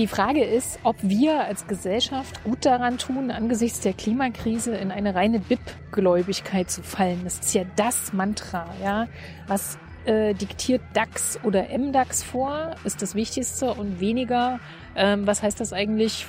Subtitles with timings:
[0.00, 5.14] Die Frage ist, ob wir als Gesellschaft gut daran tun, angesichts der Klimakrise in eine
[5.14, 7.20] reine BIP-Gläubigkeit zu fallen.
[7.22, 9.08] Das ist ja das Mantra, ja,
[9.46, 9.76] was
[10.06, 14.58] äh, diktiert DAX oder MDAX vor, ist das Wichtigste und weniger,
[14.96, 16.24] ähm, was heißt das eigentlich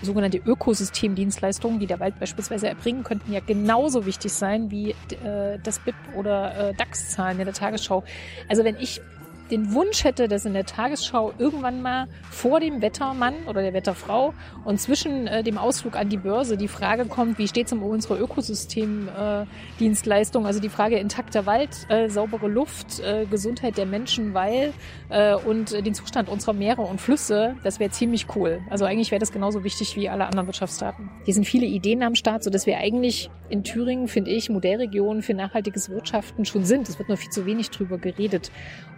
[0.00, 5.78] sogenannte Ökosystemdienstleistungen, die der Wald beispielsweise erbringen, könnten ja genauso wichtig sein wie äh, das
[5.78, 8.02] BIP oder äh, DAX-Zahlen in der Tagesschau.
[8.48, 9.02] Also wenn ich
[9.50, 14.32] den Wunsch hätte, dass in der Tagesschau irgendwann mal vor dem Wettermann oder der Wetterfrau
[14.64, 17.82] und zwischen äh, dem Ausflug an die Börse die Frage kommt, wie steht es um
[17.82, 24.34] unsere Ökosystemdienstleistung, äh, also die Frage intakter Wald, äh, saubere Luft, äh, Gesundheit der Menschen,
[24.34, 24.72] weil
[25.10, 28.60] äh, und den Zustand unserer Meere und Flüsse, das wäre ziemlich cool.
[28.70, 31.10] Also eigentlich wäre das genauso wichtig wie alle anderen Wirtschaftsdaten.
[31.24, 35.22] Hier sind viele Ideen am Start, so dass wir eigentlich in Thüringen, finde ich, Modellregionen
[35.22, 36.88] für nachhaltiges Wirtschaften schon sind.
[36.88, 38.50] Es wird nur viel zu wenig drüber geredet.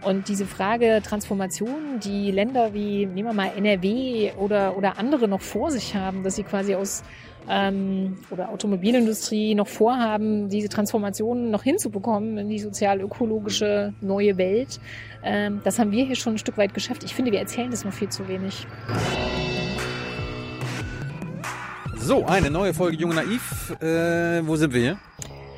[0.03, 5.41] Und diese Frage Transformation, die Länder wie, nehmen wir mal NRW oder, oder andere noch
[5.41, 7.03] vor sich haben, dass sie quasi aus
[7.49, 14.79] ähm, oder Automobilindustrie noch vorhaben, diese Transformation noch hinzubekommen in die sozial-ökologische neue Welt.
[15.23, 17.03] Ähm, das haben wir hier schon ein Stück weit geschafft.
[17.03, 18.67] Ich finde, wir erzählen das noch viel zu wenig.
[21.95, 23.75] So, eine neue Folge Junge Naiv.
[23.81, 24.97] Äh, wo sind wir hier?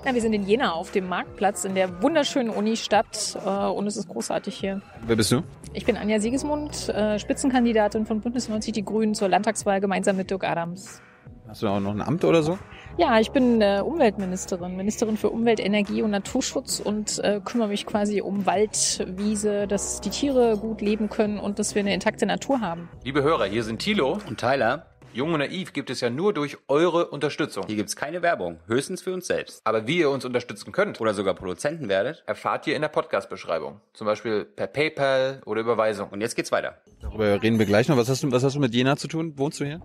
[0.06, 3.98] Ja, wir sind in Jena auf dem Marktplatz in der wunderschönen Unistadt äh, und es
[3.98, 4.82] ist großartig hier.
[5.06, 5.44] Wer bist du?
[5.74, 10.32] Ich bin Anja Siegesmund, äh, Spitzenkandidatin von Bündnis 90 Die Grünen zur Landtagswahl gemeinsam mit
[10.32, 11.02] Dirk Adams.
[11.50, 12.58] Hast du auch noch ein Amt oder so?
[12.98, 17.86] Ja, ich bin äh, Umweltministerin, Ministerin für Umwelt, Energie und Naturschutz und äh, kümmere mich
[17.86, 22.26] quasi um Wald, Wiese, dass die Tiere gut leben können und dass wir eine intakte
[22.26, 22.88] Natur haben.
[23.04, 24.86] Liebe Hörer, hier sind Thilo und Tyler.
[25.14, 27.66] Jung und Naiv gibt es ja nur durch eure Unterstützung.
[27.66, 29.62] Hier gibt's keine Werbung, höchstens für uns selbst.
[29.64, 33.82] Aber wie ihr uns unterstützen könnt oder sogar Produzenten werdet, erfahrt ihr in der Podcast-Beschreibung.
[33.94, 36.10] Zum Beispiel per PayPal oder Überweisung.
[36.10, 36.78] Und jetzt geht's weiter.
[37.02, 37.98] Darüber reden wir gleich noch.
[37.98, 39.34] Was hast du, was hast du mit Jena zu tun?
[39.38, 39.82] Wohnst du hier?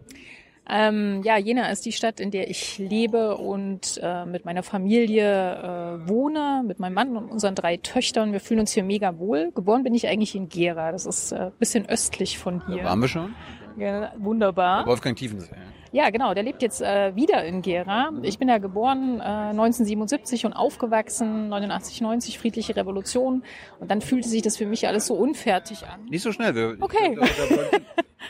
[0.69, 5.25] Ähm, ja, Jena ist die Stadt, in der ich lebe und äh, mit meiner Familie
[5.25, 8.32] äh, wohne, mit meinem Mann und unseren drei Töchtern.
[8.32, 9.53] Wir fühlen uns hier mega wohl.
[9.54, 10.91] Geboren bin ich eigentlich in Gera.
[10.91, 12.82] Das ist äh, bisschen östlich von hier.
[12.82, 13.34] Da waren wir schon?
[13.76, 14.86] Ja, wunderbar.
[14.86, 15.54] Wolfgang Tiefensee.
[15.92, 16.34] Ja, genau.
[16.34, 18.10] Der lebt jetzt äh, wieder in Gera.
[18.22, 23.44] Ich bin ja geboren äh, 1977 und aufgewachsen 89, 90 friedliche Revolution.
[23.78, 26.04] Und dann fühlte sich das für mich alles so unfertig an.
[26.06, 26.54] Nicht so schnell.
[26.54, 27.16] Wir, okay.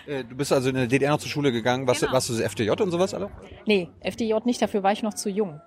[0.09, 1.87] Äh, du bist also in der DDR noch zur Schule gegangen.
[1.87, 2.13] Warst, genau.
[2.13, 3.31] warst du FDJ und sowas alle?
[3.65, 4.61] Nee, FDJ nicht.
[4.61, 5.61] Dafür war ich noch zu jung.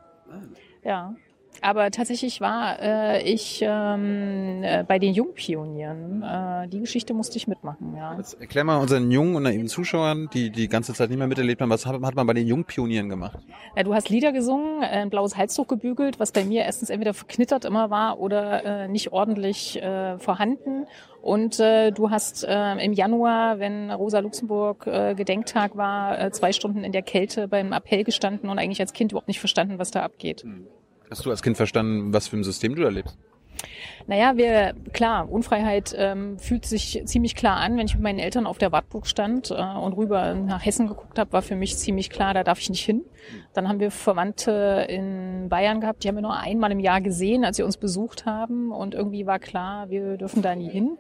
[0.84, 1.16] Ja.
[1.62, 6.24] Aber tatsächlich war äh, ich ähm, äh, bei den Jungpionieren.
[6.24, 8.16] Äh, die Geschichte musste ich mitmachen, ja.
[8.18, 11.62] Jetzt erklär mal unseren jungen und naiven Zuschauern, die die ganze Zeit nicht mehr miterlebt
[11.62, 13.40] haben, was hat, hat man bei den Jungpionieren gemacht?
[13.76, 17.14] Ja, du hast Lieder gesungen, äh, ein blaues Halstuch gebügelt, was bei mir erstens entweder
[17.14, 20.86] verknittert immer war oder äh, nicht ordentlich äh, vorhanden.
[21.22, 26.54] Und äh, du hast äh, im Januar, wenn Rosa Luxemburg äh, Gedenktag war, äh, zwei
[26.54, 29.92] Stunden in der Kälte beim Appell gestanden und eigentlich als Kind überhaupt nicht verstanden, was
[29.92, 30.44] da abgeht.
[30.44, 30.68] Hm.
[31.10, 33.18] Hast du als Kind verstanden, was für ein System du da lebst?
[34.06, 37.76] Naja, wir, klar, Unfreiheit ähm, fühlt sich ziemlich klar an.
[37.78, 41.20] Wenn ich mit meinen Eltern auf der Wartburg stand äh, und rüber nach Hessen geguckt
[41.20, 43.04] habe, war für mich ziemlich klar, da darf ich nicht hin.
[43.54, 47.44] Dann haben wir Verwandte in Bayern gehabt, die haben wir nur einmal im Jahr gesehen,
[47.44, 48.72] als sie uns besucht haben.
[48.72, 50.98] Und irgendwie war klar, wir dürfen da nie hin.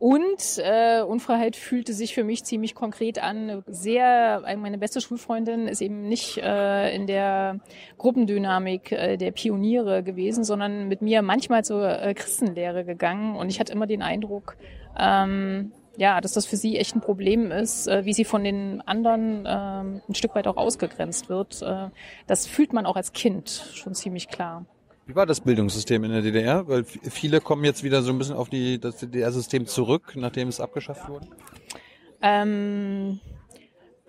[0.00, 3.62] Und äh, Unfreiheit fühlte sich für mich ziemlich konkret an.
[3.66, 7.60] Sehr, meine beste Schulfreundin ist eben nicht äh, in der
[7.98, 13.36] Gruppendynamik äh, der Pioniere gewesen, sondern mit mir manchmal zur äh, Christenlehre gegangen.
[13.36, 14.56] Und ich hatte immer den Eindruck,
[14.98, 18.80] ähm, ja, dass das für sie echt ein Problem ist, äh, wie sie von den
[18.80, 21.60] anderen ähm, ein Stück weit auch ausgegrenzt wird.
[21.60, 21.90] Äh,
[22.26, 24.64] das fühlt man auch als Kind schon ziemlich klar.
[25.10, 26.68] Wie war das Bildungssystem in der DDR?
[26.68, 30.60] Weil viele kommen jetzt wieder so ein bisschen auf die, das DDR-System zurück, nachdem es
[30.60, 31.26] abgeschafft wurde.
[32.22, 33.18] Ähm,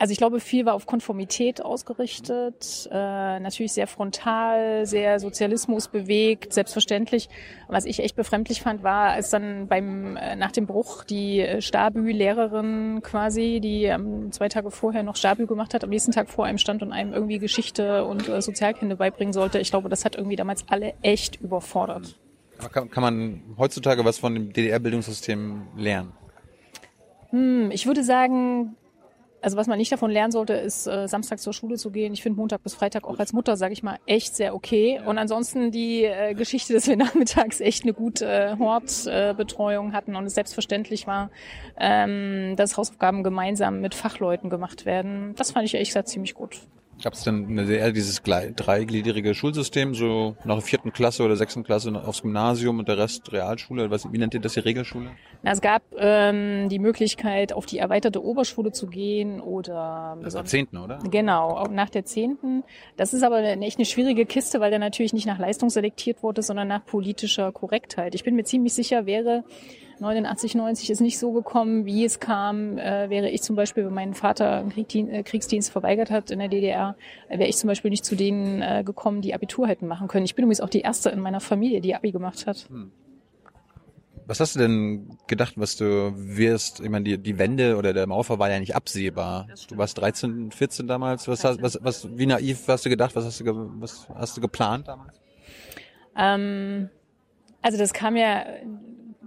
[0.02, 6.54] also ich glaube, viel war auf Konformität ausgerichtet, äh, natürlich sehr frontal, sehr Sozialismus bewegt,
[6.54, 7.30] selbstverständlich.
[7.68, 11.62] Was ich echt befremdlich fand, war, als dann beim äh, nach dem Bruch die äh,
[11.62, 16.46] Stabü-Lehrerin quasi, die ähm, zwei Tage vorher noch Stabü gemacht hat, am nächsten Tag vor
[16.46, 19.60] einem stand und einem irgendwie Geschichte und äh, Sozialkunde beibringen sollte.
[19.60, 22.18] Ich glaube, das hat irgendwie damals alle echt überfordert.
[22.74, 26.14] Kann, kann man heutzutage was von dem DDR-Bildungssystem lernen?
[27.30, 28.76] Hm, ich würde sagen,
[29.42, 32.14] also was man nicht davon lernen sollte, ist äh, Samstag zur Schule zu gehen.
[32.14, 34.96] Ich finde Montag bis Freitag auch als Mutter, sage ich mal, echt sehr okay.
[34.96, 35.10] Ja.
[35.10, 40.16] Und ansonsten die äh, Geschichte, dass wir nachmittags echt eine gute äh, Hortbetreuung äh, hatten
[40.16, 41.32] und es selbstverständlich war,
[41.78, 45.34] ähm, dass Hausaufgaben gemeinsam mit Fachleuten gemacht werden.
[45.36, 46.60] Das fand ich ehrlich gesagt ziemlich gut.
[47.04, 51.64] Gab es denn eine, eher dieses dreigliedrige Schulsystem, so nach der vierten Klasse oder sechsten
[51.64, 53.90] Klasse aufs Gymnasium und der Rest Realschule?
[53.90, 55.10] Was, wie nennt ihr das hier, Regelschule?
[55.42, 60.46] Na, es gab ähm, die Möglichkeit, auf die erweiterte Oberschule zu gehen oder Das war
[60.46, 61.00] Zehnten, oder?
[61.10, 62.64] Genau, auch nach der zehnten.
[62.98, 66.22] Das ist aber eine- echt eine schwierige Kiste, weil der natürlich nicht nach Leistung selektiert
[66.22, 68.14] wurde, sondern nach politischer Korrektheit.
[68.14, 69.44] Ich bin mir ziemlich sicher, wäre
[70.02, 73.94] 89, 90 ist nicht so gekommen, wie es kam, äh, wäre ich zum Beispiel, wenn
[73.94, 76.96] mein Vater äh, Kriegsdienst verweigert hat in der DDR,
[77.30, 80.26] äh, wäre ich zum Beispiel nicht zu denen äh, gekommen, die Abitur hätten machen können.
[80.26, 82.68] Ich bin übrigens auch die erste in meiner Familie, die Abi gemacht hat.
[84.26, 86.80] Was hast du denn gedacht, was du wirst?
[86.80, 89.48] Ich meine, die, die Wende oder der Mauerfall war ja nicht absehbar.
[89.70, 91.28] Du warst 13, 14 damals.
[91.28, 93.16] Was, hast, was, was, wie naiv hast du gedacht?
[93.16, 95.20] Was hast du, ge, was hast du geplant damals?
[96.16, 96.90] Ähm,
[97.62, 98.46] also das kam ja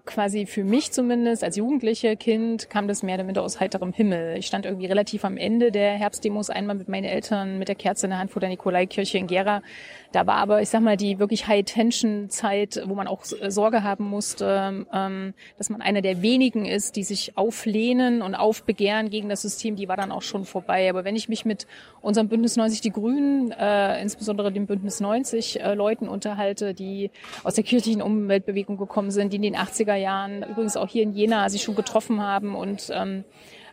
[0.06, 4.36] quasi für mich zumindest als jugendliche Kind kam das mehr oder minder aus heiterem Himmel.
[4.36, 8.06] Ich stand irgendwie relativ am Ende der Herbstdemos einmal mit meinen Eltern mit der Kerze
[8.06, 9.62] in der Hand vor der Nikolaikirche in Gera.
[10.12, 14.04] Da war aber, ich sag mal, die wirklich High-Tension-Zeit, wo man auch äh, Sorge haben
[14.04, 19.42] musste, ähm, dass man einer der wenigen ist, die sich auflehnen und aufbegehren gegen das
[19.42, 20.88] System, die war dann auch schon vorbei.
[20.88, 21.66] Aber wenn ich mich mit
[22.00, 27.10] unserem Bündnis 90 Die Grünen, äh, insbesondere dem Bündnis 90 äh, Leuten unterhalte, die
[27.42, 31.12] aus der kirchlichen Umweltbewegung gekommen sind, die in den 80er Jahren übrigens auch hier in
[31.12, 33.24] Jena sich schon getroffen haben und ähm,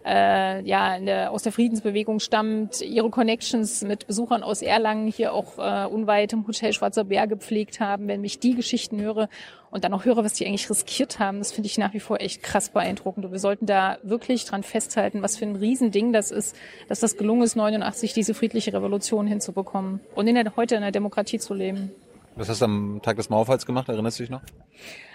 [0.06, 5.58] äh, ja der, aus der Friedensbewegung stammt, ihre Connections mit Besuchern aus Erlangen hier auch
[5.58, 9.30] äh, unweit im Hotel Schwarzer Bär gepflegt haben, wenn ich die Geschichten höre
[9.70, 12.20] und dann auch höre, was die eigentlich riskiert haben, das finde ich nach wie vor
[12.20, 13.26] echt krass beeindruckend.
[13.26, 16.56] Und wir sollten da wirklich dran festhalten, was für ein Riesending das ist,
[16.90, 20.92] dass das gelungen ist, 89 diese friedliche Revolution hinzubekommen und in der, heute in der
[20.92, 21.92] Demokratie zu leben.
[22.36, 23.90] Was hast du am Tag des Mauerfalls gemacht?
[23.90, 24.42] Erinnerst du dich noch?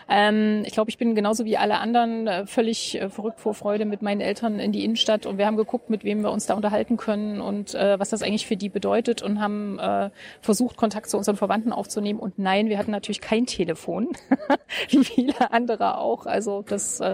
[0.08, 3.84] Ähm, ich glaube, ich bin genauso wie alle anderen äh, völlig äh, verrückt vor Freude
[3.84, 6.54] mit meinen Eltern in die Innenstadt und wir haben geguckt, mit wem wir uns da
[6.54, 10.10] unterhalten können und äh, was das eigentlich für die bedeutet und haben äh,
[10.40, 12.20] versucht, Kontakt zu unseren Verwandten aufzunehmen.
[12.20, 14.10] Und nein, wir hatten natürlich kein Telefon,
[14.90, 16.26] wie viele andere auch.
[16.26, 17.04] Also das äh,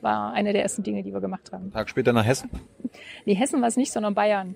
[0.00, 1.64] war eine der ersten Dinge, die wir gemacht haben.
[1.64, 2.50] Einen Tag später nach Hessen.
[3.26, 4.54] Nee, Hessen war es nicht, sondern Bayern.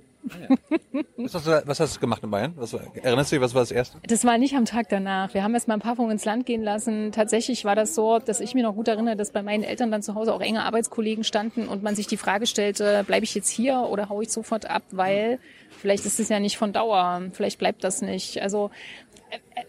[1.17, 2.53] Was hast du, was hast du gemacht in Bayern?
[2.57, 3.99] Was, erinnerst du dich, was war das erste?
[4.07, 5.35] Das war nicht am Tag danach.
[5.35, 7.13] Wir haben erst mal ein paar Wochen ins Land gehen lassen.
[7.13, 10.03] Tatsächlich war das so, dass ich mir noch gut erinnere, dass bei meinen Eltern dann
[10.03, 13.49] zu Hause auch enge Arbeitskollegen standen und man sich die Frage stellte, bleibe ich jetzt
[13.49, 15.39] hier oder haue ich sofort ab, weil
[15.71, 18.41] vielleicht ist es ja nicht von Dauer, vielleicht bleibt das nicht.
[18.43, 18.71] Also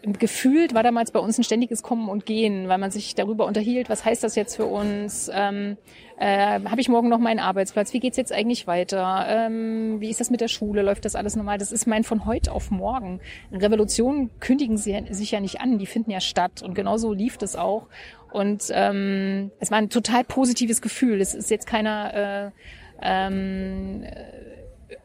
[0.01, 3.89] gefühlt war damals bei uns ein ständiges Kommen und Gehen, weil man sich darüber unterhielt,
[3.89, 5.29] was heißt das jetzt für uns?
[5.33, 5.77] Ähm,
[6.17, 7.93] äh, Habe ich morgen noch meinen Arbeitsplatz?
[7.93, 9.25] Wie geht's jetzt eigentlich weiter?
[9.27, 10.81] Ähm, wie ist das mit der Schule?
[10.81, 11.57] Läuft das alles normal?
[11.57, 13.19] Das ist mein von heute auf morgen.
[13.51, 16.61] Revolutionen kündigen sie, sich ja nicht an, die finden ja statt.
[16.61, 17.87] Und genauso lief das auch.
[18.31, 21.21] Und ähm, es war ein total positives Gefühl.
[21.21, 22.51] Es ist jetzt keiner äh,
[23.01, 24.05] ähm,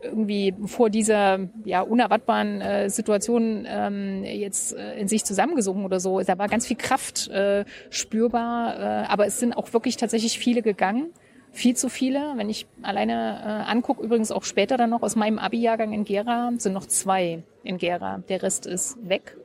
[0.02, 6.20] irgendwie vor dieser ja unerwartbaren äh, Situation ähm, jetzt äh, in sich zusammengesunken oder so.
[6.20, 10.62] Da war ganz viel Kraft äh, spürbar, äh, aber es sind auch wirklich tatsächlich viele
[10.62, 11.10] gegangen.
[11.50, 12.34] Viel zu viele.
[12.36, 16.52] Wenn ich alleine äh, angucke, übrigens auch später dann noch aus meinem Abi-Jahrgang in Gera,
[16.58, 18.22] sind noch zwei in Gera.
[18.28, 19.36] Der Rest ist weg.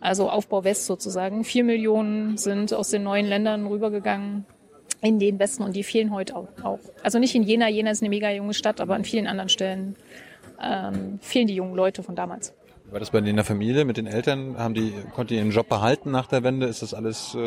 [0.00, 1.44] Also Aufbau West sozusagen.
[1.44, 4.46] Vier Millionen sind aus den neuen Ländern rübergegangen
[5.02, 6.78] in den Westen und die fehlen heute auch.
[7.02, 9.96] Also nicht in Jena, Jena ist eine mega junge Stadt, aber an vielen anderen Stellen
[10.62, 12.54] ähm, fehlen die jungen Leute von damals.
[12.90, 14.56] War das bei denen in der Familie mit den Eltern?
[14.58, 16.66] Haben die, konnten die ihren Job behalten nach der Wende?
[16.66, 17.38] Ist das alles äh,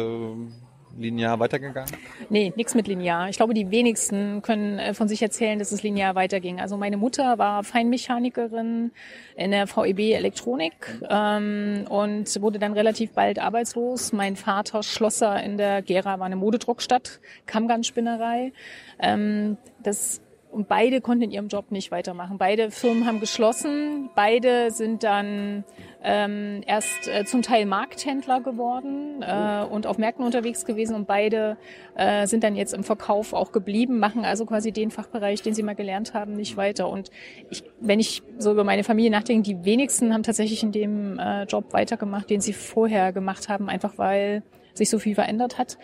[0.97, 1.92] linear weitergegangen?
[2.30, 3.30] Nee, nichts mit linear.
[3.30, 6.59] Ich glaube, die wenigsten können äh, von sich erzählen, dass es linear weiterging.
[6.59, 8.92] Also meine Mutter war Feinmechanikerin
[9.35, 14.14] in der VEB Elektronik ähm, und wurde dann relativ bald arbeitslos.
[14.14, 18.54] Mein Vater Schlosser in der Gera war eine Modedruckstadt, Kammgarnspinnerei.
[18.99, 20.21] Ähm, das
[20.56, 22.38] und beide konnten in ihrem Job nicht weitermachen.
[22.38, 24.09] Beide Firmen haben geschlossen.
[24.16, 25.66] Beide sind dann
[26.02, 30.95] ähm, erst äh, zum Teil Markthändler geworden äh, und auf Märkten unterwegs gewesen.
[30.95, 31.57] Und beide
[31.95, 35.62] äh, sind dann jetzt im Verkauf auch geblieben, machen also quasi den Fachbereich, den sie
[35.62, 36.88] mal gelernt haben, nicht weiter.
[36.88, 37.12] Und
[37.50, 41.44] ich, wenn ich so über meine Familie nachdenke, die wenigsten haben tatsächlich in dem äh,
[41.44, 44.42] Job weitergemacht, den sie vorher gemacht haben, einfach weil
[44.74, 45.78] sich so viel verändert hat.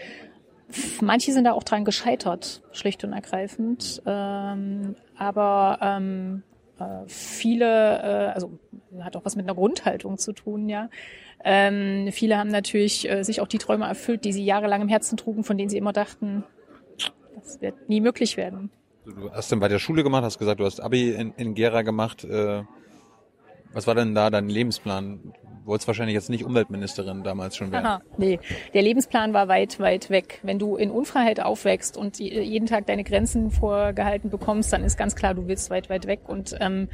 [1.02, 4.02] Manche sind da auch dran gescheitert, schlicht und ergreifend.
[4.06, 6.44] Ähm, aber ähm,
[6.80, 7.66] äh, viele,
[8.02, 8.60] äh, also
[9.00, 10.90] hat auch was mit einer Grundhaltung zu tun, ja.
[11.44, 15.18] Ähm, viele haben natürlich äh, sich auch die Träume erfüllt, die sie jahrelang im Herzen
[15.18, 16.44] trugen, von denen sie immer dachten,
[17.36, 18.70] das wird nie möglich werden.
[19.06, 21.82] Du hast dann bei der Schule gemacht, hast gesagt, du hast Abi in, in Gera
[21.82, 22.24] gemacht.
[22.24, 22.64] Äh,
[23.74, 25.34] was war denn da dein Lebensplan?
[25.62, 27.86] Du wolltest wahrscheinlich jetzt nicht Umweltministerin damals schon werden.
[27.86, 28.40] Aha, nee,
[28.74, 30.40] der Lebensplan war weit, weit weg.
[30.44, 35.16] Wenn du in Unfreiheit aufwächst und jeden Tag deine Grenzen vorgehalten bekommst, dann ist ganz
[35.16, 36.22] klar, du willst weit, weit weg.
[36.28, 36.90] Und ähm,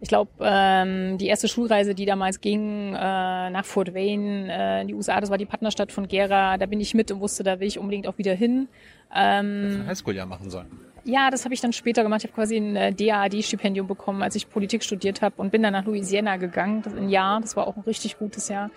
[0.00, 4.88] Ich glaube, ähm, die erste Schulreise, die damals ging äh, nach Fort Wayne äh, in
[4.88, 6.56] die USA, das war die Partnerstadt von Gera.
[6.58, 8.68] Da bin ich mit und wusste, da will ich unbedingt auch wieder hin.
[9.14, 10.66] Ähm, ein Highschool-Jahr machen sollen.
[11.04, 12.22] Ja, das habe ich dann später gemacht.
[12.24, 15.74] Ich habe quasi ein äh, DAAD-Stipendium bekommen, als ich Politik studiert habe und bin dann
[15.74, 16.80] nach Louisiana gegangen.
[16.82, 18.70] Das ein Jahr, das war auch ein richtig gutes Jahr.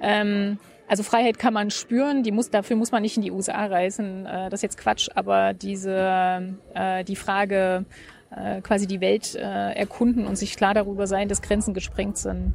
[0.00, 3.66] Ähm, also Freiheit kann man spüren, die muss, dafür muss man nicht in die USA
[3.66, 4.26] reisen.
[4.26, 7.84] Äh, das ist jetzt Quatsch, aber diese äh, die Frage,
[8.30, 12.54] äh, quasi die Welt äh, erkunden und sich klar darüber sein, dass Grenzen gesprengt sind.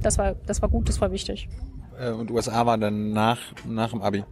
[0.00, 1.48] Das war, das war gut, das war wichtig.
[1.98, 4.24] Äh, und USA war dann nach, nach dem Abi?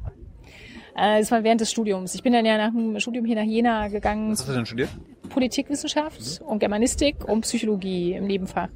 [0.96, 2.14] Äh, das war während des Studiums.
[2.14, 4.32] Ich bin dann ja nach dem Studium hier nach Jena gegangen.
[4.32, 4.90] Was hast du denn studiert?
[5.28, 6.46] Politikwissenschaft mhm.
[6.46, 8.68] und Germanistik und Psychologie im Nebenfach.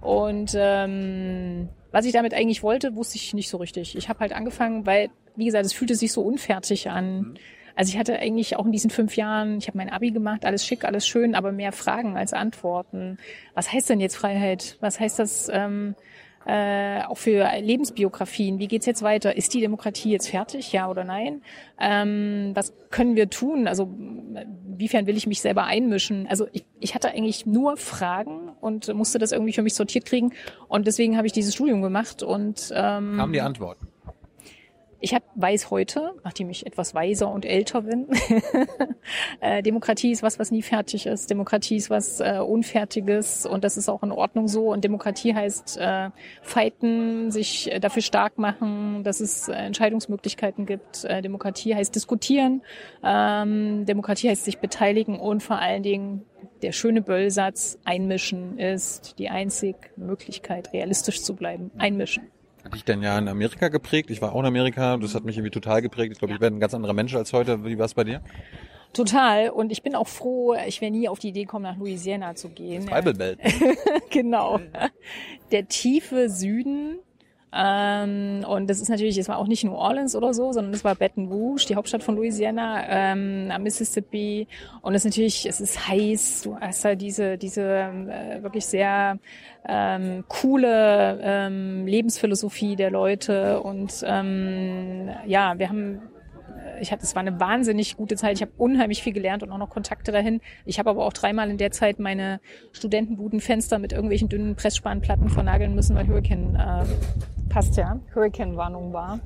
[0.00, 3.96] Und ähm, was ich damit eigentlich wollte, wusste ich nicht so richtig.
[3.96, 7.18] Ich habe halt angefangen, weil, wie gesagt, es fühlte sich so unfertig an.
[7.18, 7.34] Mhm.
[7.76, 10.66] Also ich hatte eigentlich auch in diesen fünf Jahren, ich habe mein Abi gemacht, alles
[10.66, 13.18] schick, alles schön, aber mehr Fragen als Antworten.
[13.54, 14.76] Was heißt denn jetzt Freiheit?
[14.80, 15.94] Was heißt das ähm,
[16.46, 18.58] äh, auch für Lebensbiografien?
[18.58, 19.36] Wie geht's jetzt weiter?
[19.36, 21.42] Ist die Demokratie jetzt fertig, ja oder nein?
[21.78, 23.68] Ähm, was können wir tun?
[23.68, 26.26] Also inwiefern will ich mich selber einmischen?
[26.28, 30.32] Also ich, ich hatte eigentlich nur Fragen und musste das irgendwie für mich sortiert kriegen
[30.68, 33.88] und deswegen habe ich dieses Studium gemacht und ähm, kamen die Antworten?
[35.02, 38.08] Ich hab, weiß heute, nachdem ich etwas weiser und älter bin,
[39.40, 41.30] äh, Demokratie ist was, was nie fertig ist.
[41.30, 44.70] Demokratie ist was äh, Unfertiges und das ist auch in Ordnung so.
[44.70, 46.10] Und Demokratie heißt äh,
[46.42, 51.04] fighten, sich äh, dafür stark machen, dass es äh, Entscheidungsmöglichkeiten gibt.
[51.04, 52.62] Äh, Demokratie heißt diskutieren.
[53.02, 56.26] Ähm, Demokratie heißt sich beteiligen und vor allen Dingen
[56.62, 61.70] der schöne Böllsatz, einmischen ist die einzig Möglichkeit, realistisch zu bleiben.
[61.78, 62.28] Einmischen.
[62.64, 64.10] Hat dich denn ja in Amerika geprägt?
[64.10, 66.12] Ich war auch in Amerika, das hat mich irgendwie total geprägt.
[66.12, 67.64] Ich glaube, ich werde ein ganz anderer Mensch als heute.
[67.64, 68.20] Wie war es bei dir?
[68.92, 69.50] Total.
[69.50, 72.48] Und ich bin auch froh, ich wäre nie auf die Idee gekommen, nach Louisiana zu
[72.48, 72.86] gehen.
[72.86, 73.38] Das Bible Belt.
[74.10, 74.60] genau.
[75.52, 76.98] Der tiefe Süden
[77.52, 80.84] ähm, und das ist natürlich, es war auch nicht New Orleans oder so, sondern es
[80.84, 84.46] war Baton Rouge, die Hauptstadt von Louisiana, ähm, am Mississippi.
[84.82, 86.42] Und es ist natürlich, es ist heiß.
[86.42, 89.18] Du hast da diese, diese äh, wirklich sehr
[89.66, 93.60] ähm, coole ähm, Lebensphilosophie der Leute.
[93.60, 96.00] Und ähm, ja, wir haben
[96.80, 98.36] ich hatte, es war eine wahnsinnig gute Zeit.
[98.36, 100.40] Ich habe unheimlich viel gelernt und auch noch Kontakte dahin.
[100.64, 102.40] Ich habe aber auch dreimal in der Zeit meine
[102.72, 109.20] Studentenbudenfenster mit irgendwelchen dünnen Pressspanplatten vernageln müssen, weil Hurricane äh, passt ja, Hurricane-Warnung war.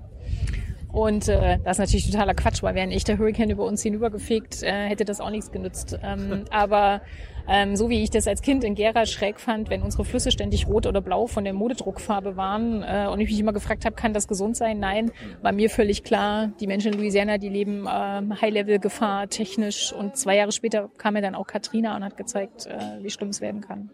[0.95, 4.63] Und äh, das ist natürlich totaler Quatsch, weil wäre ein echter Hurricane über uns hinübergefegt,
[4.63, 5.99] äh, hätte das auch nichts genützt.
[6.05, 7.03] Ähm, aber
[7.49, 10.69] ähm, so wie ich das als Kind in Gera schräg fand, wenn unsere Flüsse ständig
[10.69, 14.13] rot oder blau von der Modedruckfarbe waren äh, und ich mich immer gefragt habe, kann
[14.13, 14.79] das gesund sein?
[14.79, 15.11] Nein,
[15.43, 20.37] war mir völlig klar, die Menschen in Louisiana, die leben ähm, High-Level-Gefahr technisch und zwei
[20.37, 23.63] Jahre später kam mir dann auch Katrina und hat gezeigt, äh, wie schlimm es werden
[23.63, 23.91] kann.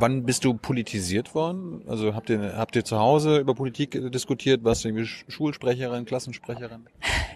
[0.00, 1.82] Wann bist du politisiert worden?
[1.88, 4.62] Also habt ihr, habt ihr zu Hause über Politik diskutiert?
[4.64, 6.86] Warst du irgendwie Schulsprecherin, Klassensprecherin?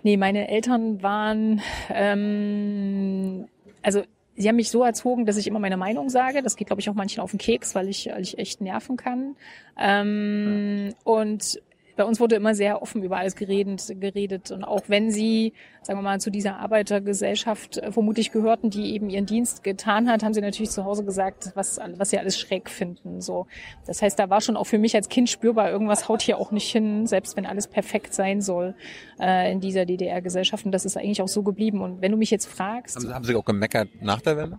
[0.04, 3.46] Nee, meine Eltern waren, ähm,
[3.82, 4.02] also
[4.36, 6.42] sie haben mich so erzogen, dass ich immer meine Meinung sage.
[6.42, 8.96] Das geht, glaube ich, auch manchen auf den Keks, weil ich, weil ich echt nerven
[8.96, 9.36] kann.
[9.78, 10.94] Ähm, ja.
[11.04, 11.60] Und
[11.96, 14.50] bei uns wurde immer sehr offen über alles geredet, geredet.
[14.50, 19.10] Und auch wenn sie, sagen wir mal, zu dieser Arbeitergesellschaft äh, vermutlich gehörten, die eben
[19.10, 22.70] ihren Dienst getan hat, haben sie natürlich zu Hause gesagt, was, was sie alles schräg
[22.70, 23.20] finden.
[23.20, 23.46] So,
[23.86, 26.50] Das heißt, da war schon auch für mich als Kind spürbar, irgendwas haut hier auch
[26.50, 28.74] nicht hin, selbst wenn alles perfekt sein soll
[29.20, 30.64] äh, in dieser DDR-Gesellschaft.
[30.64, 31.82] Und das ist eigentlich auch so geblieben.
[31.82, 32.96] Und wenn du mich jetzt fragst.
[32.96, 34.58] Haben sie, haben sie auch gemeckert nach der Welle?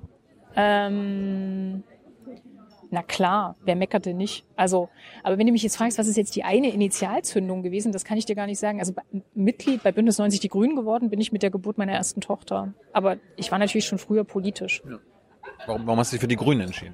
[0.55, 1.83] Ähm,
[2.93, 4.45] na klar, wer meckerte nicht?
[4.55, 4.87] Also,
[5.23, 8.19] aber wenn du mich jetzt fragst, was ist jetzt die eine Initialzündung gewesen, das kann
[8.19, 8.79] ich dir gar nicht sagen.
[8.79, 8.93] Also
[9.33, 12.75] Mitglied bei Bündnis 90 Die Grünen geworden bin ich mit der Geburt meiner ersten Tochter.
[12.93, 14.83] Aber ich war natürlich schon früher politisch.
[14.87, 14.99] Ja.
[15.65, 16.93] Warum, warum hast du dich für die Grünen entschieden?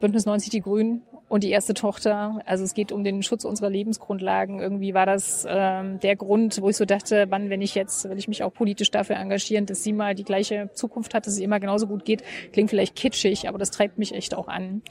[0.00, 2.40] Bündnis 90 Die Grünen und die erste Tochter.
[2.46, 4.60] Also es geht um den Schutz unserer Lebensgrundlagen.
[4.60, 8.18] Irgendwie war das ähm, der Grund, wo ich so dachte, wann, wenn ich jetzt, will
[8.18, 11.44] ich mich auch politisch dafür engagieren, dass sie mal die gleiche Zukunft hat, dass ihr
[11.44, 12.22] immer genauso gut geht.
[12.52, 14.82] Klingt vielleicht kitschig, aber das treibt mich echt auch an.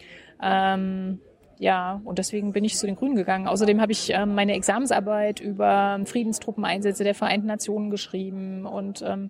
[0.41, 1.19] Ähm,
[1.59, 3.47] ja, und deswegen bin ich zu den Grünen gegangen.
[3.47, 9.29] Außerdem habe ich ähm, meine Examensarbeit über Friedenstruppeneinsätze der Vereinten Nationen geschrieben und ähm,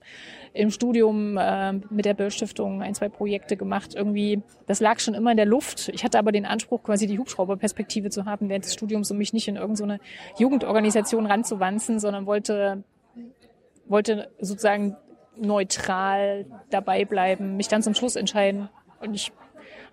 [0.54, 3.94] im Studium äh, mit der Böll Stiftung ein, zwei Projekte gemacht.
[3.94, 5.90] Irgendwie, das lag schon immer in der Luft.
[5.90, 9.34] Ich hatte aber den Anspruch, quasi die Hubschrauberperspektive zu haben während des Studiums, um mich
[9.34, 10.00] nicht in irgendeine
[10.38, 12.84] Jugendorganisation ranzuwanzen, sondern wollte,
[13.86, 14.96] wollte sozusagen
[15.36, 18.70] neutral dabei bleiben, mich dann zum Schluss entscheiden.
[19.02, 19.34] Und ich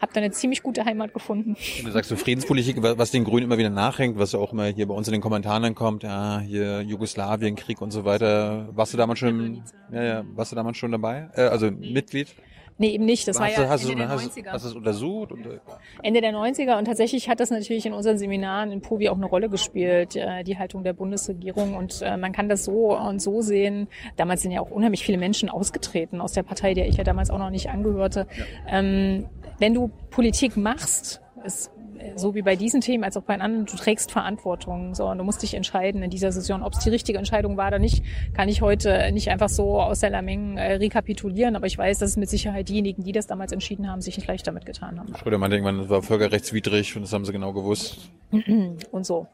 [0.00, 1.56] habe da eine ziemlich gute Heimat gefunden.
[1.84, 4.86] Du sagst so Friedenspolitik, was den Grünen immer wieder nachhängt, was ja auch immer hier
[4.86, 8.68] bei uns in den Kommentaren kommt, ja, hier Jugoslawien, Krieg und so weiter.
[8.72, 11.28] Warst du damals schon, ja, ja, warst du damals schon dabei?
[11.34, 12.34] Äh, also Mitglied?
[12.80, 13.28] Nee, eben nicht.
[13.28, 14.52] Das war hast ja du, hast, Ende du, der hast, 90er.
[14.52, 15.32] hast du es untersucht?
[15.32, 15.58] Und, äh,
[16.02, 19.26] Ende der 90er und tatsächlich hat das natürlich in unseren Seminaren in Povi auch eine
[19.26, 23.42] Rolle gespielt, äh, die Haltung der Bundesregierung und äh, man kann das so und so
[23.42, 23.86] sehen.
[24.16, 27.28] Damals sind ja auch unheimlich viele Menschen ausgetreten aus der Partei, der ich ja damals
[27.28, 28.26] auch noch nicht angehörte.
[28.66, 29.26] Ähm,
[29.58, 31.70] wenn du Politik machst, ist
[32.16, 34.94] so wie bei diesen Themen als auch bei anderen, du trägst Verantwortung.
[34.94, 37.68] So, und du musst dich entscheiden in dieser Saison, ob es die richtige Entscheidung war
[37.68, 38.04] oder nicht,
[38.34, 42.10] kann ich heute nicht einfach so aus der Lameng äh, rekapitulieren, aber ich weiß, dass
[42.10, 45.14] es mit Sicherheit diejenigen, die das damals entschieden haben, sich nicht leicht damit getan haben.
[45.16, 48.10] Schröder meinte irgendwann, das war völkerrechtswidrig und das haben sie genau gewusst.
[48.92, 49.26] Und so.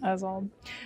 [0.00, 0.44] Also,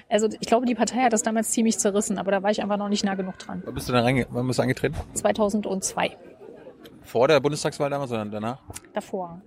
[0.09, 2.77] also ich glaube, die Partei hat das damals ziemlich zerrissen, aber da war ich einfach
[2.79, 3.63] noch nicht nah genug dran.
[3.65, 4.97] Wann bist du reinge wann bist du angetreten?
[5.15, 6.17] 2002,
[7.03, 8.59] Vor der Bundestagswahl damals, sondern danach?
[8.93, 9.41] davor.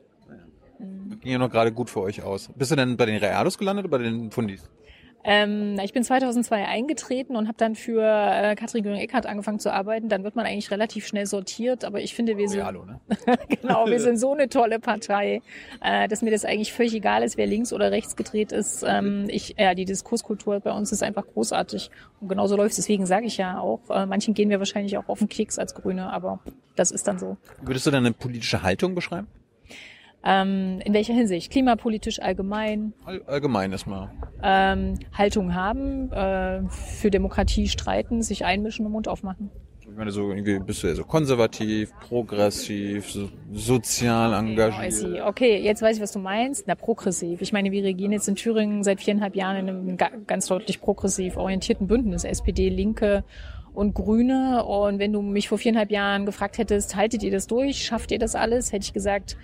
[0.79, 2.49] Ging ja noch gerade gut für euch aus.
[2.55, 4.69] Bist du denn bei den Realos gelandet oder bei den Fundis?
[5.27, 10.07] Ähm, ich bin 2002 eingetreten und habe dann für äh, Katrin Göring-Eckardt angefangen zu arbeiten.
[10.07, 12.99] Dann wird man eigentlich relativ schnell sortiert, aber ich finde, wir sind Realo, ne?
[13.61, 15.41] genau, wir sind so eine tolle Partei,
[15.81, 18.83] äh, dass mir das eigentlich völlig egal ist, wer links oder rechts gedreht ist.
[18.87, 21.89] Ähm, ich, ja, die Diskurskultur bei uns ist einfach großartig
[22.21, 22.77] und genauso läuft.
[22.77, 25.73] Deswegen sage ich ja auch, äh, manchen gehen wir wahrscheinlich auch auf den Keks als
[25.73, 26.39] Grüne, aber
[26.75, 27.37] das ist dann so.
[27.63, 29.25] Würdest du denn eine politische Haltung beschreiben?
[30.25, 31.51] Ähm, in welcher Hinsicht?
[31.51, 34.09] Klimapolitisch allgemein, All, allgemein erstmal.
[34.41, 39.51] ähm, Haltung haben, äh, für Demokratie streiten, sich einmischen und Mund aufmachen.
[39.81, 44.91] Ich meine, so irgendwie bist du ja so konservativ, progressiv, so sozial engagiert.
[44.91, 45.21] see.
[45.21, 46.65] Okay, jetzt weiß ich, was du meinst.
[46.67, 47.39] Na, progressiv.
[47.41, 50.81] Ich meine, wir regieren jetzt in Thüringen seit viereinhalb Jahren in einem ga- ganz deutlich
[50.81, 52.23] progressiv orientierten Bündnis.
[52.25, 53.23] SPD, Linke
[53.73, 54.65] und Grüne.
[54.65, 57.85] Und wenn du mich vor viereinhalb Jahren gefragt hättest, haltet ihr das durch?
[57.85, 58.73] Schafft ihr das alles?
[58.73, 59.37] Hätte ich gesagt,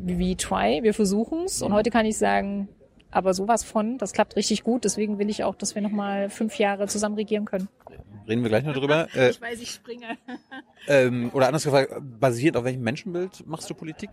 [0.00, 1.62] we try, wir versuchen's.
[1.62, 2.68] Und heute kann ich sagen,
[3.10, 4.84] aber sowas von, das klappt richtig gut.
[4.84, 7.68] Deswegen will ich auch, dass wir nochmal fünf Jahre zusammen regieren können.
[8.28, 9.08] Reden wir gleich noch drüber.
[9.14, 10.18] Äh, weiß, ich springe.
[10.86, 14.10] ähm, oder anders gefragt, basiert auf welchem Menschenbild machst du Politik?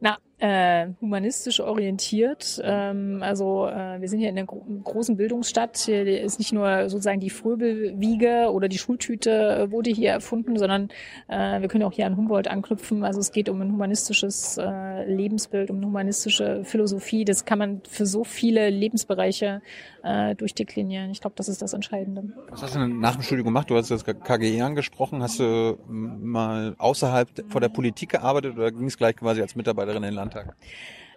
[0.00, 2.60] Na, äh, humanistisch orientiert.
[2.62, 5.78] Ähm, also äh, wir sind hier in einer gro großen Bildungsstadt.
[5.78, 10.88] Hier ist nicht nur sozusagen die Fröbelwiege oder die Schultüte äh, wurde hier erfunden, sondern
[11.28, 13.02] äh, wir können auch hier an Humboldt anknüpfen.
[13.02, 17.24] Also es geht um ein humanistisches äh, Lebensbild, um eine humanistische Philosophie.
[17.24, 19.62] Das kann man für so viele Lebensbereiche
[20.02, 21.10] äh, durchdeklinieren.
[21.10, 22.24] Ich glaube, das ist das Entscheidende.
[22.50, 23.70] Was hast du denn nach dem Studium gemacht?
[23.70, 25.22] Du hast jetzt KGE angesprochen.
[25.22, 30.02] Hast du mal außerhalb vor der Politik gearbeitet oder ging es gleich quasi als Mitarbeiterin
[30.02, 30.56] in den Landtag?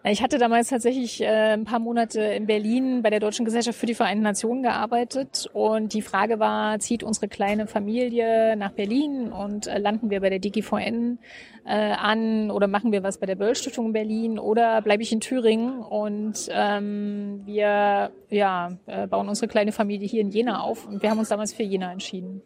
[0.05, 3.85] Ich hatte damals tatsächlich äh, ein paar Monate in Berlin bei der Deutschen Gesellschaft für
[3.85, 9.67] die Vereinten Nationen gearbeitet und die Frage war, zieht unsere kleine Familie nach Berlin und
[9.67, 11.19] äh, landen wir bei der DGVN
[11.65, 15.11] äh, an oder machen wir was bei der Böll Stiftung in Berlin oder bleibe ich
[15.11, 20.87] in Thüringen und ähm, wir ja, äh, bauen unsere kleine Familie hier in Jena auf
[20.87, 22.41] und wir haben uns damals für Jena entschieden.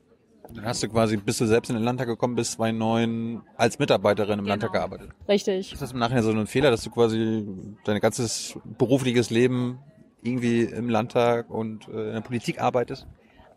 [0.56, 4.40] Dann hast du quasi, bist du selbst in den Landtag gekommen, bis 2009 als Mitarbeiterin
[4.40, 5.10] im Landtag gearbeitet.
[5.28, 5.74] Richtig.
[5.74, 7.48] Ist das im Nachhinein so ein Fehler, dass du quasi
[7.84, 9.80] dein ganzes berufliches Leben
[10.22, 13.08] irgendwie im Landtag und äh, in der Politik arbeitest?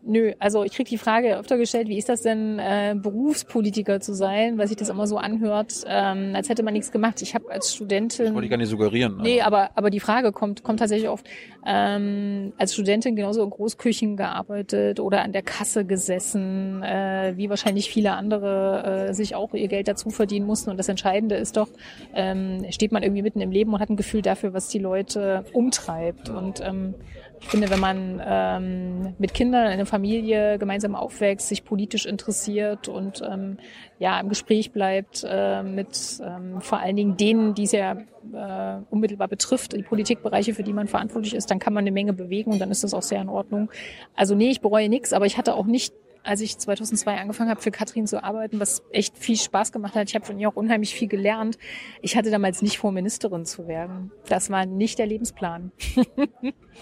[0.07, 4.13] Nö, also ich krieg die Frage öfter gestellt, wie ist das denn, äh, Berufspolitiker zu
[4.13, 7.21] sein, weil sich das immer so anhört, ähm, als hätte man nichts gemacht.
[7.21, 8.33] Ich habe als Studentin...
[8.33, 9.17] Wollte ich gar nicht suggerieren.
[9.21, 11.27] Nee, aber, aber die Frage kommt, kommt tatsächlich oft.
[11.65, 17.89] Ähm, als Studentin genauso in Großküchen gearbeitet oder an der Kasse gesessen, äh, wie wahrscheinlich
[17.89, 20.69] viele andere äh, sich auch ihr Geld dazu verdienen mussten.
[20.69, 21.67] Und das Entscheidende ist doch,
[22.15, 25.43] ähm, steht man irgendwie mitten im Leben und hat ein Gefühl dafür, was die Leute
[25.51, 26.29] umtreibt.
[26.29, 26.95] Und ähm,
[27.39, 32.87] ich finde, wenn man ähm, mit Kindern in einer Familie gemeinsam aufwächst, sich politisch interessiert
[32.87, 33.57] und ähm,
[33.99, 38.81] ja im Gespräch bleibt äh, mit ähm, vor allen Dingen denen, die es ja äh,
[38.89, 42.51] unmittelbar betrifft, die Politikbereiche, für die man verantwortlich ist, dann kann man eine Menge bewegen
[42.51, 43.69] und dann ist das auch sehr in Ordnung.
[44.15, 45.93] Also nee, ich bereue nichts, aber ich hatte auch nicht
[46.27, 50.09] als ich 2002 angefangen habe, für Katrin zu arbeiten, was echt viel Spaß gemacht hat.
[50.09, 51.57] Ich habe von ihr auch unheimlich viel gelernt.
[52.01, 54.11] Ich hatte damals nicht vor, Ministerin zu werden.
[54.27, 55.71] Das war nicht der Lebensplan.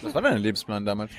[0.02, 1.12] Was war dein Lebensplan damals?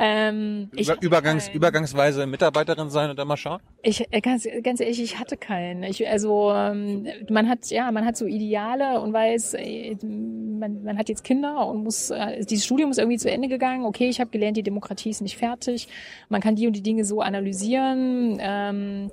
[0.00, 1.56] Ähm, Über, Übergangs, keinen.
[1.56, 3.60] Übergangsweise Mitarbeiterin sein und dann mal schauen?
[3.82, 5.82] Ich äh, ganz, ganz ehrlich, ich hatte keinen.
[5.82, 10.98] Ich, also ähm, man hat ja, man hat so Ideale und weiß, äh, man, man
[10.98, 13.84] hat jetzt Kinder und muss äh, dieses Studium ist irgendwie zu Ende gegangen.
[13.84, 15.88] Okay, ich habe gelernt, die Demokratie ist nicht fertig.
[16.28, 18.38] Man kann die und die Dinge so analysieren.
[18.40, 19.10] Ähm,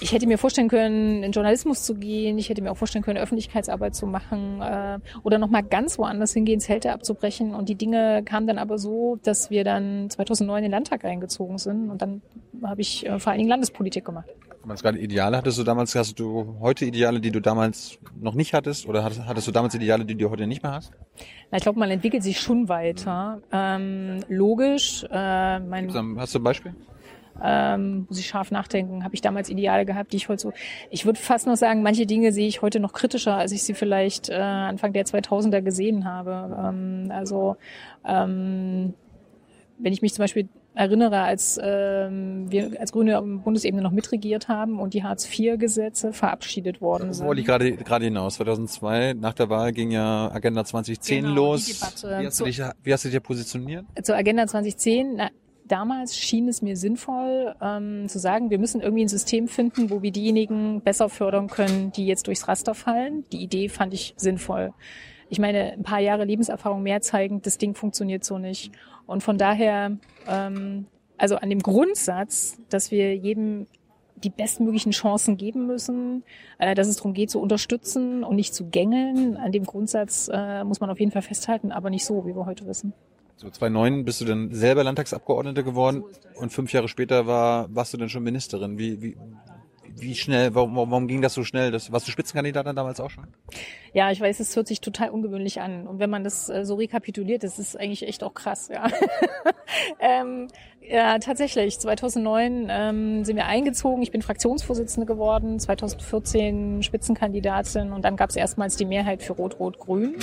[0.00, 2.38] ich hätte mir vorstellen können, in Journalismus zu gehen.
[2.38, 6.32] Ich hätte mir auch vorstellen können, Öffentlichkeitsarbeit zu machen äh, oder noch mal ganz woanders
[6.32, 7.54] hingehen, Zelte abzubrechen.
[7.54, 11.58] Und die Dinge kamen dann aber so, dass wir dann 2009 in den Landtag eingezogen
[11.58, 12.22] sind und dann
[12.62, 14.28] habe ich äh, vor allen Dingen Landespolitik gemacht.
[14.62, 18.34] Du meinst gerade Ideale hattest du damals, hast du heute Ideale, die du damals noch
[18.34, 18.86] nicht hattest?
[18.86, 20.92] Oder hattest, hattest du damals Ideale, die du heute nicht mehr hast?
[21.50, 23.40] Na, ich glaube, man entwickelt sich schon weiter.
[23.52, 25.04] Ähm, logisch.
[25.10, 26.74] Äh, mein, Hast du ein Beispiel?
[27.42, 29.04] Ähm, muss ich scharf nachdenken.
[29.04, 30.52] Habe ich damals Ideale gehabt, die ich heute so.
[30.90, 33.74] Ich würde fast noch sagen, manche Dinge sehe ich heute noch kritischer, als ich sie
[33.74, 36.56] vielleicht äh, Anfang der 2000er gesehen habe.
[36.68, 37.56] Ähm, also
[38.04, 38.94] ähm,
[39.78, 44.46] wenn ich mich zum Beispiel erinnere, als ähm, wir als Grüne auf Bundesebene noch mitregiert
[44.48, 47.26] haben und die Hartz-IV-Gesetze verabschiedet worden sind.
[47.26, 48.34] Wollte ich gerade gerade hinaus.
[48.36, 51.68] 2002 nach der Wahl ging ja Agenda 2010 Genau, los.
[51.68, 53.86] Wie hast, zu- du dich, wie hast du dich ja positioniert?
[54.02, 55.30] Zur Agenda 2010, na,
[55.68, 60.02] damals schien es mir sinnvoll ähm, zu sagen, wir müssen irgendwie ein System finden, wo
[60.02, 63.24] wir diejenigen besser fördern können, die jetzt durchs Raster fallen.
[63.32, 64.72] Die Idee fand ich sinnvoll.
[65.30, 68.72] Ich meine, ein paar Jahre Lebenserfahrung mehr zeigen, das Ding funktioniert so nicht.
[69.06, 73.66] Und von daher, ähm, also an dem Grundsatz, dass wir jedem
[74.24, 76.24] die bestmöglichen Chancen geben müssen,
[76.58, 79.36] äh, dass es darum geht, zu unterstützen und nicht zu gängeln.
[79.36, 82.46] An dem Grundsatz äh, muss man auf jeden Fall festhalten, aber nicht so, wie wir
[82.46, 82.92] heute wissen.
[83.38, 87.92] So 2009 bist du dann selber Landtagsabgeordnete geworden So und fünf Jahre später war, warst
[87.94, 88.78] du dann schon Ministerin.
[88.78, 89.16] Wie, wie,
[89.94, 91.70] wie schnell, warum, warum ging das so schnell?
[91.70, 93.28] Das, warst du Spitzenkandidatin damals auch schon?
[93.92, 95.86] Ja, ich weiß, es hört sich total ungewöhnlich an.
[95.86, 98.88] Und wenn man das äh, so rekapituliert, das ist eigentlich echt auch krass, ja.
[100.00, 100.48] ähm,
[100.80, 101.78] ja, tatsächlich.
[101.78, 104.02] 2009 ähm, sind wir eingezogen.
[104.02, 105.60] Ich bin Fraktionsvorsitzende geworden.
[105.60, 107.92] 2014 Spitzenkandidatin.
[107.92, 110.16] Und dann gab es erstmals die Mehrheit für Rot-Rot-Grün.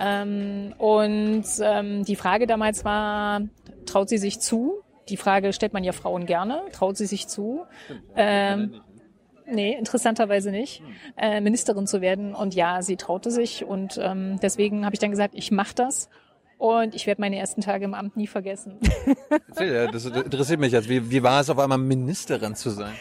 [0.00, 3.42] Ähm, und ähm, die Frage damals war,
[3.86, 4.80] traut sie sich zu?
[5.08, 6.62] Die Frage stellt man ja Frauen gerne.
[6.72, 7.62] Traut sie sich zu?
[8.16, 8.80] Ähm,
[9.52, 10.82] Nee, interessanterweise nicht,
[11.16, 12.34] äh, Ministerin zu werden.
[12.34, 16.08] Und ja, sie traute sich und ähm, deswegen habe ich dann gesagt, ich mache das
[16.58, 18.78] und ich werde meine ersten Tage im Amt nie vergessen.
[19.48, 20.88] Erzähl, das interessiert mich jetzt.
[20.88, 22.92] Wie, wie war es auf einmal Ministerin zu sein?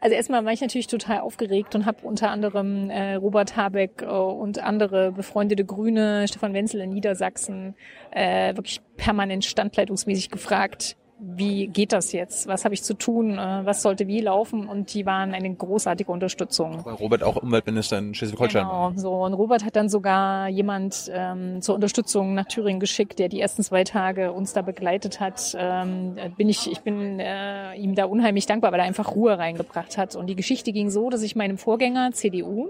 [0.00, 4.06] Also erstmal war ich natürlich total aufgeregt und habe unter anderem äh, Robert Habeck äh,
[4.06, 7.74] und andere befreundete Grüne, Stefan Wenzel in Niedersachsen,
[8.10, 12.46] äh, wirklich permanent standleitungsmäßig gefragt, wie geht das jetzt?
[12.46, 13.38] Was habe ich zu tun?
[13.38, 14.68] Äh, was sollte wie laufen?
[14.68, 16.84] Und die waren eine großartige Unterstützung.
[16.84, 18.64] Weil Robert auch Umweltminister in Schleswig-Holstein.
[18.64, 19.24] Genau, so.
[19.24, 23.62] Und Robert hat dann sogar jemand ähm, zur Unterstützung nach Thüringen geschickt, der die ersten
[23.62, 25.56] zwei Tage uns da begleitet hat.
[25.58, 29.96] Ähm, bin ich, ich bin äh, ihm da unheimlich dankbar, weil er einfach Ruhe reingebracht
[29.96, 30.16] hat.
[30.16, 32.68] Und die Geschichte ging so, dass ich meinem Vorgänger CDU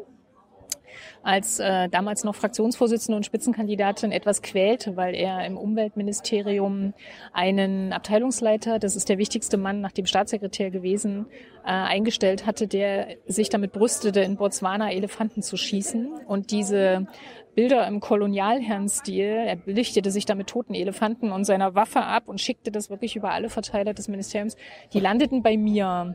[1.26, 6.94] als äh, damals noch Fraktionsvorsitzende und Spitzenkandidatin etwas quälte, weil er im Umweltministerium
[7.32, 11.26] einen Abteilungsleiter, das ist der wichtigste Mann nach dem Staatssekretär gewesen,
[11.64, 16.12] äh, eingestellt hatte, der sich damit brüstete, in Botswana Elefanten zu schießen.
[16.28, 17.08] Und diese
[17.56, 22.40] Bilder im Kolonialherrenstil, er belichtete sich da mit toten Elefanten und seiner Waffe ab und
[22.40, 24.56] schickte das wirklich über alle Verteiler des Ministeriums.
[24.92, 26.14] Die landeten bei mir.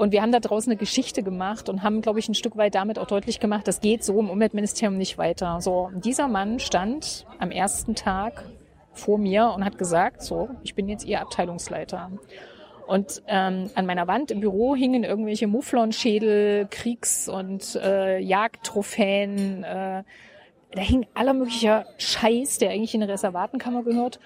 [0.00, 2.74] Und wir haben da draußen eine Geschichte gemacht und haben, glaube ich, ein Stück weit
[2.74, 5.60] damit auch deutlich gemacht, das geht so im Umweltministerium nicht weiter.
[5.60, 8.46] So, dieser Mann stand am ersten Tag
[8.94, 12.12] vor mir und hat gesagt, so, ich bin jetzt Ihr Abteilungsleiter.
[12.86, 19.64] Und ähm, an meiner Wand im Büro hingen irgendwelche Mufflonschädel, Kriegs- und äh, Jagdtrophäen.
[19.64, 20.04] Äh,
[20.72, 24.18] da hing aller möglicher Scheiß, der eigentlich in eine Reservatenkammer gehört.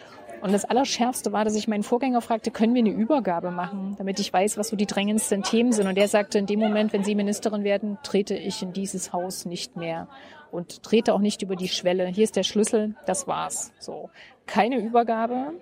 [0.45, 4.21] Und das Allerschärfste war, dass ich meinen Vorgänger fragte, können wir eine Übergabe machen, damit
[4.21, 5.87] ich weiß, was so die drängendsten Themen sind.
[5.87, 9.47] Und der sagte, in dem Moment, wenn Sie Ministerin werden, trete ich in dieses Haus
[9.47, 10.07] nicht mehr
[10.53, 12.09] und trete auch nicht über die Schwelle.
[12.09, 13.73] Hier ist der Schlüssel, das war's.
[13.79, 14.11] So,
[14.45, 15.55] keine Übergabe,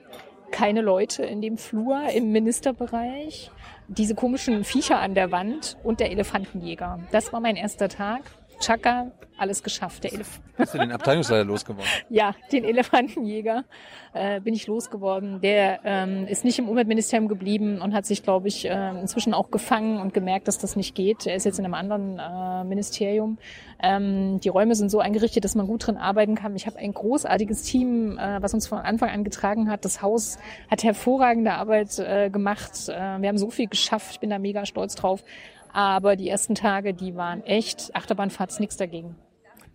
[0.51, 3.53] keine Leute in dem Flur im Ministerbereich,
[3.87, 6.99] diese komischen Viecher an der Wand und der Elefantenjäger.
[7.13, 8.23] Das war mein erster Tag.
[8.63, 10.05] Chaka, alles geschafft.
[10.05, 11.89] Der Elef Hast du den Abteilungsleiter losgeworden?
[12.11, 13.65] ja, den Elefantenjäger
[14.13, 15.41] äh, bin ich losgeworden.
[15.41, 19.51] Der ähm, ist nicht im Umweltministerium geblieben und hat sich, glaube ich, äh, inzwischen auch
[19.51, 21.27] gefangen und gemerkt, dass das nicht geht.
[21.27, 23.39] Er ist jetzt in einem anderen äh, Ministerium.
[23.83, 26.55] Ähm, die Räume sind so eingerichtet, dass man gut drin arbeiten kann.
[26.55, 29.85] Ich habe ein großartiges Team, äh, was uns von Anfang an getragen hat.
[29.85, 30.39] Das Haus
[30.71, 32.89] hat hervorragende Arbeit äh, gemacht.
[32.89, 34.13] Äh, wir haben so viel geschafft.
[34.13, 35.25] Ich bin da mega stolz drauf.
[35.73, 39.17] Aber die ersten Tage, die waren echt Achterbahnfahrts, nichts dagegen.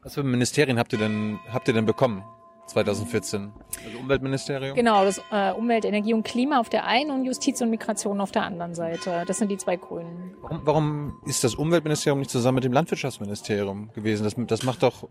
[0.04, 2.24] Was für Ministerien habt ihr denn, habt ihr denn bekommen?
[2.68, 3.52] 2014.
[3.86, 4.76] Also Umweltministerium?
[4.76, 8.32] Genau, das äh, Umwelt, Energie und Klima auf der einen und Justiz und Migration auf
[8.32, 9.24] der anderen Seite.
[9.26, 10.36] Das sind die zwei Grünen.
[10.42, 14.24] Warum, warum ist das Umweltministerium nicht zusammen mit dem Landwirtschaftsministerium gewesen?
[14.24, 15.08] Das, das macht doch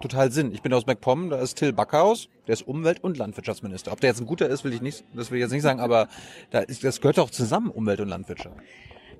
[0.00, 0.52] total Sinn.
[0.52, 3.92] Ich bin aus MacPom, da ist Till Backhaus, der ist Umwelt- und Landwirtschaftsminister.
[3.92, 5.80] Ob der jetzt ein guter ist, will ich nicht, das will ich jetzt nicht sagen,
[5.80, 6.08] aber
[6.50, 8.56] da ist, das gehört doch zusammen, Umwelt und Landwirtschaft.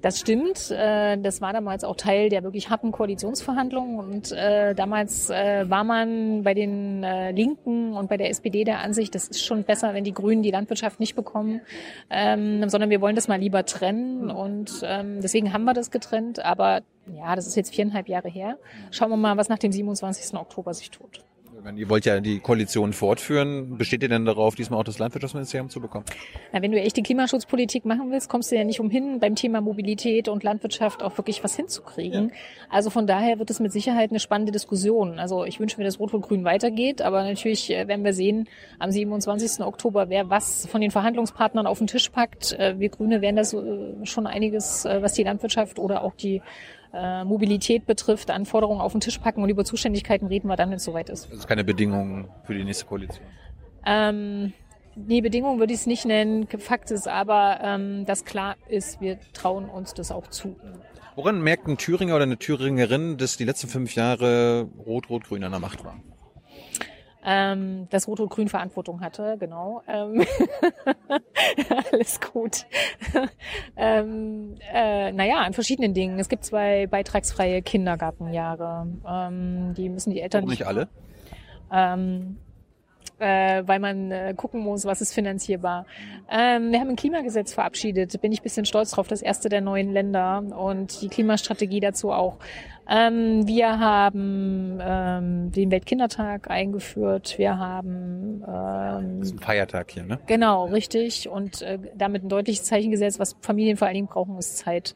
[0.02, 0.70] Das stimmt.
[0.70, 3.98] Äh, das war damals auch Teil der wirklich harten Koalitionsverhandlungen.
[3.98, 9.14] Und äh, damals äh, war man bei den Linken und bei der SPD der Ansicht,
[9.14, 11.60] das ist schon besser, wenn die Grünen die Landwirtschaft nicht bekommen,
[12.10, 14.30] ähm, sondern wir wollen das mal lieber trennen.
[14.30, 16.44] Und ähm, deswegen haben wir das getrennt.
[16.44, 16.82] Aber
[17.14, 18.58] ja, das ist jetzt viereinhalb Jahre her.
[18.90, 20.34] Schauen wir mal, was nach dem 27.
[20.38, 21.25] Oktober sich tut.
[21.66, 23.76] Meine, Ihr wollt ja die Koalition fortführen.
[23.76, 26.04] Besteht ihr denn darauf, diesmal auch das Landwirtschaftsministerium zu bekommen?
[26.52, 30.28] Na, wenn du echte Klimaschutzpolitik machen willst, kommst du ja nicht umhin, beim Thema Mobilität
[30.28, 32.32] und Landwirtschaft auch wirklich was hinzukriegen.
[32.70, 35.18] Also von daher wird es mit Sicherheit eine spannende Diskussion.
[35.18, 38.48] Also ich wünsche mir, dass Rot-Rot-Grün weitergeht, aber natürlich äh, werden wir sehen
[38.78, 39.64] am 27.
[39.66, 42.52] Oktober, wer was von den Verhandlungspartnern auf den Tisch packt.
[42.52, 46.42] Äh, Wir Grüne werden das äh, schon einiges, was die Landwirtschaft oder auch die
[46.92, 50.76] äh, Mobilität betrifft, Anforderungen auf den Tisch packen und über Zuständigkeiten reden wir dann, wenn
[50.76, 51.30] es soweit ist.
[51.30, 53.24] Das ist keine Bedingung für die nächste Koalition.
[53.84, 54.52] Ähm,
[54.94, 56.46] nee, Bedingung würde ich es nicht nennen.
[56.58, 60.56] Fakt ist aber, ähm, dass klar ist, wir trauen uns das auch zu.
[61.14, 65.60] Woran merkt ein Thüringer oder eine Thüringerin, dass die letzten fünf Jahre Rot-Rot-Grün an der
[65.60, 65.96] Macht war?
[67.28, 69.82] Ähm, dass Rot-Rot-Grün Verantwortung hatte, genau.
[69.88, 70.24] Ähm,
[71.92, 72.66] alles gut.
[73.76, 76.20] ähm, äh, naja, an verschiedenen Dingen.
[76.20, 78.86] Es gibt zwei beitragsfreie Kindergartenjahre.
[79.04, 80.88] Ähm, die müssen die Eltern Warum nicht alle?
[81.72, 82.36] ähm,
[83.18, 85.86] äh, weil man äh, gucken muss, was ist finanzierbar.
[86.30, 89.62] Ähm, wir haben ein Klimagesetz verabschiedet, bin ich ein bisschen stolz drauf, das erste der
[89.62, 92.38] neuen Länder und die Klimastrategie dazu auch.
[92.88, 100.04] Ähm, wir haben ähm, den Weltkindertag eingeführt, wir haben ähm, Das ist ein Feiertag hier,
[100.04, 100.20] ne?
[100.26, 101.28] Genau, richtig.
[101.28, 104.94] Und äh, damit ein deutliches Zeichen gesetzt, was Familien vor allen Dingen brauchen, ist Zeit.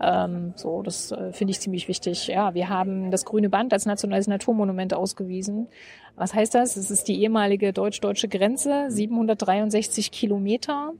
[0.00, 2.28] Ähm, so, das äh, finde ich ziemlich wichtig.
[2.28, 5.68] Ja, wir haben das Grüne Band als nationales Naturmonument ausgewiesen.
[6.16, 6.76] Was heißt das?
[6.76, 10.92] Es ist die ehemalige deutsch-deutsche Grenze, 763 Kilometer.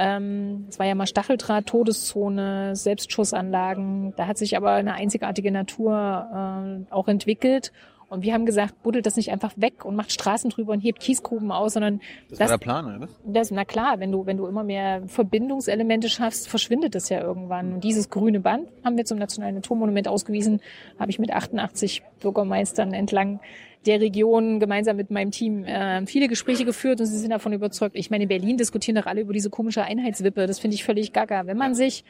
[0.00, 4.14] Ähm, es war ja mal Stacheldraht, Todeszone, Selbstschussanlagen.
[4.16, 7.72] Da hat sich aber eine einzigartige Natur äh, auch entwickelt.
[8.08, 11.00] Und wir haben gesagt, buddelt das nicht einfach weg und macht Straßen drüber und hebt
[11.00, 13.08] Kiesgruben aus, sondern Das, war der Plan, oder?
[13.26, 17.74] das, na klar, wenn du, wenn du immer mehr Verbindungselemente schaffst, verschwindet es ja irgendwann.
[17.74, 20.60] Und dieses grüne Band haben wir zum Nationalen Naturmonument ausgewiesen,
[20.98, 23.40] habe ich mit 88 Bürgermeistern entlang
[23.86, 27.96] der Region gemeinsam mit meinem Team äh, viele Gespräche geführt und sie sind davon überzeugt.
[27.96, 30.46] Ich meine, in Berlin diskutieren doch alle über diese komische Einheitswippe.
[30.46, 31.46] Das finde ich völlig gaga.
[31.46, 32.04] Wenn man sich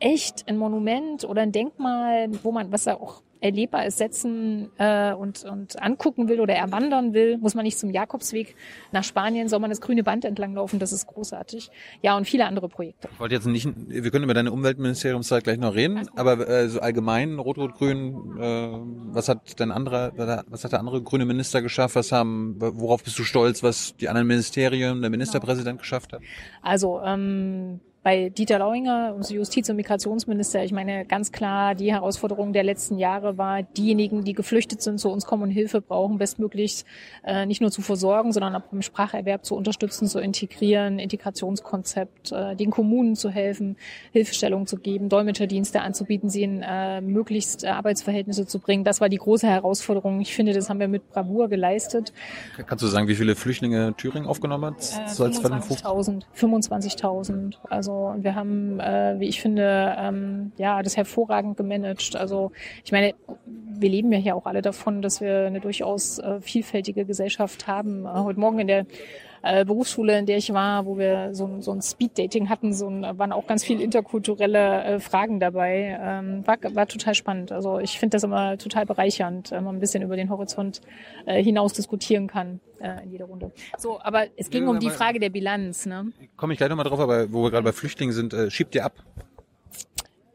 [0.00, 5.12] echt ein Monument oder ein Denkmal, wo man, was da auch erlebbar ist, setzen äh,
[5.12, 8.54] und, und angucken will oder erwandern will, muss man nicht zum Jakobsweg
[8.92, 11.70] nach Spanien, soll man das grüne Band entlang laufen, das ist großartig.
[12.02, 13.08] Ja, und viele andere Projekte.
[13.12, 16.80] Ich wollte jetzt nicht, wir können über deine Umweltministeriumszeit gleich noch reden, aber äh, so
[16.80, 20.12] allgemein Rot-Rot-Grün, äh, was hat dein anderer,
[20.48, 21.96] was hat der andere grüne Minister geschafft?
[21.96, 26.20] Was haben, worauf bist du stolz, was die anderen Ministerien, der Ministerpräsident geschafft hat?
[26.62, 32.54] Also ähm, bei Dieter Lauinger, unser Justiz- und Migrationsminister, ich meine ganz klar, die Herausforderung
[32.54, 36.86] der letzten Jahre war, diejenigen, die geflüchtet sind, zu uns kommen und Hilfe brauchen, bestmöglichst
[37.22, 42.56] äh, nicht nur zu versorgen, sondern auch beim Spracherwerb zu unterstützen, zu integrieren, Integrationskonzept, äh,
[42.56, 43.76] den Kommunen zu helfen,
[44.12, 48.84] Hilfestellung zu geben, Dolmetscherdienste anzubieten, sie in äh, möglichst äh, Arbeitsverhältnisse zu bringen.
[48.84, 50.22] Das war die große Herausforderung.
[50.22, 52.14] Ich finde, das haben wir mit Bravour geleistet.
[52.66, 54.76] Kannst du sagen, wie viele Flüchtlinge Thüringen aufgenommen hat?
[54.78, 55.86] Äh, So als 2015?
[55.86, 56.22] 25.000.
[56.34, 57.54] 25.000.
[57.68, 62.16] Also wir haben, äh, wie ich finde, ähm, ja, das hervorragend gemanagt.
[62.16, 62.52] Also
[62.84, 63.14] ich meine,
[63.46, 68.06] wir leben ja hier auch alle davon, dass wir eine durchaus äh, vielfältige Gesellschaft haben.
[68.06, 68.86] Äh, heute Morgen in der
[69.42, 72.88] äh, Berufsschule, in der ich war, wo wir so, ein- so ein Speed-Dating hatten, so
[72.88, 75.98] ein, waren auch ganz viel interkulturelle äh, Fragen dabei.
[76.00, 77.52] Ähm, war, war total spannend.
[77.52, 80.80] Also ich finde das immer total bereichernd, wenn man ein bisschen über den Horizont
[81.26, 83.52] äh, hinaus diskutieren kann äh, in jeder Runde.
[83.76, 85.86] So, aber es ging Ja, um die Frage der Bilanz.
[85.86, 86.12] Ne?
[86.36, 88.84] Komme ich gleich nochmal drauf, aber wo wir gerade bei Flüchtlingen sind, äh, schiebt ihr
[88.84, 88.92] ab.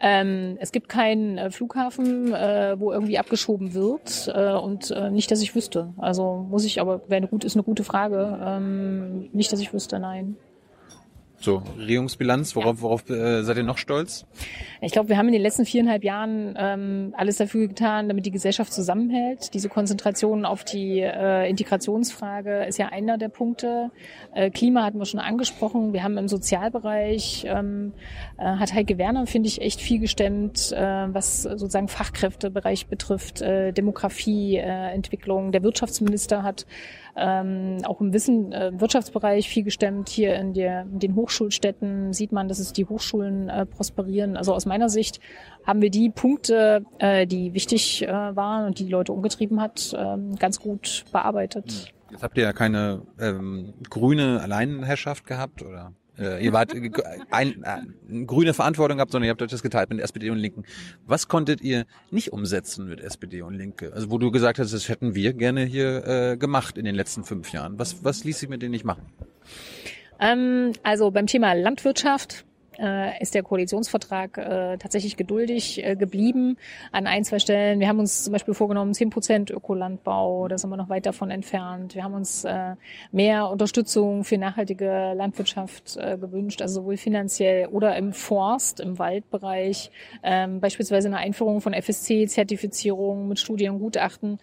[0.06, 5.32] Ähm, es gibt keinen äh, Flughafen, äh, wo irgendwie abgeschoben wird äh, und äh, nicht,
[5.32, 5.94] dass ich wüsste.
[5.96, 8.38] Also muss ich, aber wäre eine gut, ist eine gute Frage.
[8.44, 10.36] Ähm, nicht, dass ich wüsste, nein.
[11.44, 14.26] So, Regierungsbilanz, worauf, worauf äh, seid ihr noch stolz?
[14.80, 18.32] Ich glaube, wir haben in den letzten viereinhalb Jahren ähm, alles dafür getan, damit die
[18.32, 19.54] Gesellschaft zusammenhält.
[19.54, 23.92] Diese Konzentration auf die äh, Integrationsfrage ist ja einer der Punkte.
[24.34, 25.92] Äh, Klima hatten wir schon angesprochen.
[25.92, 27.92] Wir haben im Sozialbereich, ähm,
[28.38, 33.74] äh, hat Heike Werner, finde ich, echt viel gestemmt, äh, was sozusagen Fachkräftebereich betrifft, äh,
[33.74, 35.52] Demografie, äh, Entwicklung.
[35.52, 36.66] Der Wirtschaftsminister hat
[37.16, 40.10] ähm, auch im Wissen, äh, Wirtschaftsbereich viel gestemmt.
[40.10, 44.38] Hier in, der, in den Hochschulstädten sieht man, dass es die Hochschulen äh, prosperieren.
[44.38, 45.20] Also aus meiner Sicht
[45.66, 50.36] haben wir die Punkte, äh, die wichtig äh, waren und die, Leute umgetrieben hat, ähm,
[50.36, 51.94] ganz gut bearbeitet.
[52.12, 55.94] Jetzt habt ihr ja keine ähm, grüne Alleinherrschaft gehabt, oder?
[56.18, 56.92] Äh, ihr wart äh,
[57.32, 60.64] ein, äh, grüne Verantwortung gehabt, sondern ihr habt euch das geteilt mit SPD und Linken.
[61.06, 63.92] Was konntet ihr nicht umsetzen mit SPD und Linke?
[63.94, 67.24] Also wo du gesagt hast, das hätten wir gerne hier äh, gemacht in den letzten
[67.24, 67.80] fünf Jahren.
[67.80, 69.06] Was, was ließ sich mit denen nicht machen?
[70.20, 72.46] Ähm, also beim Thema Landwirtschaft
[72.80, 76.58] äh, ist der Koalitionsvertrag äh, tatsächlich geduldig äh, geblieben
[76.92, 77.80] an ein, zwei Stellen.
[77.80, 81.32] Wir haben uns zum Beispiel vorgenommen, 10 Prozent Ökolandbau, da sind wir noch weit davon
[81.32, 81.96] entfernt.
[81.96, 82.76] Wir haben uns äh,
[83.12, 89.92] mehr Unterstützung für nachhaltige Landwirtschaft äh, gewünscht, also sowohl finanziell oder im Forst, im Waldbereich,
[90.24, 94.40] ähm, beispielsweise eine Einführung von FSC-Zertifizierung mit Studien und Gutachten.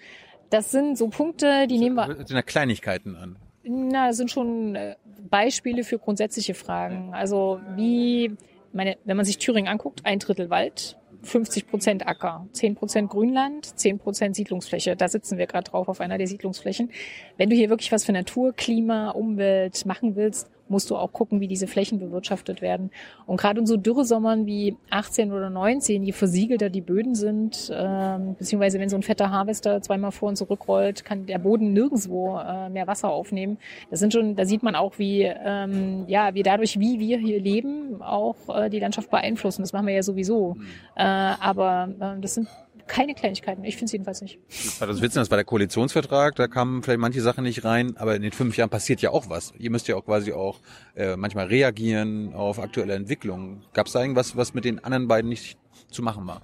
[0.50, 2.26] Das sind so Punkte, die nehmen wir.
[2.26, 3.36] Sind Kleinigkeiten an.
[3.72, 4.96] Na, das sind schon äh,
[5.30, 7.14] Beispiele für grundsätzliche Fragen.
[7.14, 8.36] Also wie,
[8.72, 13.78] meine, wenn man sich Thüringen anguckt, ein Drittel Wald, 50 Prozent Acker, 10 Prozent Grünland,
[13.78, 14.96] 10 Prozent Siedlungsfläche.
[14.96, 16.90] Da sitzen wir gerade drauf auf einer der Siedlungsflächen.
[17.36, 21.40] Wenn du hier wirklich was für Natur, Klima, Umwelt machen willst, musst du auch gucken,
[21.40, 22.90] wie diese Flächen bewirtschaftet werden.
[23.26, 28.36] Und gerade in so Dürresommern wie 18 oder 19, je versiegelter die Böden sind, ähm,
[28.38, 32.68] beziehungsweise wenn so ein fetter Harvester zweimal vor und zurückrollt, kann der Boden nirgendwo äh,
[32.70, 33.58] mehr Wasser aufnehmen.
[33.90, 37.40] Das sind schon, da sieht man auch, wie ähm, ja, wie dadurch, wie wir hier
[37.40, 39.62] leben, auch äh, die Landschaft beeinflussen.
[39.62, 40.56] Das machen wir ja sowieso.
[40.96, 42.48] Äh, aber äh, das sind
[42.90, 43.64] keine Kleinigkeiten.
[43.64, 44.38] Ich finde es jedenfalls nicht.
[44.48, 48.22] Das Witzige, das war der Koalitionsvertrag, da kamen vielleicht manche Sachen nicht rein, aber in
[48.22, 49.52] den fünf Jahren passiert ja auch was.
[49.58, 50.58] Ihr müsst ja auch quasi auch
[50.96, 53.62] äh, manchmal reagieren auf aktuelle Entwicklungen.
[53.72, 55.56] Gab es da irgendwas, was mit den anderen beiden nicht
[55.90, 56.42] zu machen war?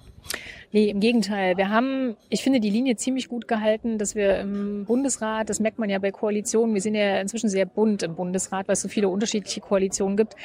[0.73, 1.55] Nee, im Gegenteil.
[1.55, 5.79] Wir haben, ich finde, die Linie ziemlich gut gehalten, dass wir im Bundesrat, das merkt
[5.79, 8.89] man ja bei Koalitionen, wir sind ja inzwischen sehr bunt im Bundesrat, weil es so
[8.89, 10.35] viele unterschiedliche Koalitionen gibt.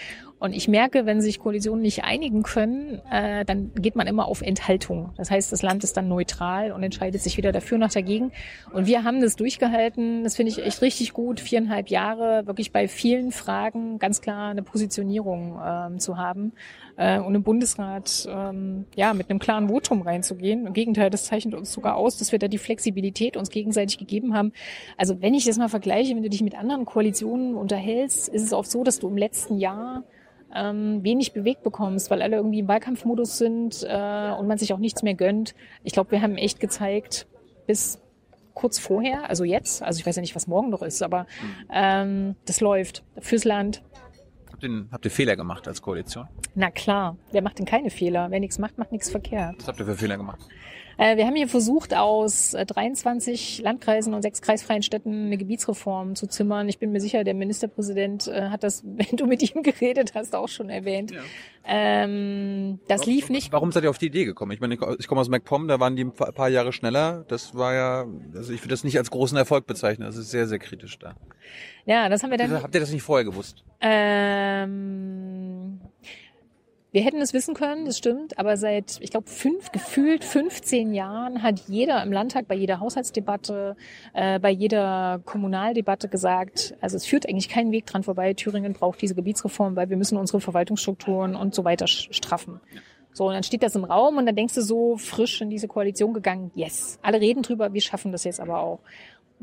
[0.43, 4.43] Und ich merke, wenn sich Koalitionen nicht einigen können, äh, dann geht man immer auf
[4.43, 5.13] Enthaltung.
[5.17, 8.33] Das heißt, das Land ist dann neutral und entscheidet sich wieder dafür nach dagegen.
[8.73, 10.25] Und wir haben das durchgehalten.
[10.25, 11.39] Das finde ich echt richtig gut.
[11.39, 16.55] Viereinhalb Jahre wirklich bei vielen Fragen ganz klar eine Positionierung ähm, zu haben
[16.97, 20.67] äh, und im Bundesrat ähm, ja mit einem klaren Votum reinzugehen.
[20.67, 24.35] Im Gegenteil, das zeichnet uns sogar aus, dass wir da die Flexibilität uns gegenseitig gegeben
[24.35, 24.53] haben.
[24.97, 28.53] Also wenn ich das mal vergleiche, wenn du dich mit anderen Koalitionen unterhältst, ist es
[28.53, 30.03] oft so, dass du im letzten Jahr
[30.55, 34.79] ähm, wenig bewegt bekommst, weil alle irgendwie im Wahlkampfmodus sind äh, und man sich auch
[34.79, 35.55] nichts mehr gönnt.
[35.83, 37.27] Ich glaube, wir haben echt gezeigt,
[37.67, 38.01] bis
[38.55, 41.27] kurz vorher, also jetzt, also ich weiß ja nicht, was morgen noch ist, aber
[41.73, 43.83] ähm, das läuft fürs Land.
[44.51, 46.29] Habt ihr, habt ihr Fehler gemacht als Koalition?
[46.55, 48.31] Na klar, wer macht denn keine Fehler?
[48.31, 49.57] Wer nichts macht, macht nichts verkehrt.
[49.59, 50.41] Was habt ihr für Fehler gemacht?
[50.99, 56.15] Äh, wir haben hier versucht, aus äh, 23 Landkreisen und sechs kreisfreien Städten eine Gebietsreform
[56.15, 56.69] zu zimmern.
[56.69, 60.35] Ich bin mir sicher, der Ministerpräsident äh, hat das, wenn du mit ihm geredet hast,
[60.35, 61.13] auch schon erwähnt.
[61.13, 61.21] Ja.
[61.65, 63.53] Ähm, das lief nicht.
[63.53, 64.51] Warum seid ihr auf die Idee gekommen?
[64.53, 67.25] Ich meine, ich komme aus MacPom, da waren die ein paar Jahre schneller.
[67.29, 70.07] Das war ja, also ich würde das nicht als großen Erfolg bezeichnen.
[70.07, 71.15] Das ist sehr, sehr kritisch da.
[71.85, 72.63] Ja, das haben wir dann.
[72.63, 73.65] Habt ihr das nicht vorher gewusst?
[73.81, 75.81] Ähm,
[76.93, 81.43] wir hätten es wissen können, das stimmt, aber seit, ich glaube, fünf, gefühlt 15 Jahren
[81.43, 83.77] hat jeder im Landtag bei jeder Haushaltsdebatte,
[84.13, 89.01] äh, bei jeder Kommunaldebatte gesagt, also es führt eigentlich keinen Weg dran vorbei, Thüringen braucht
[89.01, 92.61] diese Gebietsreform, weil wir müssen unsere Verwaltungsstrukturen und so weiter straffen.
[93.15, 95.69] So, und dann steht das im Raum und dann denkst du so frisch in diese
[95.69, 98.81] Koalition gegangen, yes, alle reden drüber, wir schaffen das jetzt aber auch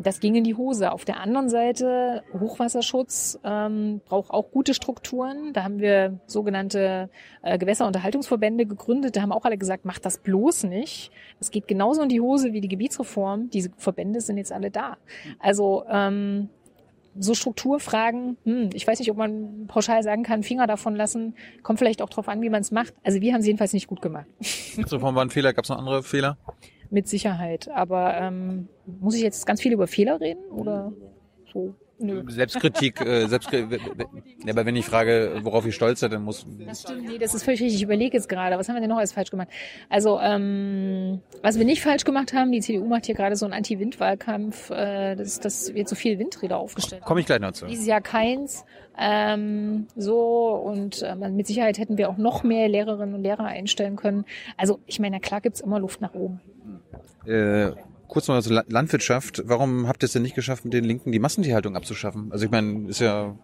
[0.02, 0.94] das ging in die Hose.
[0.94, 5.52] Auf der anderen Seite, Hochwasserschutz ähm, braucht auch gute Strukturen.
[5.52, 7.10] Da haben wir sogenannte
[7.42, 9.18] äh, Gewässerunterhaltungsverbände gegründet.
[9.18, 11.12] Da haben auch alle gesagt, macht das bloß nicht.
[11.40, 13.50] Das geht genauso in die Hose wie die Gebietsreform.
[13.50, 14.96] Diese Verbände sind jetzt alle da.
[15.38, 16.48] Also ähm,
[17.18, 21.78] so Strukturfragen, hm, ich weiß nicht, ob man pauschal sagen kann, Finger davon lassen, kommt
[21.78, 22.94] vielleicht auch drauf an, wie man es macht.
[23.04, 24.28] Also wir haben es jedenfalls nicht gut gemacht.
[24.76, 26.38] Gebietsreform war ein Fehler, gab es noch andere Fehler?
[26.90, 27.70] Mit Sicherheit.
[27.70, 30.92] Aber ähm, muss ich jetzt ganz viel über Fehler reden oder
[31.54, 31.76] so?
[32.02, 32.24] Nö.
[32.28, 33.82] Selbstkritik, äh, Selbstkritik,
[34.46, 36.46] ja, aber wenn ich frage, worauf ich stolz seid, dann muss.
[36.66, 37.76] Das stimmt, nee, das ist völlig richtig.
[37.76, 39.50] Ich überlege jetzt gerade, was haben wir denn noch alles falsch gemacht?
[39.90, 43.54] Also, ähm, was wir nicht falsch gemacht haben, die CDU macht hier gerade so einen
[43.54, 47.04] Anti-Wind-Wahlkampf, äh, dass, dass wird so viel Windräder aufgestellt.
[47.04, 47.66] Komme ich gleich noch zu.
[47.66, 48.64] Dieses Jahr keins.
[48.98, 53.98] Ähm, so und äh, mit Sicherheit hätten wir auch noch mehr Lehrerinnen und Lehrer einstellen
[53.98, 54.24] können.
[54.56, 56.40] Also, ich meine, klar gibt's immer Luft nach oben.
[57.30, 57.76] Äh,
[58.08, 59.44] kurz noch zur Landwirtschaft.
[59.46, 62.32] Warum habt ihr es denn nicht geschafft, mit den Linken die Massentierhaltung abzuschaffen?
[62.32, 63.38] Also ich meine, ist ja,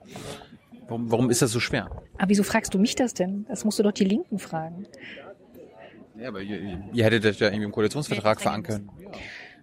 [0.88, 1.92] warum, warum ist das so schwer?
[2.18, 3.46] Aber wieso fragst du mich das denn?
[3.48, 4.88] Das musst du doch die Linken fragen.
[6.18, 8.90] Ja, aber ihr, ihr hättet das ja irgendwie im Koalitionsvertrag verankern.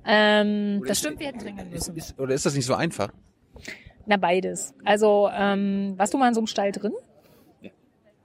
[0.05, 1.97] Ähm, das stimmt, wir hätten dringend müssen.
[1.97, 3.13] Ist, oder ist das nicht so einfach?
[4.07, 4.75] Na, beides.
[4.85, 6.93] Also, ähm, warst du mal in so einem Stall drin?
[7.61, 7.71] Ja.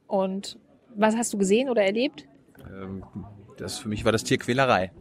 [0.08, 0.60] Und
[0.96, 2.28] was hast du gesehen oder erlebt?
[2.70, 3.04] Ähm,
[3.58, 4.92] das, für mich war das Tierquälerei.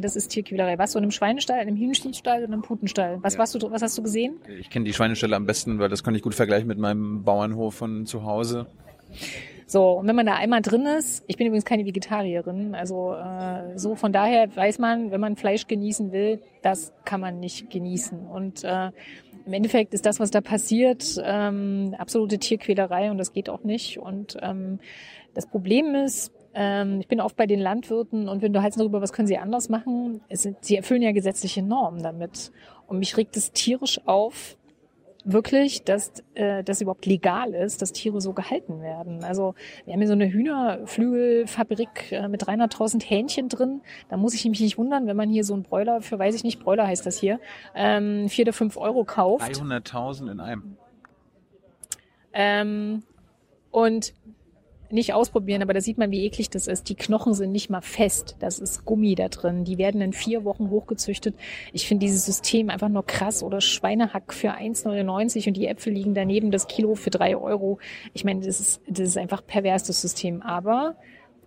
[0.00, 0.78] Das ist Tierquälerei.
[0.78, 3.18] Warst du in einem Schweinestall, in einem Hühnchenstall oder in einem Putenstall?
[3.22, 3.38] Was, ja.
[3.40, 4.36] warst du, was hast du gesehen?
[4.58, 7.74] Ich kenne die Schweinestelle am besten, weil das kann ich gut vergleichen mit meinem Bauernhof
[7.74, 8.66] von zu Hause.
[9.66, 13.78] So, und wenn man da einmal drin ist, ich bin übrigens keine Vegetarierin, also äh,
[13.78, 18.26] so von daher weiß man, wenn man Fleisch genießen will, das kann man nicht genießen.
[18.26, 18.90] Und äh,
[19.46, 23.98] im Endeffekt ist das, was da passiert, ähm, absolute Tierquälerei und das geht auch nicht.
[23.98, 24.78] Und ähm,
[25.32, 29.00] das Problem ist, ähm, ich bin oft bei den Landwirten und wenn du heißt darüber,
[29.00, 32.52] was können sie anders machen, sind, sie erfüllen ja gesetzliche Normen damit.
[32.86, 34.56] Und mich regt es tierisch auf,
[35.24, 39.24] wirklich, dass äh, das überhaupt legal ist, dass Tiere so gehalten werden.
[39.24, 43.82] Also wir haben hier so eine Hühnerflügelfabrik äh, mit 300.000 Hähnchen drin.
[44.08, 46.44] Da muss ich mich nicht wundern, wenn man hier so einen Bräuler für, weiß ich
[46.44, 47.40] nicht, Bräuler heißt das hier,
[47.74, 49.44] ähm, vier oder fünf Euro kauft.
[49.44, 50.76] 300.000 in einem.
[52.32, 53.02] Ähm,
[53.70, 54.14] und
[54.92, 56.88] nicht ausprobieren, aber da sieht man, wie eklig das ist.
[56.88, 58.36] Die Knochen sind nicht mal fest.
[58.40, 59.64] Das ist Gummi da drin.
[59.64, 61.34] Die werden in vier Wochen hochgezüchtet.
[61.72, 63.42] Ich finde dieses System einfach nur krass.
[63.42, 67.78] Oder Schweinehack für 1,99 und die Äpfel liegen daneben das Kilo für drei Euro.
[68.12, 70.42] Ich meine, das ist, das ist einfach pervers, das System.
[70.42, 70.96] Aber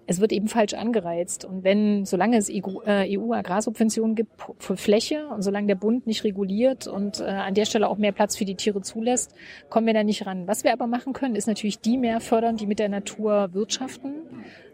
[0.08, 1.46] es wird eben falsch angereizt.
[1.46, 6.88] Und wenn, solange es EU-Agrarsubventionen äh, gibt für Fläche und solange der Bund nicht reguliert
[6.88, 9.34] und äh, an der Stelle auch mehr Platz für die Tiere zulässt,
[9.70, 10.48] kommen wir da nicht ran.
[10.48, 14.14] Was wir aber machen können, ist natürlich die mehr fördern, die mit der Natur wirtschaften.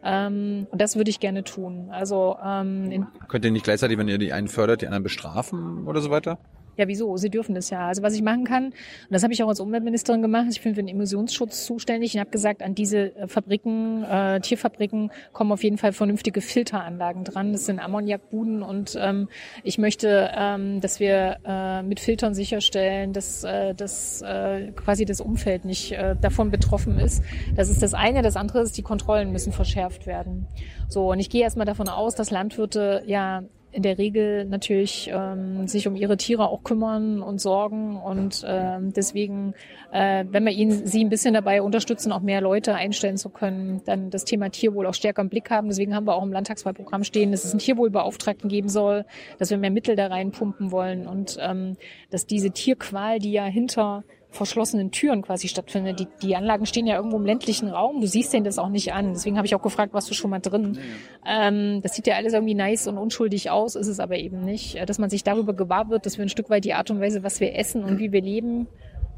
[0.04, 1.90] Ähm, und das würde ich gerne tun.
[1.92, 6.02] Also ähm, Könnt ihr nicht gleichzeitig, wenn ihr die einen fördert, die anderen bestrafen oder
[6.02, 6.40] so weiter?
[6.78, 7.18] Ja, wieso?
[7.18, 7.88] Sie dürfen das ja.
[7.88, 8.74] Also was ich machen kann, und
[9.10, 12.32] das habe ich auch als Umweltministerin gemacht, ich bin für den Emissionsschutz zuständig und habe
[12.32, 17.52] gesagt, an diese äh, Fabriken, äh, Tierfabriken kommen auf jeden Fall vernünftige Filteranlagen dran.
[17.52, 19.28] Das sind Ammoniakbuden und ähm,
[19.64, 25.22] ich möchte, ähm, dass wir äh, mit Filtern sicherstellen, dass, äh, dass äh, quasi das
[25.22, 27.24] Umfeld nicht äh, davon betroffen ist.
[27.56, 28.22] Das ist das eine.
[28.22, 30.48] Das andere ist, die Kontrollen müssen verschärft werden.
[30.88, 35.68] So, und ich gehe erstmal davon aus, dass Landwirte ja in der Regel natürlich ähm,
[35.68, 39.54] sich um ihre Tiere auch kümmern und sorgen und ähm, deswegen,
[39.92, 43.82] äh, wenn wir ihnen sie ein bisschen dabei unterstützen, auch mehr Leute einstellen zu können,
[43.86, 45.70] dann das Thema Tierwohl auch stärker im Blick haben.
[45.70, 49.06] Deswegen haben wir auch im Landtagswahlprogramm stehen, dass es einen Tierwohlbeauftragten geben soll,
[49.40, 51.78] dass wir mehr Mittel da reinpumpen wollen und ähm,
[52.10, 56.00] dass diese Tierqual, die ja hinter verschlossenen Türen quasi stattfindet.
[56.00, 58.00] Die, die Anlagen stehen ja irgendwo im ländlichen Raum.
[58.00, 59.14] Du siehst denen das auch nicht an.
[59.14, 60.80] Deswegen habe ich auch gefragt, warst du schon mal drin?
[61.26, 61.48] Ja.
[61.48, 64.78] Ähm, das sieht ja alles irgendwie nice und unschuldig aus, ist es aber eben nicht.
[64.90, 67.24] Dass man sich darüber gewahr wird, dass wir ein Stück weit die Art und Weise,
[67.24, 68.68] was wir essen und wie wir leben,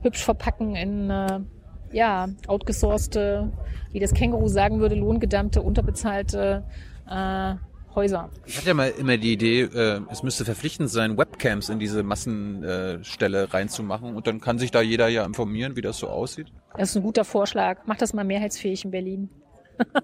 [0.01, 1.39] hübsch verpacken in äh,
[1.91, 3.51] ja outgesourcete,
[3.91, 6.63] wie das Känguru sagen würde, lohngedammte, unterbezahlte
[7.07, 7.53] äh,
[7.95, 8.29] Häuser.
[8.45, 12.03] Ich hatte ja mal immer die Idee, äh, es müsste verpflichtend sein, Webcams in diese
[12.03, 16.47] Massenstelle äh, reinzumachen und dann kann sich da jeder ja informieren, wie das so aussieht.
[16.77, 17.79] Das ist ein guter Vorschlag.
[17.85, 19.29] Mach das mal mehrheitsfähig in Berlin.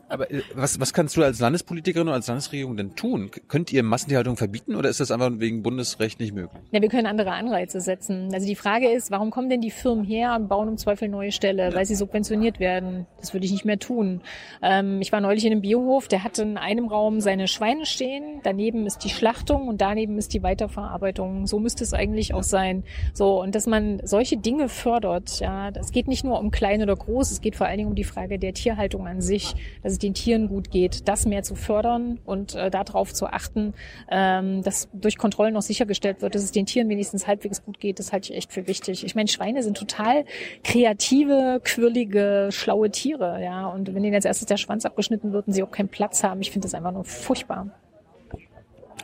[0.09, 3.31] Aber äh, was, was kannst du als Landespolitikerin oder als Landesregierung denn tun?
[3.47, 6.61] Könnt ihr Massentierhaltung verbieten oder ist das einfach wegen Bundesrecht nicht möglich?
[6.71, 8.29] Ja, wir können andere Anreize setzen.
[8.33, 11.31] Also die Frage ist, warum kommen denn die Firmen her und bauen im Zweifel neue
[11.31, 13.05] Ställe, weil sie subventioniert werden?
[13.19, 14.21] Das würde ich nicht mehr tun.
[14.61, 18.41] Ähm, ich war neulich in einem Biohof, der hat in einem Raum seine Schweine stehen,
[18.43, 21.47] daneben ist die Schlachtung und daneben ist die Weiterverarbeitung.
[21.47, 22.83] So müsste es eigentlich auch sein.
[23.13, 26.95] So, und dass man solche Dinge fördert, ja, das geht nicht nur um klein oder
[26.95, 29.99] groß, es geht vor allen Dingen um die Frage der Tierhaltung an sich dass es
[29.99, 33.73] den Tieren gut geht, das mehr zu fördern und äh, darauf zu achten,
[34.09, 37.99] ähm, dass durch Kontrollen noch sichergestellt wird, dass es den Tieren wenigstens halbwegs gut geht,
[37.99, 39.03] das halte ich echt für wichtig.
[39.03, 40.25] Ich meine, Schweine sind total
[40.63, 43.67] kreative, quirlige, schlaue Tiere, ja.
[43.67, 46.41] Und wenn ihnen als erstes der Schwanz abgeschnitten wird und sie auch keinen Platz haben,
[46.41, 47.67] ich finde das einfach nur furchtbar.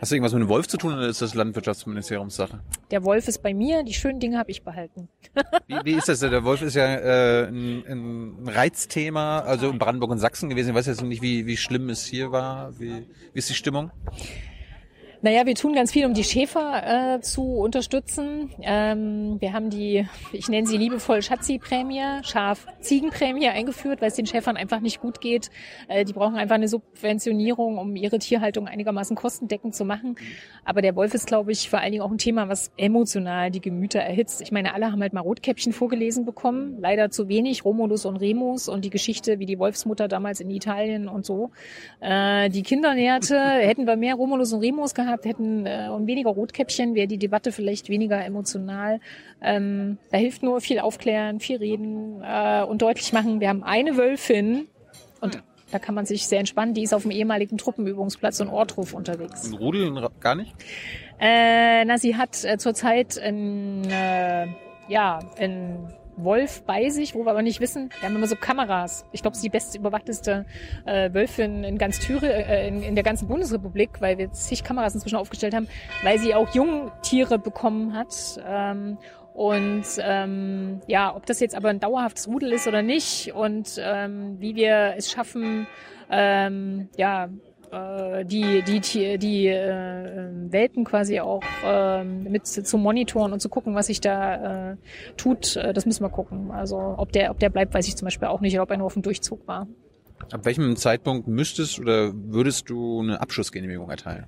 [0.01, 2.59] Hast du irgendwas mit dem Wolf zu tun oder ist das Landwirtschaftsministeriums Sache?
[2.91, 5.07] Der Wolf ist bei mir, die schönen Dinge habe ich behalten.
[5.67, 6.19] wie, wie ist das?
[6.19, 10.69] Der Wolf ist ja äh, ein, ein Reizthema, also in Brandenburg und Sachsen gewesen.
[10.69, 12.77] Ich weiß jetzt nicht, wie, wie schlimm es hier war.
[12.77, 13.91] Wie, wie ist die Stimmung?
[15.25, 18.51] Naja, wir tun ganz viel, um die Schäfer äh, zu unterstützen.
[18.61, 24.55] Ähm, wir haben die, ich nenne sie liebevoll Schatzi-Prämie, Schaf-Ziegenprämie eingeführt, weil es den Schäfern
[24.55, 25.49] einfach nicht gut geht.
[25.87, 30.15] Äh, die brauchen einfach eine Subventionierung, um ihre Tierhaltung einigermaßen kostendeckend zu machen.
[30.63, 33.61] Aber der Wolf ist, glaube ich, vor allen Dingen auch ein Thema, was emotional die
[33.61, 34.41] Gemüter erhitzt.
[34.41, 36.77] Ich meine, alle haben halt mal Rotkäppchen vorgelesen bekommen.
[36.79, 41.07] Leider zu wenig, Romulus und Remus und die Geschichte, wie die Wolfsmutter damals in Italien
[41.07, 41.49] und so
[41.99, 43.39] äh, die Kinder näherte.
[43.39, 47.17] Hätten wir mehr Romulus und Remus gehabt, gehabt hätten äh, und weniger Rotkäppchen, wäre die
[47.17, 48.99] Debatte vielleicht weniger emotional.
[49.41, 53.97] Ähm, da hilft nur viel aufklären, viel reden äh, und deutlich machen, wir haben eine
[53.97, 54.67] Wölfin
[55.21, 55.41] und
[55.71, 56.73] da kann man sich sehr entspannen.
[56.73, 59.47] Die ist auf dem ehemaligen Truppenübungsplatz in Ortruf unterwegs.
[59.47, 60.53] In Rudel gar nicht?
[61.19, 64.47] Äh, na, sie hat äh, zurzeit in, äh,
[64.87, 65.87] ja, in
[66.17, 69.05] Wolf bei sich, wo wir aber nicht wissen, wir haben immer so Kameras.
[69.11, 70.45] Ich glaube, sie ist die best überwachteste
[70.85, 74.95] äh, Wölfin in ganz Thüringen, äh, in, in der ganzen Bundesrepublik, weil wir zig Kameras
[74.95, 75.67] inzwischen aufgestellt haben,
[76.03, 78.39] weil sie auch Jungtiere bekommen hat.
[78.47, 78.97] Ähm,
[79.33, 84.37] und ähm, ja, ob das jetzt aber ein dauerhaftes Rudel ist oder nicht und ähm,
[84.39, 85.67] wie wir es schaffen,
[86.09, 87.27] ähm, ja,
[87.71, 93.75] äh, die die die, äh, Welten quasi auch äh, mit zu monitoren und zu gucken,
[93.75, 94.77] was sich da äh,
[95.17, 96.51] tut, äh, das müssen wir gucken.
[96.51, 98.87] Also ob der ob der bleibt, weiß ich zum Beispiel auch nicht, ob er nur
[98.87, 99.67] auf dem Durchzug war.
[100.31, 104.25] Ab welchem Zeitpunkt müsstest oder würdest du eine Abschussgenehmigung erteilen?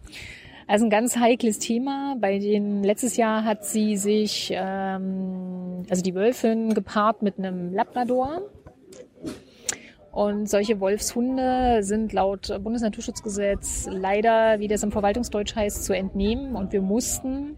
[0.67, 2.17] Also ein ganz heikles Thema.
[2.19, 8.41] Bei den letztes Jahr hat sie sich, ähm, also die Wölfin gepaart mit einem Labrador.
[10.17, 16.55] Und solche Wolfshunde sind laut Bundesnaturschutzgesetz leider, wie das im Verwaltungsdeutsch heißt, zu entnehmen.
[16.55, 17.55] Und wir mussten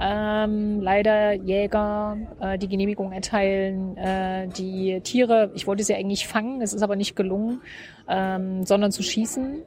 [0.00, 6.60] ähm, leider Jäger äh, die Genehmigung erteilen, äh, die Tiere, ich wollte sie eigentlich fangen,
[6.62, 7.60] es ist aber nicht gelungen,
[8.08, 9.62] ähm, sondern zu schießen.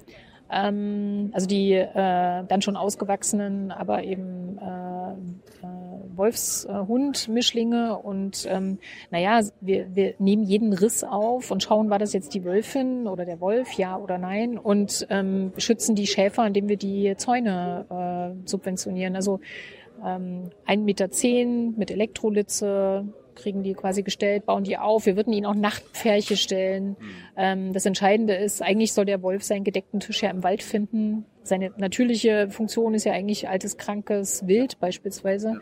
[0.51, 5.11] Ähm, also die äh, dann schon ausgewachsenen, aber eben äh,
[5.65, 8.77] äh, Wolfshund-Mischlinge und ähm,
[9.09, 13.25] naja, wir, wir nehmen jeden Riss auf und schauen, war das jetzt die Wölfin oder
[13.25, 18.47] der Wolf, ja oder nein und ähm, schützen die Schäfer, indem wir die Zäune äh,
[18.47, 19.15] subventionieren.
[19.15, 19.39] Also
[20.05, 23.05] ähm, 1,10 Meter mit Elektrolitze,
[23.35, 25.05] kriegen die quasi gestellt, bauen die auf.
[25.05, 26.89] Wir würden ihnen auch Nachtpferche stellen.
[26.89, 26.95] Mhm.
[27.37, 31.25] Ähm, das Entscheidende ist, eigentlich soll der Wolf seinen gedeckten Tisch ja im Wald finden.
[31.43, 35.59] Seine natürliche Funktion ist ja eigentlich altes, krankes Wild beispielsweise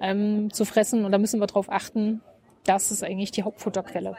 [0.00, 1.04] ähm, zu fressen.
[1.04, 2.20] Und da müssen wir darauf achten,
[2.64, 4.16] das ist eigentlich die Hauptfutterquelle.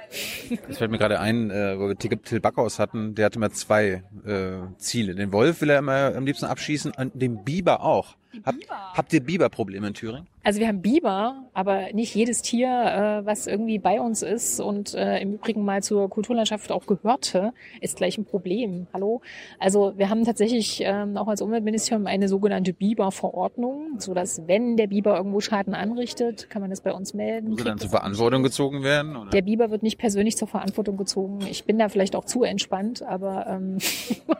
[0.67, 4.03] Das fällt mir gerade ein, äh, wo wir Till Backhaus hatten, der hatte immer zwei
[4.25, 5.15] äh, Ziele.
[5.15, 8.15] Den Wolf will er immer am liebsten abschießen und den Biber auch.
[8.45, 8.55] Hab,
[8.93, 10.27] habt ihr Biberprobleme in Thüringen?
[10.43, 14.95] Also wir haben Biber, aber nicht jedes Tier, äh, was irgendwie bei uns ist und
[14.95, 18.87] äh, im Übrigen mal zur Kulturlandschaft auch gehörte, ist gleich ein Problem.
[18.91, 19.21] Hallo?
[19.59, 24.87] Also wir haben tatsächlich ähm, auch als Umweltministerium eine sogenannte Biberverordnung, so dass wenn der
[24.87, 27.49] Biber irgendwo Schaden anrichtet, kann man das bei uns melden.
[27.49, 29.15] Muss er dann zur Verantwortung gezogen werden?
[29.15, 29.29] Oder?
[29.29, 31.41] Der Biber wird nicht persönlich zur Verantwortung gezogen.
[31.49, 33.77] Ich bin da vielleicht auch zu entspannt, aber ähm,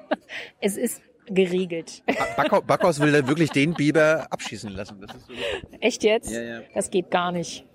[0.62, 1.02] es ist
[1.34, 2.04] geregelt.
[2.36, 4.98] Backhaus, Backhaus will dann wirklich den Biber abschießen lassen.
[5.00, 5.34] So
[5.80, 6.32] Echt jetzt?
[6.32, 6.60] Ja, ja.
[6.74, 7.66] Das geht gar nicht.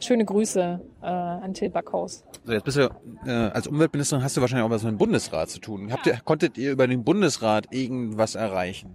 [0.00, 2.24] Schöne Grüße äh, an Till Backhaus.
[2.44, 2.88] So, jetzt bist du
[3.26, 5.92] äh, als Umweltministerin hast du wahrscheinlich auch was mit dem Bundesrat zu tun.
[5.92, 8.94] Habt ihr, konntet ihr über den Bundesrat irgendwas erreichen?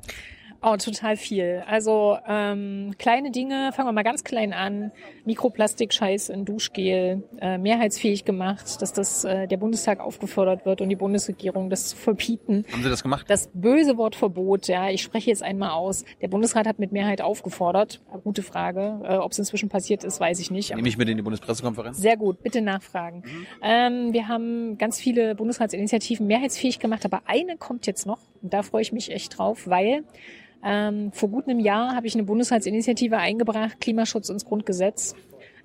[0.66, 1.62] Oh, total viel.
[1.68, 4.94] Also ähm, kleine Dinge, fangen wir mal ganz klein an.
[5.26, 10.96] Mikroplastik-Scheiß in Duschgel, äh, mehrheitsfähig gemacht, dass das äh, der Bundestag aufgefordert wird und die
[10.96, 12.64] Bundesregierung das zu verbieten.
[12.72, 13.26] Haben Sie das gemacht?
[13.30, 16.06] Das böse Wort Verbot, ja, ich spreche jetzt einmal aus.
[16.22, 18.02] Der Bundesrat hat mit Mehrheit aufgefordert.
[18.24, 19.02] Gute Frage.
[19.04, 20.74] Äh, Ob es inzwischen passiert ist, weiß ich nicht.
[20.74, 21.98] Nehme ich mit in die Bundespressekonferenz?
[21.98, 23.24] Sehr gut, bitte nachfragen.
[23.26, 23.48] Mhm.
[23.62, 28.20] Ähm, wir haben ganz viele Bundesratsinitiativen mehrheitsfähig gemacht, aber eine kommt jetzt noch.
[28.42, 30.04] Und da freue ich mich echt drauf, weil
[30.64, 35.16] ähm, vor gut einem Jahr habe ich eine Bundesratsinitiative eingebracht, Klimaschutz ins Grundgesetz.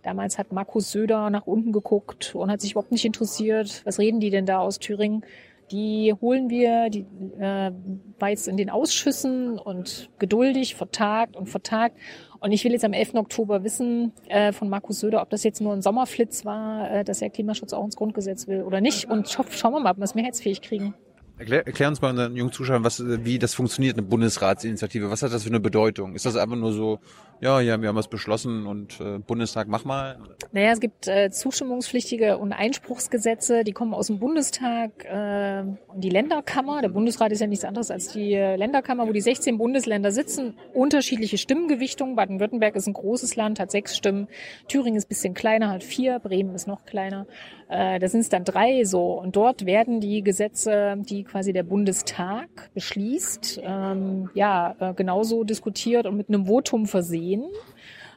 [0.03, 4.21] Damals hat Markus Söder nach unten geguckt und hat sich überhaupt nicht interessiert, was reden
[4.21, 5.25] die denn da aus Thüringen?
[5.71, 7.05] Die holen wir, die
[7.39, 7.73] äh,
[8.19, 11.97] war jetzt in den Ausschüssen und geduldig, vertagt und vertagt.
[12.41, 13.15] Und ich will jetzt am 11.
[13.15, 17.21] Oktober wissen äh, von Markus Söder, ob das jetzt nur ein Sommerflitz war, äh, dass
[17.21, 19.11] er Klimaschutz auch ins Grundgesetz will oder nicht.
[19.11, 20.95] Und schauen wir mal, ob wir es mehrheitsfähig kriegen.
[21.39, 25.11] Erklär, erklär uns mal unseren jungen Zuschauern, was, wie das funktioniert, eine Bundesratsinitiative.
[25.11, 26.15] Was hat das für eine Bedeutung?
[26.15, 27.01] Ist das einfach nur so,
[27.41, 30.19] ja, ja, wir haben was beschlossen und äh, Bundestag, mach mal?
[30.53, 36.11] Naja, es gibt äh, zustimmungspflichtige und Einspruchsgesetze, die kommen aus dem Bundestag äh, und die
[36.11, 36.83] Länderkammer.
[36.83, 40.55] Der Bundesrat ist ja nichts anderes als die äh, Länderkammer, wo die 16 Bundesländer sitzen.
[40.75, 42.17] Unterschiedliche Stimmengewichtungen.
[42.17, 44.29] Baden-Württemberg ist ein großes Land, hat sechs Stimmen.
[44.67, 46.19] Thüringen ist bisschen kleiner, hat vier.
[46.19, 47.27] Bremen ist noch kleiner.
[47.69, 49.13] Äh, da sind es dann drei so.
[49.13, 56.07] Und dort werden die Gesetze, die quasi der Bundestag beschließt, ähm, ja, äh, genauso diskutiert
[56.07, 57.28] und mit einem Votum versehen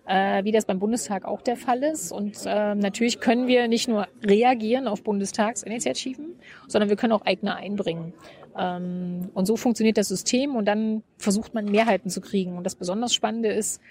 [0.08, 2.12] äh, wie das beim Bundestag auch der Fall ist.
[2.12, 6.36] Und äh, natürlich können wir nicht nur reagieren auf Bundestagsinitiativen,
[6.68, 8.14] sondern wir können auch eigene einbringen.
[8.58, 12.58] Ähm, und so funktioniert das System und dann versucht man Mehrheiten zu kriegen.
[12.58, 13.82] Und das besonders Spannende ist,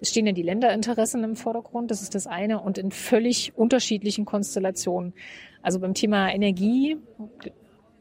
[0.00, 4.24] es stehen ja die Länderinteressen im Vordergrund, das ist das eine, und in völlig unterschiedlichen
[4.24, 5.12] Konstellationen.
[5.60, 6.98] Also beim Thema Energie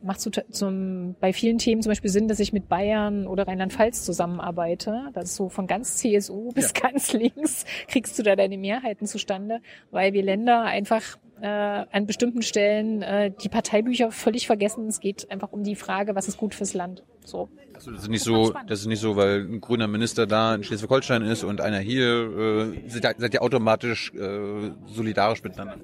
[0.02, 4.04] macht zu, zum, bei vielen Themen zum Beispiel Sinn, dass ich mit Bayern oder Rheinland-Pfalz
[4.04, 5.10] zusammenarbeite.
[5.14, 6.90] Das ist so von ganz CSU bis ja.
[6.90, 12.42] ganz links kriegst du da deine Mehrheiten zustande, weil wir Länder einfach äh, an bestimmten
[12.42, 14.88] Stellen äh, die Parteibücher völlig vergessen.
[14.88, 17.04] Es geht einfach um die Frage, was ist gut fürs Land.
[17.24, 17.50] So.
[17.78, 20.64] Also das ist nicht so, das ist nicht so, weil ein grüner Minister da in
[20.64, 25.76] Schleswig-Holstein ist und einer hier, äh, seid, seid ihr automatisch äh, solidarisch miteinander?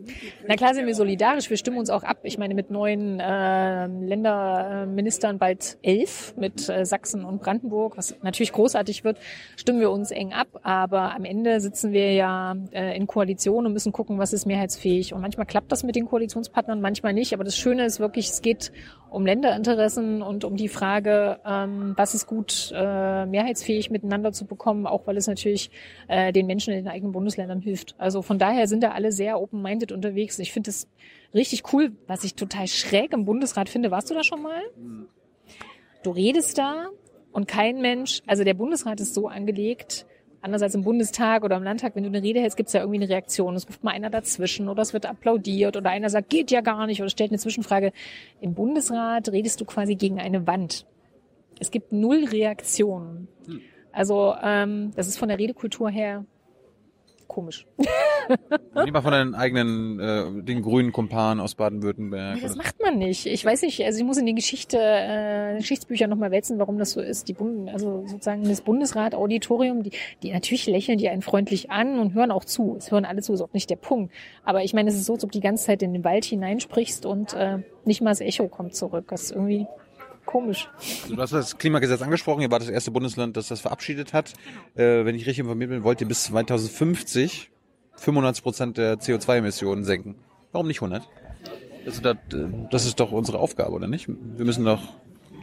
[0.48, 2.18] Na klar sind wir solidarisch, wir stimmen uns auch ab.
[2.24, 8.54] Ich meine, mit neuen äh, Länderministern bald elf, mit äh, Sachsen und Brandenburg, was natürlich
[8.54, 9.20] großartig wird,
[9.56, 10.48] stimmen wir uns eng ab.
[10.64, 15.14] Aber am Ende sitzen wir ja äh, in Koalition und müssen gucken, was ist mehrheitsfähig.
[15.14, 17.36] Und manchmal klappt das mit den Koalitionspartnern, manchmal nicht.
[17.36, 18.72] Aber das Schöne ist wirklich, es geht
[19.14, 24.88] um Länderinteressen und um die Frage, ähm, was ist gut äh, mehrheitsfähig miteinander zu bekommen,
[24.88, 25.72] auch weil es natürlich
[26.08, 27.96] äh, den Menschen in den eigenen Bundesländern hilft.
[27.98, 30.40] Also von daher sind da alle sehr open-minded unterwegs.
[30.40, 30.88] Ich finde es
[31.34, 33.92] richtig cool, was ich total schräg im Bundesrat finde.
[33.92, 34.62] Warst du da schon mal?
[36.04, 36.88] Du redest da
[37.32, 40.06] und kein Mensch, also der Bundesrat ist so angelegt,
[40.44, 42.82] anders als im Bundestag oder im Landtag, wenn du eine Rede hältst, gibt es ja
[42.82, 43.56] irgendwie eine Reaktion.
[43.56, 46.86] Es ruft mal einer dazwischen oder es wird applaudiert oder einer sagt, geht ja gar
[46.86, 47.94] nicht oder stellt eine Zwischenfrage.
[48.42, 50.86] Im Bundesrat redest du quasi gegen eine Wand.
[51.60, 53.28] Es gibt null Reaktionen.
[53.92, 56.26] Also ähm, das ist von der Redekultur her
[57.34, 57.66] komisch.
[58.86, 62.40] Lieber von deinen eigenen, äh, den grünen Kumpanen aus Baden-Württemberg.
[62.42, 63.26] Das macht man nicht.
[63.26, 66.92] Ich weiß nicht, also ich muss in die Geschichte, äh, Geschichtsbücher nochmal wälzen, warum das
[66.92, 67.28] so ist.
[67.28, 69.92] Die Bund, also sozusagen das Bundesrat-Auditorium, die,
[70.22, 72.76] die natürlich lächeln die einen freundlich an und hören auch zu.
[72.78, 74.14] Es hören alle zu, ist auch nicht der Punkt.
[74.44, 76.26] Aber ich meine, es ist so, als ob du die ganze Zeit in den Wald
[76.26, 79.06] hineinsprichst und äh, nicht mal das Echo kommt zurück.
[79.10, 79.68] Das ist irgendwie
[80.34, 80.68] komisch.
[81.04, 82.42] Also du hast das Klimagesetz angesprochen.
[82.42, 84.34] Ihr wart das erste Bundesland, das das verabschiedet hat.
[84.76, 87.52] Äh, wenn ich richtig informiert bin, wollt ihr bis 2050
[87.96, 90.16] 95 Prozent der CO2-Emissionen senken.
[90.52, 91.08] Warum nicht 100?
[91.86, 92.18] Das ist, das,
[92.72, 94.08] das ist doch unsere Aufgabe, oder nicht?
[94.08, 94.82] Wir müssen doch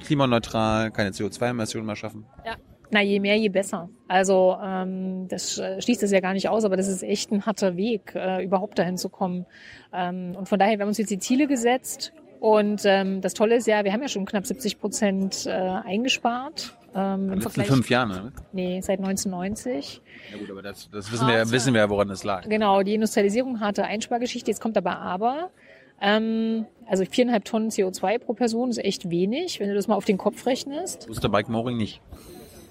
[0.05, 2.27] klimaneutral, keine CO2-Emissionen mehr schaffen.
[2.45, 2.57] Ja.
[2.93, 3.89] Na, je mehr, je besser.
[4.09, 7.47] Also ähm, das äh, schließt es ja gar nicht aus, aber das ist echt ein
[7.47, 9.47] harter Weg, äh, überhaupt dahin zu kommen.
[9.93, 13.57] Ähm, und von daher, wir haben uns jetzt die Ziele gesetzt und ähm, das Tolle
[13.57, 16.75] ist ja, wir haben ja schon knapp 70 Prozent äh, eingespart.
[16.95, 18.33] Ähm, Vergleich, fünf Jahren, ne?
[18.53, 20.01] Nee, seit 1990.
[20.33, 22.49] Ja gut, aber das, das wissen, wir, ja, wissen wir woran das lag.
[22.49, 24.51] Genau, die Industrialisierung, harte Einspargeschichte.
[24.51, 25.51] Jetzt kommt aber aber.
[26.01, 30.07] Ähm, also viereinhalb Tonnen CO2 pro Person ist echt wenig, wenn du das mal auf
[30.07, 31.09] den Kopf rechnest.
[31.09, 32.01] Wusste Mike Moring nicht.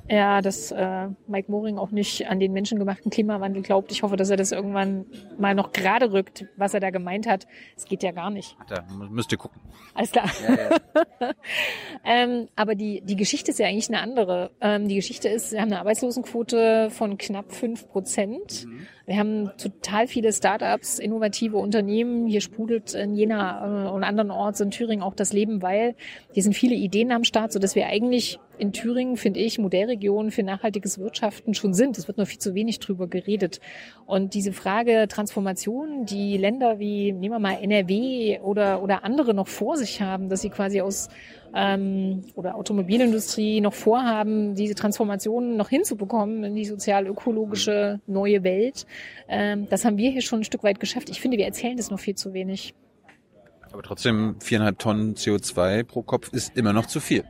[0.09, 3.91] Ja, dass äh, Mike Moring auch nicht an den menschengemachten Klimawandel glaubt.
[3.91, 5.05] Ich hoffe, dass er das irgendwann
[5.37, 7.45] mal noch gerade rückt, was er da gemeint hat.
[7.77, 8.57] Es geht ja gar nicht.
[8.67, 9.61] Da müsst ihr gucken.
[9.93, 10.29] Alles klar.
[10.47, 11.31] Ja, ja.
[12.03, 14.51] ähm, aber die, die Geschichte ist ja eigentlich eine andere.
[14.61, 18.65] Ähm, die Geschichte ist, wir haben eine Arbeitslosenquote von knapp fünf Prozent.
[18.65, 18.87] Mhm.
[19.09, 22.27] Wir haben total viele Startups, innovative Unternehmen.
[22.27, 25.95] Hier sprudelt in Jena äh, und anderen Orts in Thüringen auch das Leben, weil
[26.31, 30.29] hier sind viele Ideen am Start, so dass wir eigentlich in Thüringen, finde ich, Modellregion
[30.29, 31.97] für nachhaltiges Wirtschaften schon sind.
[31.97, 33.61] Es wird nur viel zu wenig drüber geredet.
[34.05, 39.47] Und diese Frage Transformation, die Länder wie, nehmen wir mal NRW oder, oder andere noch
[39.47, 41.09] vor sich haben, dass sie quasi aus
[41.53, 48.85] ähm, oder Automobilindustrie noch vorhaben, diese Transformation noch hinzubekommen in die sozial-ökologische neue Welt.
[49.27, 51.09] Ähm, das haben wir hier schon ein Stück weit geschafft.
[51.09, 52.73] Ich finde, wir erzählen das noch viel zu wenig.
[53.71, 57.23] Aber trotzdem viereinhalb Tonnen CO2 pro Kopf ist immer noch zu viel.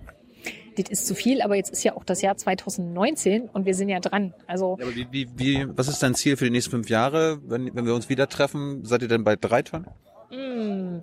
[0.77, 3.89] Das ist zu viel, aber jetzt ist ja auch das Jahr 2019 und wir sind
[3.89, 4.33] ja dran.
[4.47, 7.39] Also ja, aber wie, wie, wie, was ist dein Ziel für die nächsten fünf Jahre?
[7.45, 9.87] Wenn, wenn wir uns wieder treffen, seid ihr denn bei drei Tonnen?
[10.31, 11.01] Mm.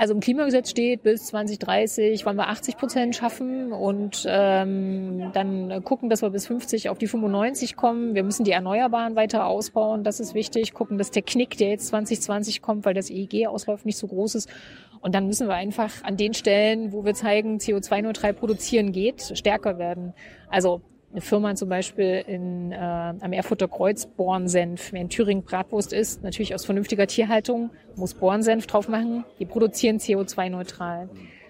[0.00, 6.08] Also im Klimagesetz steht, bis 2030 wollen wir 80 Prozent schaffen und ähm, dann gucken,
[6.08, 8.14] dass wir bis 50 auf die 95 kommen.
[8.14, 10.72] Wir müssen die Erneuerbaren weiter ausbauen, das ist wichtig.
[10.72, 14.48] Gucken, dass der Knick, der jetzt 2020 kommt, weil das EEG-Ausläuft nicht so groß ist.
[15.02, 19.76] Und dann müssen wir einfach an den Stellen, wo wir zeigen, CO2-neutral produzieren geht, stärker
[19.76, 20.14] werden.
[20.48, 20.80] Also
[21.12, 26.54] eine Firma zum Beispiel in, äh, am Erfurter Kreuz Bornsenf, in Thüringen Bratwurst ist, natürlich
[26.54, 29.24] aus vernünftiger Tierhaltung, muss Bornsenf drauf machen.
[29.38, 31.08] Die produzieren CO2-neutral.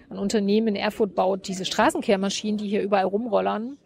[0.09, 3.77] Ein Unternehmen in Erfurt baut diese Straßenkehrmaschinen, die hier überall rumrollern,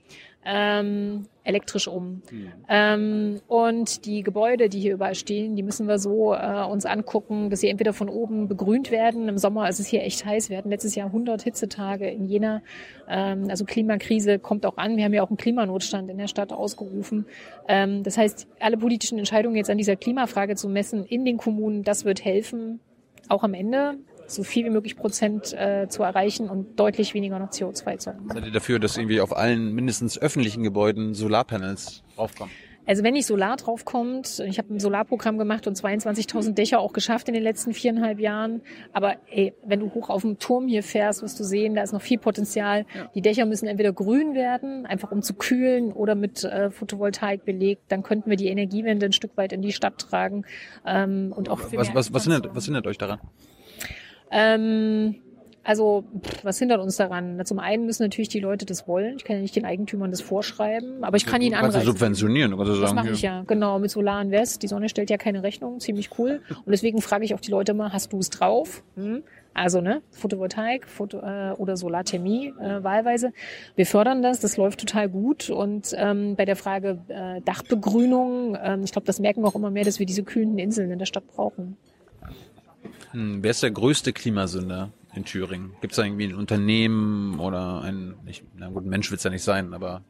[0.46, 2.22] ähm, elektrisch um.
[2.32, 2.52] Mhm.
[2.70, 7.50] Ähm, und die Gebäude, die hier überall stehen, die müssen wir so äh, uns angucken,
[7.50, 9.28] dass sie entweder von oben begrünt werden.
[9.28, 10.50] Im Sommer ist es hier echt heiß.
[10.50, 12.62] Wir hatten letztes Jahr 100 Hitzetage in Jena.
[13.08, 14.98] Ähm, also Klimakrise kommt auch an.
[14.98, 17.26] Wir haben ja auch einen Klimanotstand in der Stadt ausgerufen.
[17.68, 21.84] Ähm, das heißt, alle politischen Entscheidungen jetzt an dieser Klimafrage zu messen in den Kommunen,
[21.84, 22.80] das wird helfen,
[23.30, 23.98] auch am Ende
[24.28, 28.30] so viel wie möglich Prozent äh, zu erreichen und deutlich weniger noch CO2 zu haben.
[28.34, 32.52] Seid ihr dafür, dass irgendwie auf allen mindestens öffentlichen Gebäuden Solarpanels draufkommen?
[32.88, 37.28] Also wenn nicht Solar draufkommt, ich habe ein Solarprogramm gemacht und 22.000 Dächer auch geschafft
[37.28, 38.62] in den letzten viereinhalb Jahren.
[38.94, 41.94] Aber ey, wenn du hoch auf dem Turm hier fährst, wirst du sehen, da ist
[41.94, 42.86] noch viel Potenzial.
[42.94, 43.10] Ja.
[43.16, 47.84] Die Dächer müssen entweder grün werden, einfach um zu kühlen, oder mit äh, Photovoltaik belegt.
[47.88, 50.46] Dann könnten wir die Energiewende ein Stück weit in die Stadt tragen.
[50.86, 53.20] Ähm, und auch was, was, was, hindert, was hindert euch daran?
[54.32, 55.16] Ähm,
[55.64, 57.44] also, pff, was hindert uns daran?
[57.44, 59.16] Zum einen müssen natürlich die Leute das wollen.
[59.18, 61.74] Ich kann ja nicht den Eigentümern das vorschreiben, aber ich kann ihnen anreichen.
[61.74, 62.82] Kannst du subventionieren, du sagen.
[62.82, 64.62] Das mache ich ja, genau, mit Solar Invest.
[64.62, 66.42] Die Sonne stellt ja keine Rechnung, ziemlich cool.
[66.50, 68.84] Und deswegen frage ich auch die Leute mal, hast du es drauf?
[68.96, 69.24] Hm?
[69.56, 73.32] Also, ne, Photovoltaik Foto, äh, oder Solarthermie äh, wahlweise.
[73.76, 75.50] Wir fördern das, das läuft total gut.
[75.50, 79.72] Und ähm, bei der Frage äh, Dachbegrünung, ähm, ich glaube, das merken wir auch immer
[79.72, 81.78] mehr, dass wir diese kühlen Inseln in der Stadt brauchen.
[83.16, 85.72] Hm, wer ist der größte Klimasünder in Thüringen?
[85.80, 89.24] Gibt es da irgendwie ein Unternehmen oder ein, nicht, na gut, ein Mensch wird es
[89.24, 90.04] ja nicht sein, aber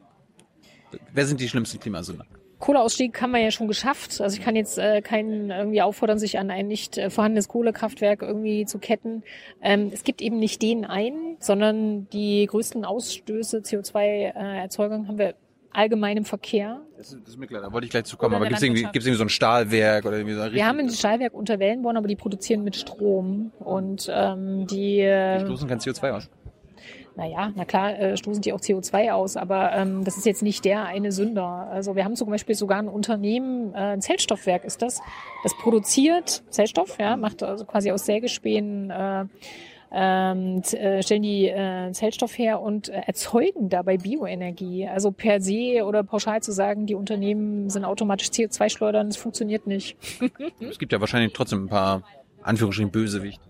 [1.12, 2.26] wer sind die schlimmsten Klimasünder?
[2.58, 4.20] Kohleausstieg haben wir ja schon geschafft.
[4.20, 8.22] Also ich kann jetzt äh, keinen irgendwie auffordern, sich an ein nicht äh, vorhandenes Kohlekraftwerk
[8.22, 9.22] irgendwie zu ketten.
[9.62, 15.34] Ähm, es gibt eben nicht den einen, sondern die größten Ausstöße CO2-Erzeugung äh, haben wir
[15.76, 16.80] allgemein im Verkehr.
[16.96, 18.34] Das ist, das ist mir klar, da wollte ich gleich zu kommen.
[18.34, 20.78] aber gibt es irgendwie, gibt's irgendwie so ein Stahlwerk oder irgendwie so ein Wir haben
[20.78, 23.52] ein Stahlwerk unter Wellenborn, aber die produzieren mit Strom.
[23.58, 24.98] Und ähm, die...
[24.98, 26.30] Die stoßen kein CO2 aus.
[27.16, 30.66] Naja, na klar, äh, stoßen die auch CO2 aus, aber ähm, das ist jetzt nicht
[30.66, 31.66] der eine Sünder.
[31.70, 35.00] Also wir haben zum Beispiel sogar ein Unternehmen, äh, ein Zellstoffwerk ist das,
[35.42, 39.24] das produziert Zellstoff, ja, macht also quasi aus Sägespänen äh,
[39.92, 44.86] ähm, äh, stellen die äh, Zellstoff her und äh, erzeugen dabei Bioenergie.
[44.86, 49.96] Also per se oder pauschal zu sagen, die Unternehmen sind automatisch CO2-Schleudern, das funktioniert nicht.
[50.60, 52.02] es gibt ja wahrscheinlich trotzdem ein paar
[52.42, 53.40] Anführungsstrichen Bösewicht.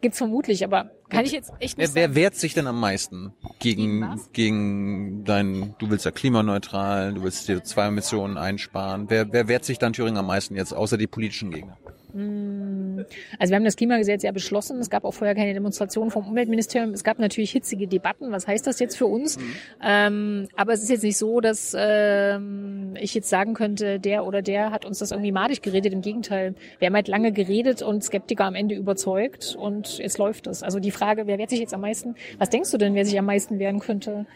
[0.00, 3.32] Gibt's vermutlich, aber kann ich jetzt echt nicht wer, wer wehrt sich denn am meisten
[3.58, 9.06] gegen, gegen dein, du willst ja klimaneutral, du willst CO2-Emissionen einsparen.
[9.08, 11.76] Wer, wer wehrt sich dann Thüringen am meisten jetzt, außer die politischen Gegner?
[12.14, 13.04] Hm.
[13.40, 14.78] Also wir haben das Klimagesetz ja beschlossen.
[14.78, 16.92] Es gab auch vorher keine Demonstrationen vom Umweltministerium.
[16.92, 18.30] Es gab natürlich hitzige Debatten.
[18.30, 19.36] Was heißt das jetzt für uns?
[19.36, 19.54] Mhm.
[19.82, 24.42] Ähm, aber es ist jetzt nicht so, dass ähm, ich jetzt sagen könnte, der oder
[24.42, 25.92] der hat uns das irgendwie madig geredet.
[25.92, 30.46] Im Gegenteil, wir haben halt lange geredet und Skeptiker am Ende überzeugt und jetzt läuft
[30.46, 30.62] es.
[30.62, 32.14] Also die Frage, wer wehrt sich jetzt am meisten?
[32.38, 34.26] Was denkst du denn, wer sich am meisten wehren könnte?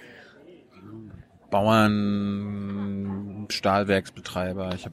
[1.50, 4.74] Bauern, Stahlwerksbetreiber.
[4.74, 4.92] Ich, hab,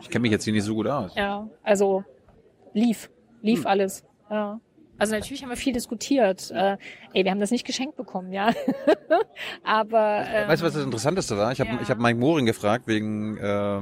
[0.00, 1.14] ich kenne mich jetzt hier nicht so gut aus.
[1.14, 2.04] Ja, also
[2.72, 3.10] lief,
[3.42, 3.66] lief hm.
[3.66, 4.04] alles.
[4.30, 4.60] Ja.
[4.98, 6.50] Also natürlich haben wir viel diskutiert.
[6.52, 6.76] Äh,
[7.12, 8.50] ey, wir haben das nicht geschenkt bekommen, ja.
[9.64, 11.50] Aber ähm, weißt du, was das Interessanteste war?
[11.52, 11.78] Ich habe ja.
[11.82, 13.80] ich hab Mike Moring gefragt wegen äh,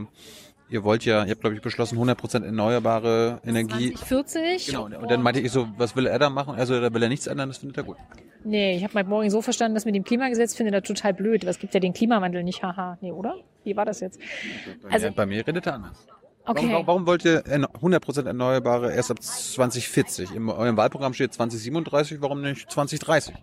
[0.71, 3.95] ihr wollt ja, ihr habt glaube ich beschlossen 100% erneuerbare Energie.
[3.95, 4.66] 2040.
[4.66, 4.85] Genau.
[4.85, 6.55] Und dann meinte ich so, was will er da machen?
[6.55, 7.97] Also da will er nichts ändern, das findet er gut.
[8.45, 11.45] Nee, ich habe Mike Moring so verstanden, dass mit dem Klimagesetz findet er total blöd.
[11.45, 12.97] Was gibt ja den Klimawandel nicht, haha.
[13.01, 13.37] Nee, oder?
[13.64, 14.18] Wie war das jetzt?
[14.83, 16.07] Bei also mir, bei mir redet er anders.
[16.47, 16.68] Okay.
[16.71, 20.35] Warum, warum wollt ihr 100% Erneuerbare erst ab 2040?
[20.35, 23.35] In eurem Wahlprogramm steht 2037, warum nicht 2030?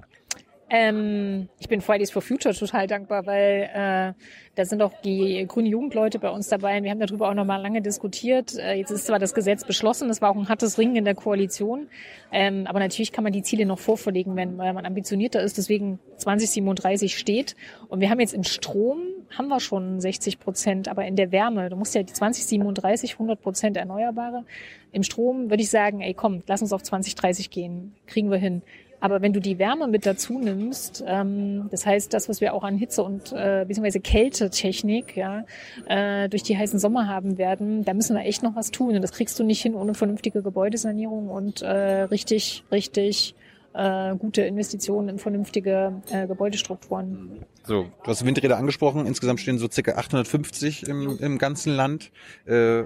[0.69, 4.13] Ähm, ich bin Fridays for Future total dankbar, weil äh,
[4.55, 7.61] da sind auch die grünen Jugendleute bei uns dabei und wir haben darüber auch nochmal
[7.61, 8.57] lange diskutiert.
[8.57, 11.15] Äh, jetzt ist zwar das Gesetz beschlossen, das war auch ein hartes Ringen in der
[11.15, 11.87] Koalition,
[12.33, 15.57] ähm, aber natürlich kann man die Ziele noch vorverlegen, wenn man ambitionierter ist.
[15.57, 17.55] Deswegen 2037 steht
[17.87, 19.03] und wir haben jetzt im Strom
[19.37, 23.41] haben wir schon 60 Prozent, aber in der Wärme, du musst ja die 2037 100
[23.41, 24.43] Prozent Erneuerbare.
[24.91, 28.61] Im Strom würde ich sagen, ey komm, lass uns auf 2030 gehen, kriegen wir hin.
[28.99, 32.63] Aber wenn du die Wärme mit dazu nimmst, ähm, das heißt, das, was wir auch
[32.63, 35.45] an Hitze und äh, beziehungsweise Kältetechnik ja,
[35.87, 38.95] äh, durch die heißen Sommer haben werden, da müssen wir echt noch was tun.
[38.95, 43.35] Und das kriegst du nicht hin ohne vernünftige Gebäudesanierung und äh, richtig, richtig
[43.73, 47.45] äh, gute Investitionen in vernünftige äh, Gebäudestrukturen.
[47.63, 49.05] So, du hast Windräder angesprochen.
[49.05, 52.11] Insgesamt stehen so circa 850 im, im ganzen Land.
[52.45, 52.83] Äh,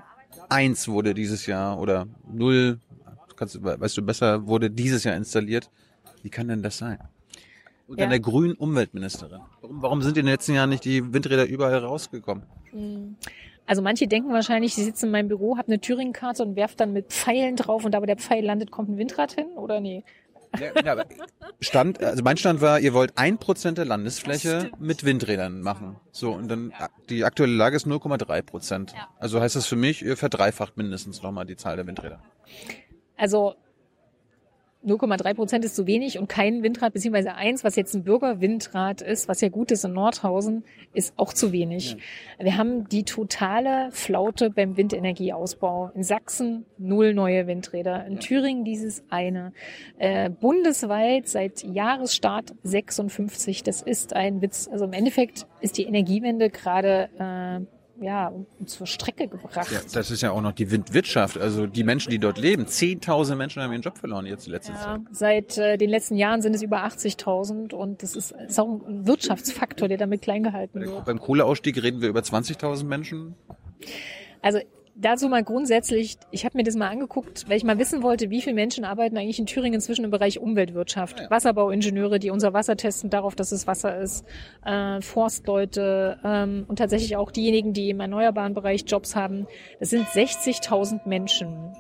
[0.50, 2.80] eins wurde dieses Jahr oder null,
[3.38, 5.70] kannst, weißt du besser, wurde dieses Jahr installiert.
[6.24, 7.00] Wie kann denn das sein?
[7.88, 8.04] Und ja.
[8.04, 9.42] dann der grünen Umweltministerin.
[9.62, 12.44] Warum, warum sind in den letzten Jahren nicht die Windräder überall rausgekommen?
[12.72, 13.18] Hm.
[13.66, 16.94] Also manche denken wahrscheinlich, sie sitzen in meinem Büro, haben eine Thüringen-Karte und werft dann
[16.94, 20.04] mit Pfeilen drauf und da, wo der Pfeil landet, kommt ein Windrad hin, oder nee?
[20.60, 21.06] Ja,
[21.62, 25.96] Stand, also mein Stand war, ihr wollt ein Prozent der Landesfläche mit Windrädern machen.
[26.12, 26.74] So, und dann,
[27.10, 28.92] die aktuelle Lage ist 0,3 Prozent.
[28.92, 29.08] Ja.
[29.20, 32.22] Also heißt das für mich, ihr verdreifacht mindestens nochmal die Zahl der Windräder.
[33.16, 33.56] Also
[34.86, 39.28] 0,3 Prozent ist zu wenig und kein Windrad, beziehungsweise eins, was jetzt ein Bürgerwindrad ist,
[39.28, 40.64] was ja gut ist in Nordhausen,
[40.94, 41.98] ist auch zu wenig.
[42.40, 42.46] Ja.
[42.46, 45.92] Wir haben die totale Flaute beim Windenergieausbau.
[45.94, 48.20] In Sachsen null neue Windräder, in ja.
[48.20, 49.54] Thüringen dieses eine.
[50.00, 53.62] Äh, bundesweit seit Jahresstart 56.
[53.62, 54.68] Das ist ein Witz.
[54.68, 58.32] Also im Endeffekt ist die Energiewende gerade äh, ja,
[58.66, 59.72] zur Strecke gebracht.
[59.72, 61.38] Ja, das ist ja auch noch die Windwirtschaft.
[61.38, 62.68] Also die Menschen, die dort leben.
[62.68, 65.00] Zehntausend Menschen haben ihren Job verloren jetzt letztes ja, Jahr.
[65.12, 69.06] Seit äh, den letzten Jahren sind es über 80.000 und das ist, ist auch ein
[69.06, 71.06] Wirtschaftsfaktor, der damit klein gehalten wird.
[71.06, 73.36] Beim Kohleausstieg reden wir über 20.000 Menschen.
[74.42, 74.60] Also
[74.96, 78.42] dazu mal grundsätzlich, ich habe mir das mal angeguckt, weil ich mal wissen wollte, wie
[78.42, 81.20] viele Menschen arbeiten eigentlich in Thüringen inzwischen im Bereich Umweltwirtschaft.
[81.20, 81.30] Ja.
[81.30, 84.26] Wasserbauingenieure, die unser Wasser testen darauf, dass es Wasser ist,
[84.66, 89.48] äh, Forstleute ähm, und tatsächlich auch diejenigen, die im erneuerbaren Bereich Jobs haben.
[89.80, 91.74] Das sind 60.000 Menschen.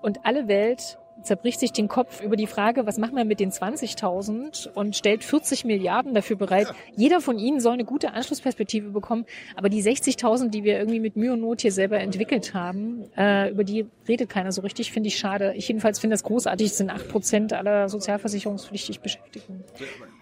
[0.00, 3.50] Und alle Welt zerbricht sich den Kopf über die Frage, was machen wir mit den
[3.50, 6.72] 20.000 und stellt 40 Milliarden dafür bereit.
[6.96, 9.24] Jeder von ihnen soll eine gute Anschlussperspektive bekommen,
[9.56, 13.50] aber die 60.000, die wir irgendwie mit Mühe und Not hier selber entwickelt haben, äh,
[13.50, 15.54] über die redet keiner so richtig, finde ich schade.
[15.56, 19.64] Ich jedenfalls finde das großartig, es sind 8 Prozent aller sozialversicherungspflichtig Beschäftigten.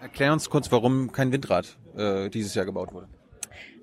[0.01, 3.07] Erklär uns kurz, warum kein Windrad äh, dieses Jahr gebaut wurde.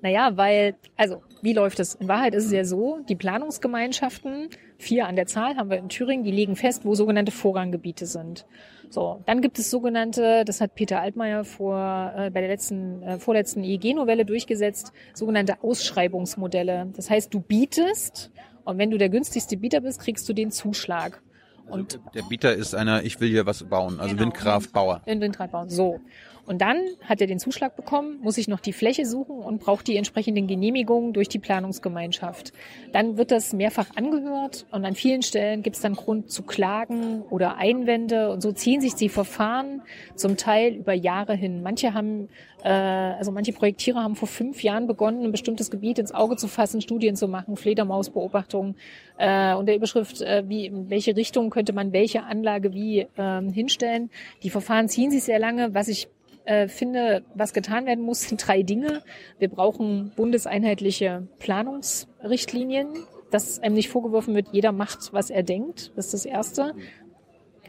[0.05, 1.95] Naja, weil, also, wie läuft es?
[1.95, 5.89] In Wahrheit ist es ja so, die Planungsgemeinschaften, vier an der Zahl haben wir in
[5.89, 8.45] Thüringen, die legen fest, wo sogenannte Vorranggebiete sind.
[8.91, 13.17] So, dann gibt es sogenannte, das hat Peter Altmaier vor, äh, bei der letzten, äh,
[13.17, 16.91] vorletzten EEG-Novelle durchgesetzt, sogenannte Ausschreibungsmodelle.
[16.95, 18.31] Das heißt, du bietest
[18.63, 21.23] und wenn du der günstigste Bieter bist, kriegst du den Zuschlag.
[21.67, 25.01] Und also der Bieter ist einer, ich will hier was bauen, also genau, Windkraftbauer.
[25.07, 25.99] In Windkraft bauen, so.
[26.45, 29.87] Und dann hat er den Zuschlag bekommen, muss sich noch die Fläche suchen und braucht
[29.87, 32.53] die entsprechenden Genehmigungen durch die Planungsgemeinschaft.
[32.91, 37.23] Dann wird das mehrfach angehört und an vielen Stellen gibt es dann Grund zu klagen
[37.29, 39.81] oder Einwände und so ziehen sich die Verfahren
[40.15, 41.63] zum Teil über Jahre hin.
[41.63, 42.29] Manche haben,
[42.63, 46.47] äh, also manche Projektierer haben vor fünf Jahren begonnen, ein bestimmtes Gebiet ins Auge zu
[46.47, 48.75] fassen, Studien zu machen, Fledermausbeobachtungen
[49.17, 53.41] äh, und der Überschrift, äh, wie in welche Richtung könnte man welche Anlage wie äh,
[53.51, 54.11] hinstellen.
[54.43, 56.07] Die Verfahren ziehen sich sehr lange, was ich
[56.45, 59.01] äh, finde, was getan werden muss, sind drei Dinge.
[59.39, 62.87] Wir brauchen bundeseinheitliche Planungsrichtlinien,
[63.31, 65.91] dass einem nicht vorgeworfen wird, jeder macht, was er denkt.
[65.95, 66.73] Das ist das Erste.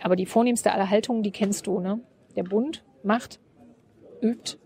[0.02, 2.00] Aber die vornehmste aller Haltungen, die kennst du, ne?
[2.36, 3.40] Der Bund macht,
[4.20, 4.58] übt,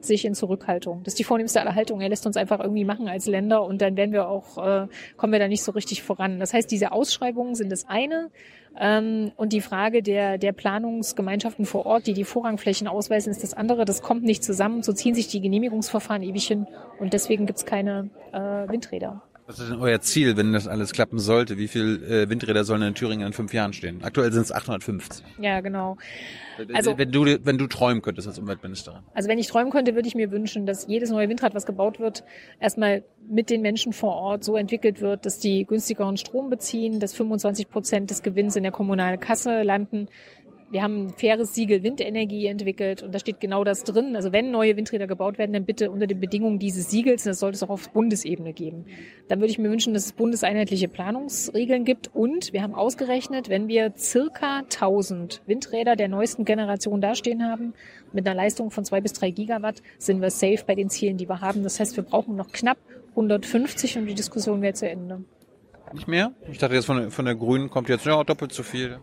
[0.00, 1.02] sich in Zurückhaltung.
[1.04, 2.02] Das ist die vornehmste aller Haltungen.
[2.02, 4.86] Er lässt uns einfach irgendwie machen als Länder und dann werden wir auch, äh,
[5.16, 6.38] kommen wir da nicht so richtig voran.
[6.38, 8.30] Das heißt, diese Ausschreibungen sind das eine.
[8.78, 13.54] Ähm, und die Frage der, der Planungsgemeinschaften vor Ort, die die Vorrangflächen ausweisen, ist das
[13.54, 13.84] andere.
[13.84, 14.82] Das kommt nicht zusammen.
[14.82, 16.66] So ziehen sich die Genehmigungsverfahren ewig hin.
[17.00, 19.22] Und deswegen gibt's keine äh, Windräder.
[19.48, 21.56] Was ist denn euer Ziel, wenn das alles klappen sollte?
[21.56, 24.04] Wie viel äh, Windräder sollen in Thüringen in fünf Jahren stehen?
[24.04, 25.24] Aktuell sind es 850.
[25.40, 25.96] Ja, genau.
[26.74, 29.00] Also, wenn du, wenn du träumen könntest als Umweltministerin.
[29.14, 31.98] Also wenn ich träumen könnte, würde ich mir wünschen, dass jedes neue Windrad, was gebaut
[31.98, 32.24] wird,
[32.60, 37.14] erstmal mit den Menschen vor Ort so entwickelt wird, dass die günstigeren Strom beziehen, dass
[37.14, 40.08] 25 Prozent des Gewinns in der kommunalen Kasse landen,
[40.70, 44.14] wir haben ein faires Siegel Windenergie entwickelt und da steht genau das drin.
[44.16, 47.24] Also wenn neue Windräder gebaut werden, dann bitte unter den Bedingungen dieses Siegels.
[47.24, 48.84] Das sollte es auch auf Bundesebene geben.
[49.28, 53.68] Dann würde ich mir wünschen, dass es bundeseinheitliche Planungsregeln gibt und wir haben ausgerechnet, wenn
[53.68, 57.72] wir circa 1000 Windräder der neuesten Generation dastehen haben,
[58.12, 61.28] mit einer Leistung von zwei bis drei Gigawatt, sind wir safe bei den Zielen, die
[61.28, 61.62] wir haben.
[61.62, 62.78] Das heißt, wir brauchen noch knapp
[63.10, 65.24] 150 und die Diskussion wäre zu Ende.
[65.92, 66.32] Nicht mehr?
[66.50, 69.00] Ich dachte jetzt von, von der Grünen kommt jetzt ja doppelt so viel.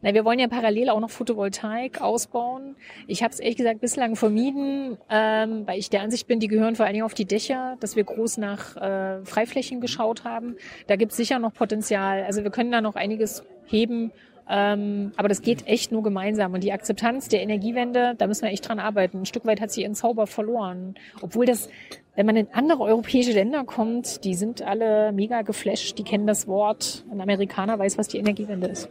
[0.00, 2.76] Na, wir wollen ja parallel auch noch Photovoltaik ausbauen.
[3.06, 6.76] Ich habe es ehrlich gesagt bislang vermieden, ähm, weil ich der Ansicht bin, die gehören
[6.76, 10.56] vor allen Dingen auf die Dächer, dass wir groß nach äh, Freiflächen geschaut haben.
[10.86, 12.24] Da gibt es sicher noch Potenzial.
[12.24, 14.12] Also wir können da noch einiges heben
[14.48, 16.52] ähm, aber das geht echt nur gemeinsam.
[16.52, 19.20] Und die Akzeptanz der Energiewende, da müssen wir echt dran arbeiten.
[19.20, 20.94] Ein Stück weit hat sie ihren Zauber verloren.
[21.20, 21.68] Obwohl das,
[22.14, 26.46] wenn man in andere europäische Länder kommt, die sind alle mega geflasht, die kennen das
[26.46, 27.04] Wort.
[27.10, 28.88] Ein Amerikaner weiß, was die Energiewende ist.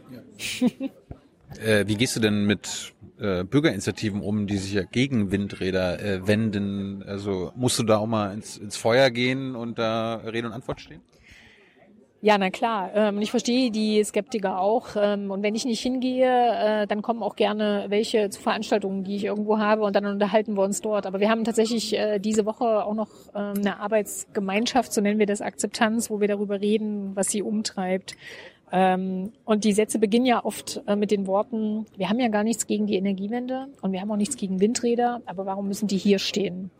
[0.60, 0.68] Ja.
[1.64, 6.26] äh, wie gehst du denn mit äh, Bürgerinitiativen um, die sich ja gegen Windräder äh,
[6.26, 7.04] wenden?
[7.04, 10.80] Also musst du da auch mal ins, ins Feuer gehen und da Rede und Antwort
[10.80, 11.00] stehen?
[12.24, 12.92] Ja, na klar.
[12.94, 14.90] Ähm, ich verstehe die Skeptiker auch.
[14.94, 19.16] Ähm, und wenn ich nicht hingehe, äh, dann kommen auch gerne welche zu Veranstaltungen, die
[19.16, 21.04] ich irgendwo habe und dann unterhalten wir uns dort.
[21.04, 25.26] Aber wir haben tatsächlich äh, diese Woche auch noch ähm, eine Arbeitsgemeinschaft, so nennen wir
[25.26, 28.16] das Akzeptanz, wo wir darüber reden, was sie umtreibt.
[28.74, 32.66] Und die Sätze beginnen ja oft äh, mit den Worten, wir haben ja gar nichts
[32.66, 36.18] gegen die Energiewende und wir haben auch nichts gegen Windräder, aber warum müssen die hier
[36.18, 36.70] stehen?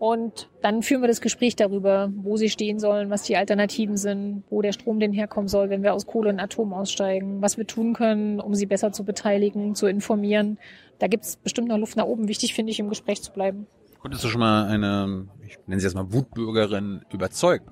[0.00, 4.44] Und dann führen wir das Gespräch darüber, wo sie stehen sollen, was die Alternativen sind,
[4.48, 7.66] wo der Strom denn herkommen soll, wenn wir aus Kohle und Atom aussteigen, was wir
[7.66, 10.56] tun können, um sie besser zu beteiligen, zu informieren.
[11.00, 12.28] Da gibt es bestimmt noch Luft nach oben.
[12.28, 13.66] Wichtig finde ich, im Gespräch zu bleiben.
[13.98, 17.70] Konntest du schon mal eine, ich nenne sie jetzt mal Wutbürgerin, überzeugen?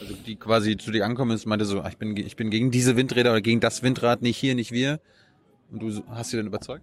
[0.00, 2.96] Also die quasi zu dir ankommen ist, meinte so, ich bin, ich bin gegen diese
[2.96, 5.00] Windräder oder gegen das Windrad, nicht hier, nicht wir.
[5.70, 6.82] Und du hast sie dann überzeugt?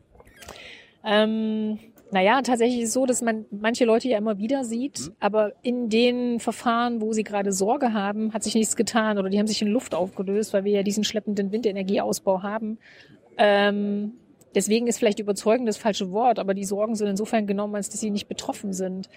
[1.03, 1.79] Ähm,
[2.13, 5.15] naja, tatsächlich ist es so, dass man manche Leute ja immer wieder sieht, mhm.
[5.19, 9.39] aber in den Verfahren, wo sie gerade Sorge haben, hat sich nichts getan oder die
[9.39, 12.77] haben sich in Luft aufgelöst, weil wir ja diesen schleppenden Windenergieausbau haben.
[13.37, 14.13] Ähm,
[14.53, 17.99] deswegen ist vielleicht überzeugend das falsche Wort, aber die Sorgen sind insofern genommen, als dass
[17.99, 19.09] sie nicht betroffen sind.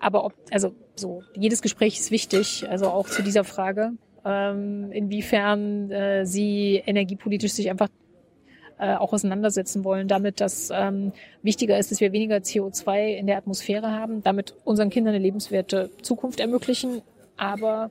[0.00, 3.92] Aber ob, also so, jedes Gespräch ist wichtig, also auch zu dieser Frage,
[4.24, 7.88] ähm, inwiefern äh, sie energiepolitisch sich einfach
[8.78, 11.12] äh, auch auseinandersetzen wollen, damit dass ähm,
[11.42, 15.90] wichtiger ist, dass wir weniger CO2 in der Atmosphäre haben, damit unseren Kindern eine lebenswerte
[16.02, 17.02] Zukunft ermöglichen,
[17.36, 17.90] aber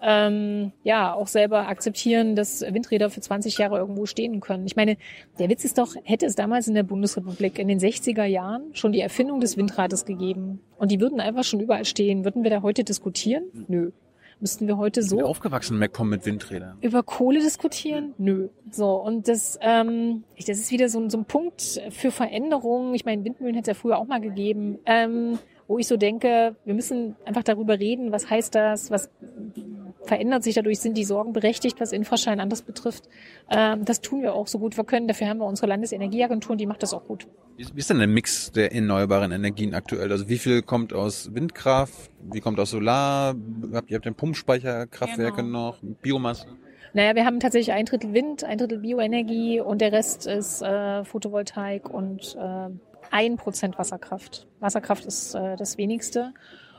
[0.00, 4.66] ähm, ja auch selber akzeptieren, dass Windräder für 20 Jahre irgendwo stehen können.
[4.66, 4.96] Ich meine,
[5.38, 8.92] der Witz ist doch, hätte es damals in der Bundesrepublik in den 60er Jahren schon
[8.92, 12.62] die Erfindung des Windrades gegeben und die würden einfach schon überall stehen, würden wir da
[12.62, 13.44] heute diskutieren?
[13.66, 13.90] Nö.
[14.40, 15.24] Müssten wir heute so.
[15.24, 16.78] Aufgewachsen wegkommen mit Windrädern.
[16.80, 18.14] Über Kohle diskutieren?
[18.18, 18.48] Nö.
[18.70, 22.94] So, und das, ähm, das ist wieder so, so ein Punkt für Veränderungen.
[22.94, 24.78] Ich meine, Windmühlen hätte es ja früher auch mal gegeben.
[24.86, 29.10] Ähm, wo ich so denke, wir müssen einfach darüber reden, was heißt das, was
[30.08, 33.04] verändert sich dadurch, sind die Sorgen berechtigt, was Infraschein anders betrifft.
[33.50, 35.06] Ähm, das tun wir auch so gut wir können.
[35.06, 37.28] Dafür haben wir unsere Landesenergieagentur und die macht das auch gut.
[37.56, 40.10] Wie ist denn der Mix der erneuerbaren Energien aktuell?
[40.10, 43.34] Also wie viel kommt aus Windkraft, wie kommt aus Solar?
[43.72, 45.70] Habt ihr habt den Pumpspeicherkraftwerke genau.
[45.70, 46.46] noch, Biomasse?
[46.94, 51.04] Naja, wir haben tatsächlich ein Drittel Wind, ein Drittel Bioenergie und der Rest ist äh,
[51.04, 52.68] Photovoltaik und äh,
[53.10, 54.46] ein Prozent Wasserkraft.
[54.60, 56.32] Wasserkraft ist äh, das wenigste.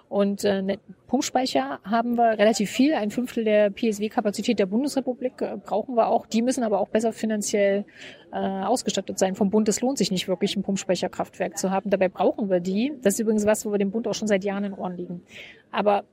[0.09, 2.95] Und äh, Pumpspeicher haben wir relativ viel.
[2.95, 6.25] Ein Fünftel der PSW-Kapazität der Bundesrepublik äh, brauchen wir auch.
[6.25, 7.85] Die müssen aber auch besser finanziell
[8.33, 9.35] äh, ausgestattet sein.
[9.35, 11.91] Vom Bund, es lohnt sich nicht wirklich, ein Pumpspeicherkraftwerk zu haben.
[11.91, 12.91] Dabei brauchen wir die.
[13.03, 15.21] Das ist übrigens was, wo wir dem Bund auch schon seit Jahren in Ohren liegen.
[15.69, 16.05] Aber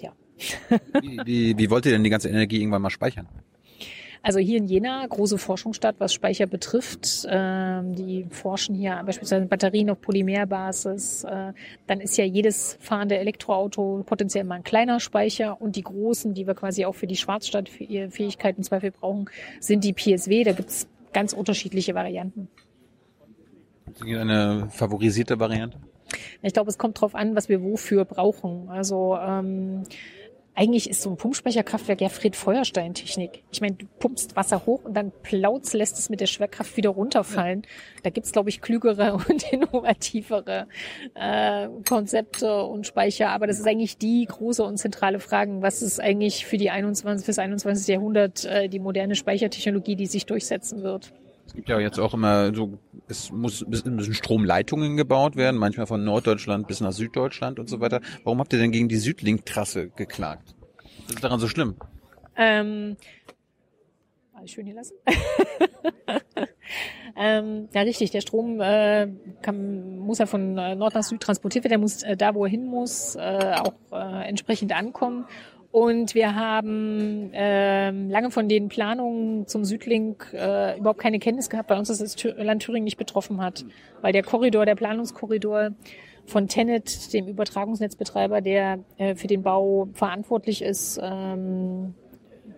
[0.00, 0.12] ja.
[1.02, 3.28] wie, wie, wie wollt ihr denn die ganze Energie irgendwann mal speichern?
[4.22, 7.26] Also hier in Jena, große Forschungsstadt, was Speicher betrifft.
[7.28, 11.24] Ähm, die forschen hier beispielsweise Batterien auf Polymerbasis.
[11.24, 11.52] Äh,
[11.88, 15.60] dann ist ja jedes fahrende Elektroauto potenziell mal ein kleiner Speicher.
[15.60, 19.92] Und die großen, die wir quasi auch für die Schwarzstadtfähigkeit im Zweifel brauchen, sind die
[19.92, 20.44] PSW.
[20.44, 22.48] Da gibt's ganz unterschiedliche Varianten.
[24.00, 25.78] Eine favorisierte Variante?
[26.42, 28.68] Ich glaube, es kommt drauf an, was wir wofür brauchen.
[28.68, 29.82] Also ähm,
[30.54, 33.42] eigentlich ist so ein Pumpspeicherkraftwerk ja Fred-Feuerstein-Technik.
[33.50, 36.90] Ich meine, du pumpst Wasser hoch und dann plautz lässt es mit der Schwerkraft wieder
[36.90, 37.62] runterfallen.
[38.02, 40.68] Da gibt's glaube ich, klügere und innovativere
[41.14, 43.30] äh, Konzepte und Speicher.
[43.30, 45.62] Aber das ist eigentlich die große und zentrale Frage.
[45.62, 47.88] Was ist eigentlich für die 21, fürs 21.
[47.88, 51.12] Jahrhundert äh, die moderne Speichertechnologie, die sich durchsetzen wird?
[51.46, 52.78] Es gibt ja jetzt auch immer so,
[53.08, 58.00] es muss müssen Stromleitungen gebaut werden, manchmal von Norddeutschland bis nach Süddeutschland und so weiter.
[58.24, 60.54] Warum habt ihr denn gegen die Südlink-Trasse geklagt?
[61.06, 61.76] Was ist daran so schlimm?
[62.36, 62.96] Ähm,
[64.42, 64.94] alles schön hier lassen.
[67.16, 68.10] ähm, ja, richtig.
[68.10, 69.08] Der Strom äh,
[69.42, 71.72] kann, muss ja von Nord nach Süd transportiert werden.
[71.72, 75.26] Der muss äh, da, wo er hin muss, äh, auch äh, entsprechend ankommen.
[75.72, 81.70] Und wir haben ähm, lange von den Planungen zum Südlink äh, überhaupt keine Kenntnis gehabt,
[81.70, 83.64] weil uns das Land Thüringen nicht betroffen hat.
[84.02, 85.70] Weil der Korridor, der Planungskorridor
[86.26, 91.94] von Tenet, dem Übertragungsnetzbetreiber, der äh, für den Bau verantwortlich ist, ähm,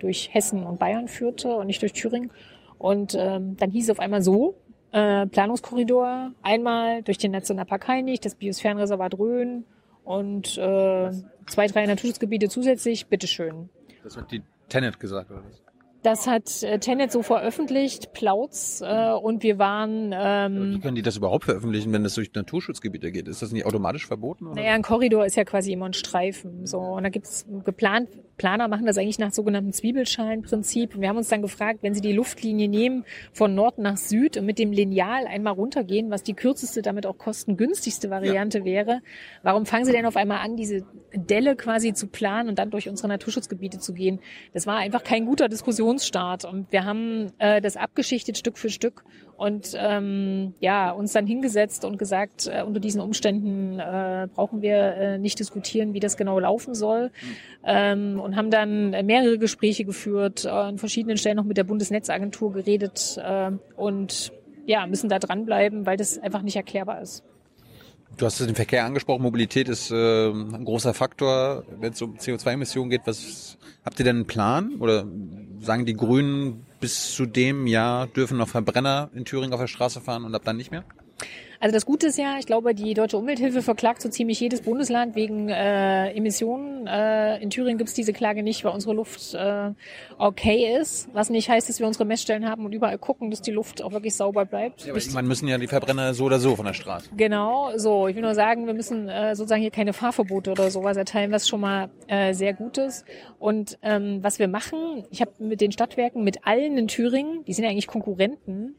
[0.00, 2.32] durch Hessen und Bayern führte und nicht durch Thüringen.
[2.78, 4.56] Und ähm, dann hieß es auf einmal so,
[4.90, 9.64] äh, Planungskorridor einmal durch den Nationalpark Hainich, das Biosphärenreservat Rhön
[10.04, 11.10] und äh,
[11.46, 13.68] zwei, drei Naturschutzgebiete zusätzlich, bitteschön.
[14.02, 15.64] Das hat die Tenet gesagt, oder was?
[16.04, 20.12] Das hat äh, Tenet so veröffentlicht, Plauz, äh, und wir waren.
[20.14, 23.26] Ähm, Wie können die das überhaupt veröffentlichen, wenn das durch Naturschutzgebiete geht?
[23.26, 24.48] Ist das nicht automatisch verboten?
[24.48, 24.56] Oder?
[24.56, 26.66] Naja, ein Korridor ist ja quasi immer ein Streifen.
[26.66, 30.98] So, und da gibt's geplant, Planer machen das eigentlich nach sogenannten Zwiebelschalenprinzip.
[30.98, 34.46] Wir haben uns dann gefragt, wenn sie die Luftlinie nehmen von Nord nach Süd und
[34.46, 38.64] mit dem Lineal einmal runtergehen, was die kürzeste, damit auch kostengünstigste Variante ja.
[38.64, 39.00] wäre,
[39.42, 42.88] warum fangen sie denn auf einmal an, diese Delle quasi zu planen und dann durch
[42.88, 44.20] unsere Naturschutzgebiete zu gehen?
[44.52, 46.44] Das war einfach kein guter Diskussionsstart.
[46.44, 49.04] Und wir haben äh, das abgeschichtet Stück für Stück
[49.36, 54.76] und ähm, ja uns dann hingesetzt und gesagt, äh, unter diesen Umständen äh, brauchen wir
[54.76, 57.10] äh, nicht diskutieren, wie das genau laufen soll.
[57.64, 62.52] Ähm, und haben dann mehrere Gespräche geführt, äh, an verschiedenen Stellen noch mit der Bundesnetzagentur
[62.52, 64.32] geredet äh, und
[64.66, 67.22] ja, müssen da dranbleiben, weil das einfach nicht erklärbar ist.
[68.16, 72.90] Du hast den Verkehr angesprochen, Mobilität ist äh, ein großer Faktor, wenn es um CO2-Emissionen
[72.90, 73.02] geht.
[73.06, 74.76] Was habt ihr denn einen Plan?
[74.78, 75.04] Oder
[75.60, 80.02] sagen die Grünen, bis zu dem Jahr dürfen noch Verbrenner in Thüringen auf der Straße
[80.02, 80.84] fahren und ab dann nicht mehr?
[81.64, 85.14] Also das Gute ist ja, ich glaube, die Deutsche Umwelthilfe verklagt so ziemlich jedes Bundesland
[85.14, 86.86] wegen äh, Emissionen.
[86.86, 89.70] Äh, in Thüringen gibt's diese Klage nicht, weil unsere Luft äh,
[90.18, 91.08] okay ist.
[91.14, 93.92] Was nicht heißt, dass wir unsere Messstellen haben und überall gucken, dass die Luft auch
[93.92, 94.84] wirklich sauber bleibt.
[94.84, 97.08] Ja, aber irgendwann müssen ja die Verbrenner so oder so von der Straße.
[97.16, 98.08] Genau, so.
[98.08, 101.48] Ich will nur sagen, wir müssen äh, sozusagen hier keine Fahrverbote oder sowas erteilen, was
[101.48, 103.06] schon mal äh, sehr gut ist.
[103.38, 107.54] Und ähm, was wir machen, ich habe mit den Stadtwerken, mit allen in Thüringen, die
[107.54, 108.74] sind ja eigentlich Konkurrenten,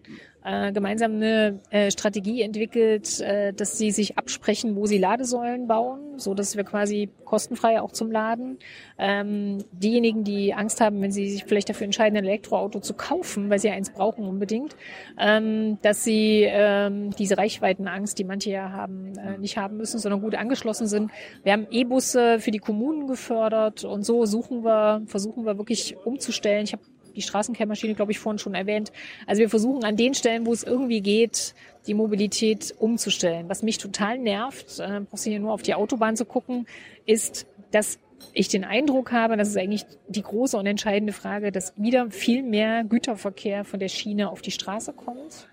[0.45, 6.19] äh, gemeinsam eine äh, Strategie entwickelt, äh, dass sie sich absprechen, wo sie Ladesäulen bauen,
[6.19, 8.59] so dass wir quasi kostenfrei auch zum Laden.
[8.99, 13.49] Ähm, diejenigen, die Angst haben, wenn sie sich vielleicht dafür entscheiden, ein Elektroauto zu kaufen,
[13.49, 14.75] weil sie eins brauchen unbedingt,
[15.19, 20.21] ähm, dass sie ähm, diese Reichweitenangst, die manche ja haben, äh, nicht haben müssen, sondern
[20.21, 21.09] gut angeschlossen sind.
[21.43, 26.65] Wir haben E-Busse für die Kommunen gefördert und so suchen wir, versuchen wir wirklich umzustellen.
[26.65, 26.83] Ich habe
[27.15, 28.91] die Straßenkehrmaschine, glaube ich, vorhin schon erwähnt.
[29.25, 31.55] Also wir versuchen an den Stellen, wo es irgendwie geht,
[31.87, 33.49] die Mobilität umzustellen.
[33.49, 36.67] Was mich total nervt, äh, brauchst du hier nur auf die Autobahn zu gucken,
[37.05, 37.99] ist, dass
[38.33, 42.43] ich den Eindruck habe, das ist eigentlich die große und entscheidende Frage, dass wieder viel
[42.43, 45.47] mehr Güterverkehr von der Schiene auf die Straße kommt.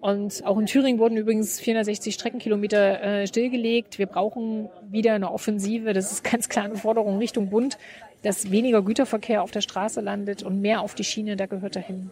[0.00, 3.98] Und auch in Thüringen wurden übrigens 460 Streckenkilometer äh, stillgelegt.
[3.98, 5.92] Wir brauchen wieder eine Offensive.
[5.92, 7.78] Das ist ganz klar eine Forderung Richtung Bund,
[8.22, 12.10] dass weniger Güterverkehr auf der Straße landet und mehr auf die Schiene, da gehört dahin.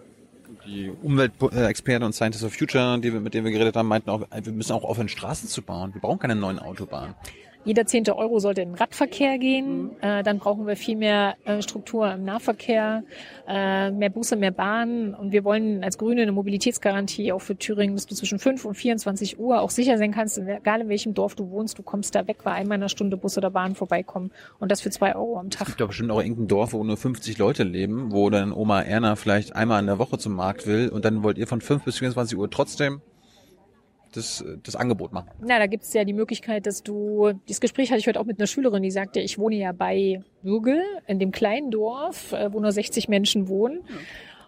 [0.67, 4.53] Die Umweltexperten und Scientists of Future, die mit denen wir geredet haben, meinten auch, wir
[4.53, 5.93] müssen auch aufhören, Straßen zu bauen.
[5.95, 7.15] Wir brauchen keine neuen Autobahnen.
[7.65, 9.91] Jeder zehnte Euro sollte in Radverkehr gehen.
[10.03, 13.05] Äh, dann brauchen wir viel mehr äh, Struktur im Nahverkehr,
[13.49, 15.15] äh, mehr Busse, mehr Bahnen.
[15.15, 18.75] Und wir wollen als Grüne eine Mobilitätsgarantie auch für Thüringen, dass du zwischen 5 und
[18.75, 22.27] 24 Uhr auch sicher sein kannst, egal in welchem Dorf du wohnst, du kommst da
[22.27, 24.31] weg, weil einmal in einer Stunde Bus oder Bahn vorbeikommen.
[24.59, 25.63] Und das für zwei Euro am Tag.
[25.63, 28.83] Es gibt doch bestimmt auch irgendein Dorf, wo nur 50 Leute leben, wo dann Oma
[28.83, 31.85] Erna vielleicht einmal in der Woche zum Markt will und dann wollt ihr von 5
[31.85, 33.01] bis 24 Uhr trotzdem
[34.17, 35.31] das, das Angebot machen.
[35.41, 38.25] Na, da gibt es ja die Möglichkeit, dass du, dieses Gespräch hatte ich heute auch
[38.25, 42.53] mit einer Schülerin, die sagte, ich wohne ja bei Würgel, in dem kleinen Dorf, äh,
[42.53, 43.81] wo nur 60 Menschen wohnen.
[43.89, 43.95] Ja.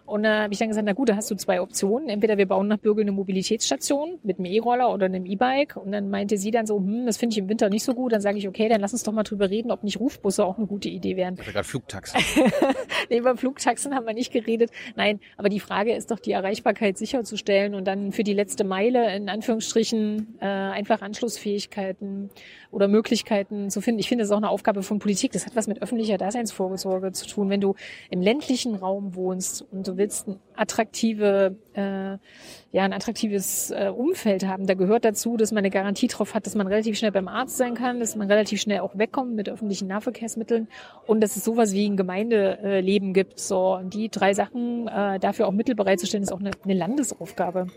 [0.07, 2.07] Und da habe ich dann gesagt, na gut, da hast du zwei Optionen.
[2.07, 5.75] Entweder wir bauen nach Bürgel eine Mobilitätsstation mit einem E-Roller oder einem E-Bike.
[5.75, 8.13] Und dann meinte sie dann so, hm, das finde ich im Winter nicht so gut.
[8.13, 10.57] Dann sage ich, okay, dann lass uns doch mal drüber reden, ob nicht Rufbusse auch
[10.57, 11.35] eine gute Idee wären.
[11.37, 12.21] Ich gerade Flugtaxen.
[13.09, 14.71] nee, über Flugtaxen haben wir nicht geredet.
[14.95, 19.13] Nein, aber die Frage ist doch, die Erreichbarkeit sicherzustellen und dann für die letzte Meile
[19.13, 22.29] in Anführungsstrichen äh, einfach Anschlussfähigkeiten
[22.71, 23.99] oder Möglichkeiten zu finden.
[23.99, 25.33] Ich finde, das ist auch eine Aufgabe von Politik.
[25.33, 27.49] Das hat was mit öffentlicher Daseinsvorsorge zu tun.
[27.49, 27.75] Wenn du
[28.09, 34.45] im ländlichen Raum wohnst und du willst ein attraktive, äh, ja, ein attraktives äh, Umfeld
[34.45, 37.27] haben, da gehört dazu, dass man eine Garantie drauf hat, dass man relativ schnell beim
[37.27, 40.67] Arzt sein kann, dass man relativ schnell auch wegkommt mit öffentlichen Nahverkehrsmitteln
[41.05, 43.39] und dass es sowas wie ein Gemeindeleben gibt.
[43.39, 47.67] So, die drei Sachen äh, dafür auch Mittel bereitzustellen, ist auch eine, eine Landesaufgabe.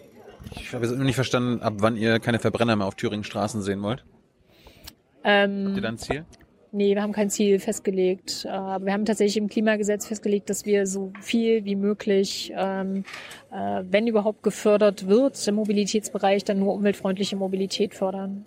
[0.56, 3.62] Ich habe jetzt noch nicht verstanden, ab wann ihr keine Verbrenner mehr auf Thüringen Straßen
[3.62, 4.04] sehen wollt.
[5.22, 6.24] Ähm, Habt ihr da ein Ziel?
[6.72, 8.46] Nee, wir haben kein Ziel festgelegt.
[8.48, 13.04] Aber wir haben tatsächlich im Klimagesetz festgelegt, dass wir so viel wie möglich, ähm,
[13.50, 18.46] äh, wenn überhaupt gefördert wird, im Mobilitätsbereich, dann nur umweltfreundliche Mobilität fördern.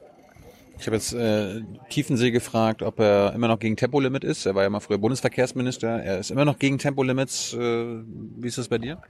[0.79, 4.45] Ich habe jetzt äh, Tiefensee gefragt, ob er immer noch gegen Tempolimit ist.
[4.45, 6.01] Er war ja mal früher Bundesverkehrsminister.
[6.01, 7.53] Er ist immer noch gegen Tempolimits.
[7.53, 9.01] Äh, wie ist das bei dir?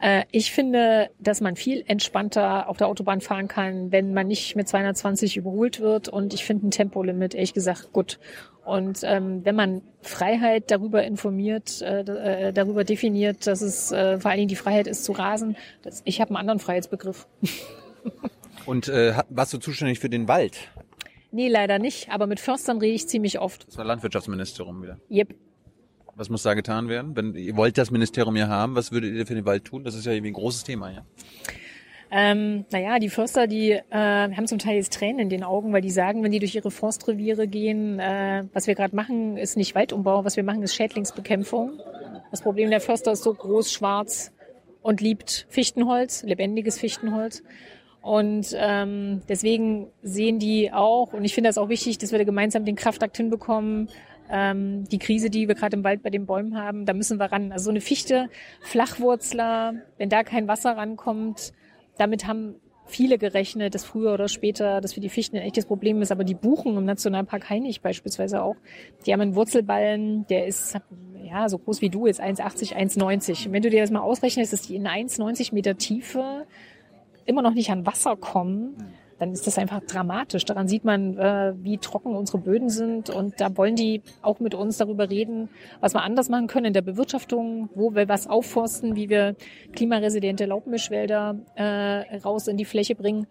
[0.00, 4.56] Äh, ich finde, dass man viel entspannter auf der Autobahn fahren kann, wenn man nicht
[4.56, 6.08] mit 220 überholt wird.
[6.08, 8.18] Und ich finde ein Tempolimit, ehrlich gesagt, gut.
[8.64, 14.30] Und ähm, wenn man Freiheit darüber informiert, äh, äh, darüber definiert, dass es äh, vor
[14.30, 17.26] allen Dingen die Freiheit ist zu rasen, das, ich habe einen anderen Freiheitsbegriff.
[18.66, 20.58] Und äh, warst du zuständig für den Wald?
[21.32, 22.10] Nee, leider nicht.
[22.10, 23.66] Aber mit Förstern rede ich ziemlich oft.
[23.66, 24.98] Das war Landwirtschaftsministerium wieder.
[25.10, 25.34] Yep.
[26.16, 27.16] Was muss da getan werden?
[27.16, 29.84] Wenn ihr wollt das Ministerium ja haben, was würdet ihr für den Wald tun?
[29.84, 31.06] Das ist ja irgendwie ein großes Thema, ja.
[32.12, 35.80] Ähm, naja, die Förster, die äh, haben zum Teil jetzt Tränen in den Augen, weil
[35.80, 39.76] die sagen, wenn die durch ihre Forstreviere gehen, äh, was wir gerade machen, ist nicht
[39.76, 41.80] Waldumbau, was wir machen, ist Schädlingsbekämpfung.
[42.32, 44.32] Das Problem der Förster ist so groß, schwarz
[44.82, 47.44] und liebt Fichtenholz, lebendiges Fichtenholz.
[48.02, 52.24] Und ähm, deswegen sehen die auch, und ich finde das auch wichtig, dass wir da
[52.24, 53.88] gemeinsam den Kraftakt hinbekommen,
[54.30, 57.26] ähm, die Krise, die wir gerade im Wald bei den Bäumen haben, da müssen wir
[57.26, 57.52] ran.
[57.52, 58.30] Also so eine Fichte,
[58.62, 61.52] Flachwurzler, wenn da kein Wasser rankommt,
[62.00, 66.02] damit haben viele gerechnet, dass früher oder später das für die Fichten ein echtes Problem
[66.02, 66.10] ist.
[66.10, 68.56] Aber die Buchen im Nationalpark Hainich beispielsweise auch,
[69.06, 70.76] die haben einen Wurzelballen, der ist
[71.22, 73.52] ja so groß wie du, jetzt 1,80, 1,90.
[73.52, 76.46] wenn du dir das mal ausrechnest, dass die in 1,90 Meter Tiefe
[77.26, 78.76] immer noch nicht an Wasser kommen,
[79.20, 80.46] dann ist das einfach dramatisch.
[80.46, 83.10] Daran sieht man, äh, wie trocken unsere Böden sind.
[83.10, 85.50] Und da wollen die auch mit uns darüber reden,
[85.80, 89.36] was wir anders machen können in der Bewirtschaftung, wo wir was aufforsten, wie wir
[89.72, 93.26] klimaresidente Laubmischwälder äh, raus in die Fläche bringen.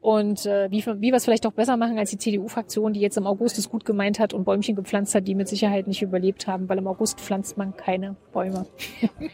[0.00, 3.16] Und äh, wie, wie wir es vielleicht auch besser machen als die CDU-Fraktion, die jetzt
[3.16, 6.48] im August es gut gemeint hat und Bäumchen gepflanzt hat, die mit Sicherheit nicht überlebt
[6.48, 8.66] haben, weil im August pflanzt man keine Bäume.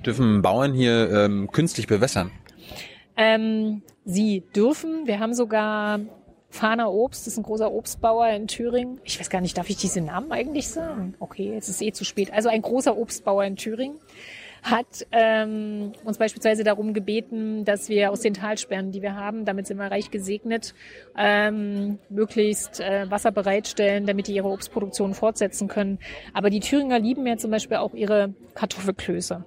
[0.05, 2.31] Dürfen Bauern hier ähm, künstlich bewässern?
[3.17, 5.07] Ähm, sie dürfen.
[5.07, 6.01] Wir haben sogar
[6.51, 9.01] Fahner Obst, das ist ein großer Obstbauer in Thüringen.
[9.05, 11.15] Ich weiß gar nicht, darf ich diese Namen eigentlich sagen?
[11.19, 12.33] Okay, jetzt ist eh zu spät.
[12.33, 13.99] Also ein großer Obstbauer in Thüringen
[14.63, 19.67] hat ähm, uns beispielsweise darum gebeten, dass wir aus den Talsperren, die wir haben, damit
[19.67, 20.75] sind wir reich gesegnet,
[21.19, 25.99] ähm, möglichst äh, Wasser bereitstellen, damit die ihre Obstproduktion fortsetzen können.
[26.33, 29.45] Aber die Thüringer lieben ja zum Beispiel auch ihre Kartoffelklöße.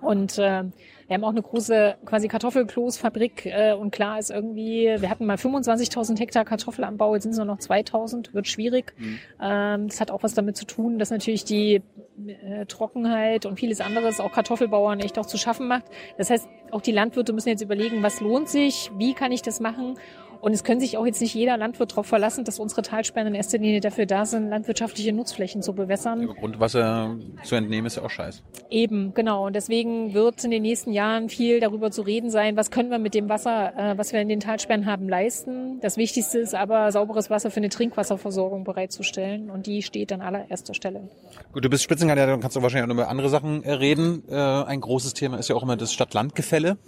[0.00, 0.64] Und äh,
[1.12, 5.36] wir haben auch eine große quasi Kartoffelkloßfabrik äh, und klar ist irgendwie, wir hatten mal
[5.36, 8.94] 25.000 Hektar Kartoffelanbau, jetzt sind es nur noch 2.000, wird schwierig.
[8.96, 9.18] Mhm.
[9.38, 11.82] Ähm, das hat auch was damit zu tun, dass natürlich die
[12.26, 15.84] äh, Trockenheit und vieles anderes auch Kartoffelbauern echt auch zu schaffen macht.
[16.16, 19.60] Das heißt, auch die Landwirte müssen jetzt überlegen, was lohnt sich, wie kann ich das
[19.60, 19.98] machen
[20.42, 23.34] und es können sich auch jetzt nicht jeder Landwirt darauf verlassen, dass unsere Talsperren in
[23.36, 26.24] erster Linie dafür da sind, landwirtschaftliche Nutzflächen zu bewässern.
[26.24, 28.42] Aber Grundwasser zu entnehmen ist ja auch scheiße.
[28.68, 29.46] Eben, genau.
[29.46, 32.98] Und deswegen wird in den nächsten Jahren viel darüber zu reden sein, was können wir
[32.98, 35.78] mit dem Wasser, äh, was wir in den Talsperren haben, leisten.
[35.80, 39.48] Das Wichtigste ist aber, sauberes Wasser für eine Trinkwasserversorgung bereitzustellen.
[39.48, 41.08] Und die steht an allererster Stelle.
[41.52, 44.24] Gut, du bist Spitzenkandidat, dann kannst du wahrscheinlich auch noch über andere Sachen äh, reden.
[44.28, 46.78] Äh, ein großes Thema ist ja auch immer das Stadt-Land-Gefälle.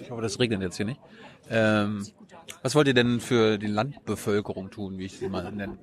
[0.00, 1.00] Ich hoffe, das regnet jetzt hier nicht.
[1.50, 2.06] Ähm,
[2.62, 5.78] was wollt ihr denn für die Landbevölkerung tun, wie ich sie mal nenne?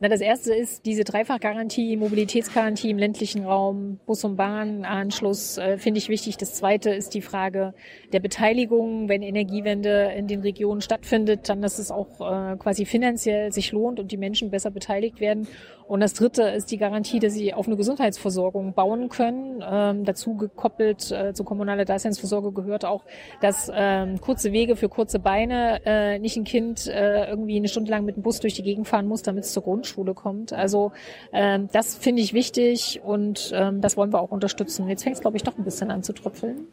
[0.00, 5.98] Na, das erste ist diese Dreifachgarantie, Mobilitätsgarantie im ländlichen Raum, Bus- und Bahnanschluss, äh, finde
[5.98, 6.36] ich wichtig.
[6.36, 7.74] Das zweite ist die Frage
[8.12, 9.08] der Beteiligung.
[9.08, 14.00] Wenn Energiewende in den Regionen stattfindet, dann, dass es auch äh, quasi finanziell sich lohnt
[14.00, 15.46] und die Menschen besser beteiligt werden.
[15.86, 19.62] Und das dritte ist die Garantie, dass sie auf eine Gesundheitsversorgung bauen können.
[19.66, 23.04] Ähm, dazu gekoppelt äh, zur kommunalen Daseinsvorsorge gehört auch,
[23.40, 27.90] dass ähm, kurze Wege für kurze Beine äh, nicht ein Kind äh, irgendwie eine Stunde
[27.90, 30.52] lang mit dem Bus durch die Gegend fahren muss, damit es zur Grundschule kommt.
[30.52, 30.92] Also
[31.32, 34.88] ähm, das finde ich wichtig und ähm, das wollen wir auch unterstützen.
[34.88, 36.66] Jetzt fängt es, glaube ich, doch ein bisschen an zu tröpfeln.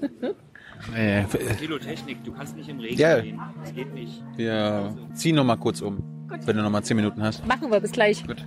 [0.92, 1.24] Nee.
[1.60, 3.20] Pilotechnik, du kannst nicht im Regen Ja.
[3.20, 3.40] gehen.
[3.60, 4.20] Das geht nicht.
[4.36, 6.02] Wir ziehen noch mal kurz um,
[6.44, 7.46] wenn du noch mal zehn Minuten hast.
[7.46, 8.26] Machen wir, bis gleich.
[8.26, 8.44] Gut.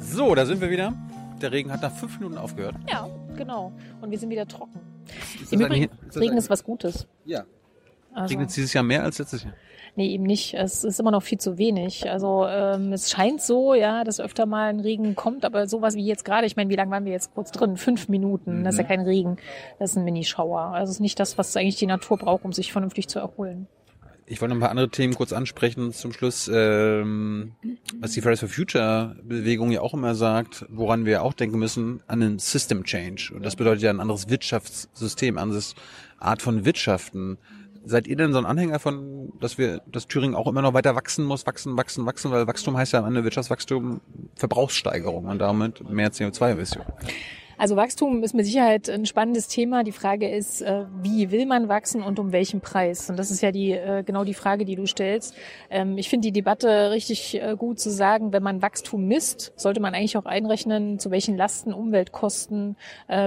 [0.00, 0.92] So, da sind wir wieder.
[1.40, 2.76] Der Regen hat nach fünf Minuten aufgehört.
[2.88, 3.72] Ja, genau.
[4.00, 4.78] Und wir sind wieder trocken.
[5.42, 7.06] Ist Im Übrigen, ist Regen ist was Gutes.
[7.24, 7.44] Ja.
[8.12, 9.54] Also, Regnet es dieses Jahr mehr als letztes Jahr?
[9.96, 10.54] Nee, eben nicht.
[10.54, 12.10] Es ist immer noch viel zu wenig.
[12.10, 16.06] Also ähm, es scheint so, ja, dass öfter mal ein Regen kommt, aber sowas wie
[16.06, 17.76] jetzt gerade, ich meine, wie lange waren wir jetzt kurz drin?
[17.76, 18.64] Fünf Minuten.
[18.64, 19.36] Das ist ja kein Regen.
[19.78, 20.60] Das ist ein Minischauer.
[20.60, 23.66] Also es ist nicht das, was eigentlich die Natur braucht, um sich vernünftig zu erholen.
[24.26, 27.52] Ich wollte noch ein paar andere Themen kurz ansprechen zum Schluss, ähm,
[28.00, 32.02] was die Fridays for Future Bewegung ja auch immer sagt, woran wir auch denken müssen,
[32.06, 33.32] an einen System Change.
[33.34, 35.74] Und das bedeutet ja ein anderes Wirtschaftssystem, anderes
[36.18, 37.36] Art von Wirtschaften.
[37.86, 40.94] Seid ihr denn so ein Anhänger von, dass wir, dass Thüringen auch immer noch weiter
[40.94, 44.00] wachsen muss, wachsen, wachsen, wachsen, weil Wachstum heißt ja am Ende Wirtschaftswachstum
[44.36, 46.92] Verbrauchssteigerung und damit mehr CO2-Emissionen.
[47.64, 49.84] Also Wachstum ist mit Sicherheit ein spannendes Thema.
[49.84, 53.08] Die Frage ist, äh, wie will man wachsen und um welchen Preis?
[53.08, 55.34] Und das ist ja die äh, genau die Frage, die du stellst.
[55.70, 59.80] Ähm, Ich finde die Debatte richtig äh, gut zu sagen, wenn man Wachstum misst, sollte
[59.80, 62.76] man eigentlich auch einrechnen, zu welchen Lasten Umweltkosten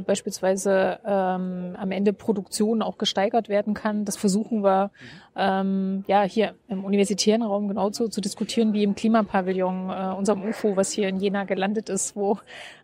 [0.05, 4.05] beispielsweise ähm, am Ende Produktion auch gesteigert werden kann.
[4.05, 4.91] Das versuchen wir
[5.35, 10.91] ähm, ja hier im universitären Raum genauso zu diskutieren wie im Klimapavillon, unserem UFO, was
[10.91, 12.37] hier in Jena gelandet ist, wo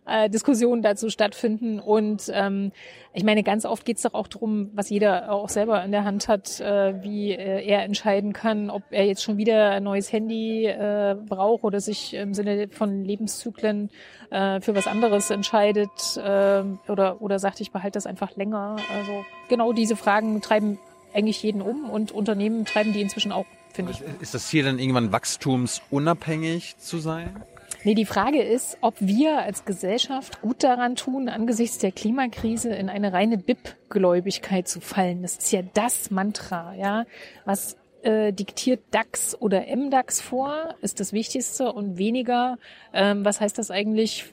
[0.06, 1.80] äh, Diskussionen dazu stattfinden.
[1.80, 2.72] Und ähm,
[3.12, 6.04] ich meine, ganz oft geht es doch auch darum, was jeder auch selber in der
[6.04, 10.12] Hand hat, äh, wie äh, er entscheiden kann, ob er jetzt schon wieder ein neues
[10.12, 13.90] Handy äh, braucht oder sich im Sinne von Lebenszyklen
[14.30, 18.76] äh, für was anderes entscheidet äh, oder, oder sagt, ich behalte das einfach länger.
[18.96, 20.78] Also genau diese Fragen treiben
[21.14, 24.02] eigentlich jeden um und Unternehmen treiben die inzwischen auch, finde ich.
[24.20, 27.44] Ist das Ziel dann irgendwann wachstumsunabhängig zu sein?
[27.84, 32.88] Nee, die Frage ist, ob wir als Gesellschaft gut daran tun, angesichts der Klimakrise in
[32.88, 35.20] eine reine BIP-Gläubigkeit zu fallen.
[35.20, 37.04] Das ist ja das Mantra, ja.
[37.44, 42.56] Was äh, diktiert DAX oder MDAX vor, ist das Wichtigste und weniger,
[42.94, 44.32] ähm, was heißt das eigentlich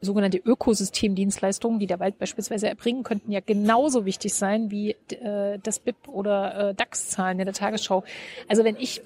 [0.00, 5.78] sogenannte Ökosystemdienstleistungen, die der Wald beispielsweise erbringen, könnten ja genauso wichtig sein wie äh, das
[5.78, 8.02] BIP oder äh, DAX-Zahlen in der Tagesschau.
[8.48, 9.00] Also wenn ich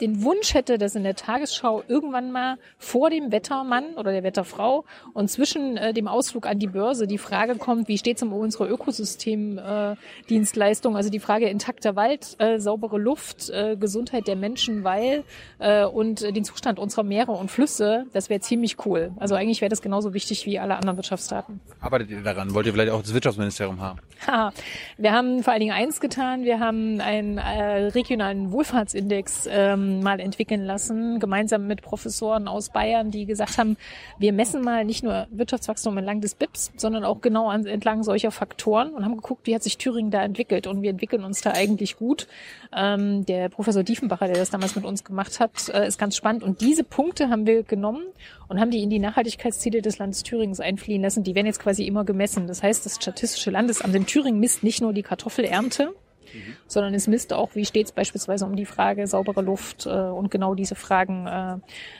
[0.00, 4.84] den Wunsch hätte, dass in der Tagesschau irgendwann mal vor dem Wettermann oder der Wetterfrau
[5.12, 8.32] und zwischen äh, dem Ausflug an die Börse die Frage kommt, wie steht es um
[8.32, 14.84] unsere Ökosystemdienstleistung, äh, also die Frage intakter Wald, äh, saubere Luft, äh, Gesundheit der Menschen,
[14.84, 15.24] weil
[15.58, 19.12] äh, und den Zustand unserer Meere und Flüsse, das wäre ziemlich cool.
[19.18, 21.60] Also eigentlich wäre das genauso wichtig wie alle anderen Wirtschaftsdaten.
[21.80, 22.54] Arbeitet ihr daran?
[22.54, 23.98] Wollt ihr vielleicht auch das Wirtschaftsministerium haben?
[24.26, 24.52] Haha.
[24.96, 26.44] Wir haben vor allen Dingen eins getan.
[26.44, 32.70] Wir haben einen äh, regionalen Wohlfahrtsindex ähm, ähm, mal entwickeln lassen, gemeinsam mit Professoren aus
[32.70, 33.76] Bayern, die gesagt haben,
[34.18, 38.30] wir messen mal nicht nur Wirtschaftswachstum entlang des BIPs, sondern auch genau an, entlang solcher
[38.30, 40.66] Faktoren und haben geguckt, wie hat sich Thüringen da entwickelt.
[40.66, 42.26] Und wir entwickeln uns da eigentlich gut.
[42.74, 46.42] Ähm, der Professor Diefenbacher, der das damals mit uns gemacht hat, äh, ist ganz spannend.
[46.42, 48.04] Und diese Punkte haben wir genommen
[48.48, 51.24] und haben die in die Nachhaltigkeitsziele des Landes Thürings einfliehen lassen.
[51.24, 52.46] Die werden jetzt quasi immer gemessen.
[52.46, 55.94] Das heißt, das Statistische Landesamt in Thüringen misst nicht nur die Kartoffelernte,
[56.32, 56.56] Mhm.
[56.66, 60.30] sondern es misst auch, wie steht es beispielsweise um die Frage saubere Luft äh, und
[60.30, 61.56] genau diese Fragen äh,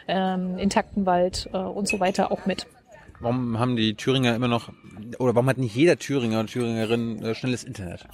[0.06, 2.66] äh, intakten Wald äh, und so weiter auch mit.
[3.20, 4.70] Warum haben die Thüringer immer noch,
[5.18, 8.06] oder warum hat nicht jeder Thüringer oder Thüringerin äh, schnelles Internet?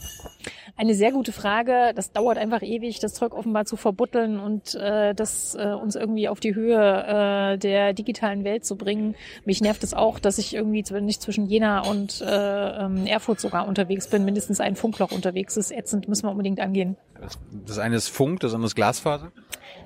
[0.77, 1.93] Eine sehr gute Frage.
[1.95, 6.29] Das dauert einfach ewig, das Zeug offenbar zu verbutteln und äh, das äh, uns irgendwie
[6.29, 9.15] auf die Höhe äh, der digitalen Welt zu bringen.
[9.45, 13.69] Mich nervt es auch, dass ich irgendwie nicht zwischen Jena und äh, ähm, Erfurt sogar
[13.69, 15.71] unterwegs bin, mindestens ein Funkloch unterwegs ist.
[15.71, 16.97] Ätzend, müssen wir unbedingt angehen.
[17.65, 19.33] Das eine ist Funk, das andere ist Glasfaser?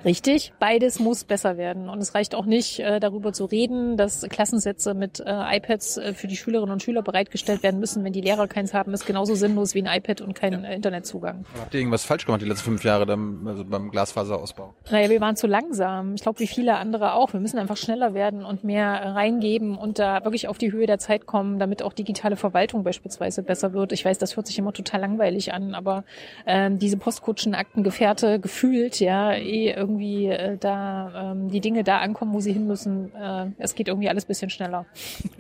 [0.05, 1.89] Richtig, beides muss besser werden.
[1.89, 6.15] Und es reicht auch nicht, äh, darüber zu reden, dass Klassensätze mit äh, iPads äh,
[6.15, 9.35] für die Schülerinnen und Schüler bereitgestellt werden müssen, wenn die Lehrer keins haben, ist genauso
[9.35, 11.45] sinnlos wie ein iPad und kein äh, Internetzugang.
[11.59, 14.75] Habt ihr irgendwas falsch gemacht die letzten fünf Jahre dann, also beim Glasfaserausbau?
[14.91, 16.15] Naja, wir waren zu langsam.
[16.15, 17.33] Ich glaube, wie viele andere auch.
[17.33, 20.99] Wir müssen einfach schneller werden und mehr reingeben und da wirklich auf die Höhe der
[20.99, 23.93] Zeit kommen, damit auch digitale Verwaltung beispielsweise besser wird.
[23.93, 26.05] Ich weiß, das hört sich immer total langweilig an, aber
[26.47, 32.33] ähm, diese Postkutschen, Aktengefährte gefühlt, ja, eh irgendwie äh, da ähm, die Dinge da ankommen,
[32.33, 33.15] wo sie hin müssen.
[33.15, 34.87] Äh, es geht irgendwie alles bisschen schneller.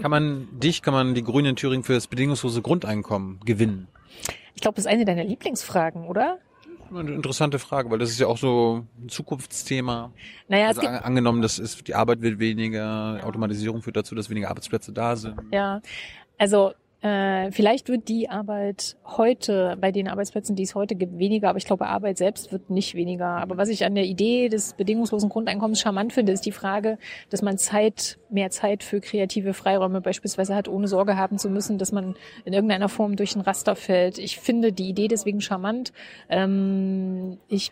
[0.01, 3.89] Kann man dich, kann man die Grünen in Thüringen für das bedingungslose Grundeinkommen gewinnen?
[4.55, 6.39] Ich glaube, das ist eine deiner Lieblingsfragen, oder?
[6.93, 10.10] Eine interessante Frage, weil das ist ja auch so ein Zukunftsthema.
[10.48, 14.28] Naja, also es gibt, angenommen, das ist, die Arbeit wird weniger, Automatisierung führt dazu, dass
[14.28, 15.40] weniger Arbeitsplätze da sind.
[15.52, 15.81] ja.
[16.36, 16.72] Also
[17.02, 21.56] äh, vielleicht wird die Arbeit heute, bei den Arbeitsplätzen, die es heute gibt, weniger, aber
[21.56, 23.27] ich glaube, Arbeit selbst wird nicht weniger.
[23.27, 26.98] Aber was ich an der Idee des bedingungslosen Grundeinkommens charmant finde, ist die Frage,
[27.31, 31.78] dass man Zeit, mehr Zeit für kreative Freiräume beispielsweise hat, ohne Sorge haben zu müssen,
[31.78, 34.18] dass man in irgendeiner Form durch ein Raster fällt.
[34.18, 35.94] Ich finde die Idee deswegen charmant.
[36.28, 37.70] Ähm, ich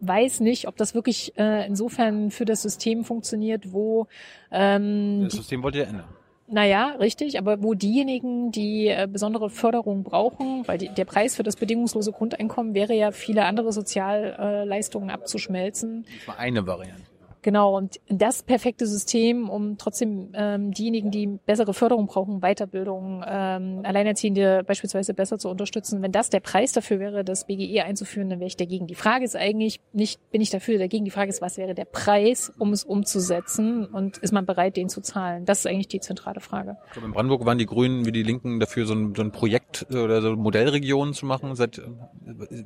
[0.00, 4.08] weiß nicht, ob das wirklich äh, insofern für das System funktioniert, wo
[4.50, 6.17] ähm, Das System wollt ihr ändern.
[6.50, 11.42] Naja, richtig, aber wo diejenigen, die äh, besondere Förderung brauchen, weil die, der Preis für
[11.42, 16.06] das bedingungslose Grundeinkommen wäre ja, viele andere Sozialleistungen abzuschmelzen.
[16.18, 17.02] Das war eine Variante.
[17.42, 23.80] Genau, und das perfekte System, um trotzdem ähm, diejenigen, die bessere Förderung brauchen, Weiterbildung, ähm,
[23.84, 28.40] Alleinerziehende beispielsweise besser zu unterstützen, wenn das der Preis dafür wäre, das BGE einzuführen, dann
[28.40, 28.86] wäre ich dagegen.
[28.86, 31.84] Die Frage ist eigentlich nicht, bin ich dafür dagegen, die Frage ist, was wäre der
[31.84, 35.44] Preis, um es umzusetzen und ist man bereit, den zu zahlen?
[35.44, 36.76] Das ist eigentlich die zentrale Frage.
[36.86, 39.32] Ich glaube, in Brandenburg waren die Grünen wie die Linken dafür, so ein, so ein
[39.32, 41.54] Projekt äh, oder so Modellregionen zu machen.
[41.54, 41.82] Seit, äh,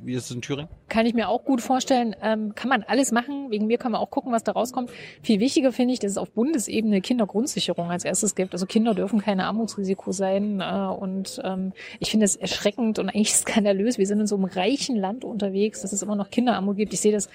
[0.03, 0.69] wie ist es in Thüringen?
[0.89, 2.15] Kann ich mir auch gut vorstellen.
[2.21, 3.51] Ähm, kann man alles machen.
[3.51, 4.89] Wegen mir kann man auch gucken, was da rauskommt.
[5.21, 8.53] Viel wichtiger finde ich, dass es auf Bundesebene Kindergrundsicherung als erstes gibt.
[8.53, 10.61] Also Kinder dürfen kein Armutsrisiko sein.
[10.61, 13.97] Äh, und ähm, ich finde es erschreckend und eigentlich skandalös.
[13.97, 16.93] Wir sind in so einem reichen Land unterwegs, dass es immer noch Kinderarmut gibt.
[16.93, 17.29] Ich sehe das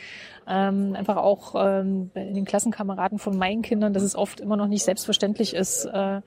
[0.48, 4.68] ähm, einfach auch ähm, in den Klassenkameraden von meinen Kindern, dass es oft immer noch
[4.68, 6.20] nicht selbstverständlich ist, äh,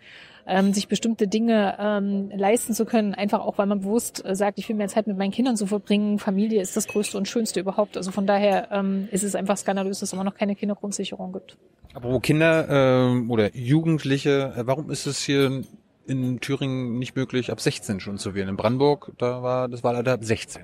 [0.51, 4.59] ähm, sich bestimmte Dinge ähm, leisten zu können, einfach auch, weil man bewusst äh, sagt,
[4.59, 6.19] ich will mehr Zeit mit meinen Kindern zu verbringen.
[6.19, 7.95] Familie ist das Größte und Schönste überhaupt.
[7.95, 11.57] Also von daher ähm, ist es einfach skandalös, dass es immer noch keine Kindergrundsicherung gibt.
[11.93, 15.63] Apropos Kinder ähm, oder Jugendliche, äh, warum ist es hier
[16.05, 18.49] in Thüringen nicht möglich, ab 16 schon zu wählen?
[18.49, 20.63] In Brandenburg, da war das Wahlalter ab 16.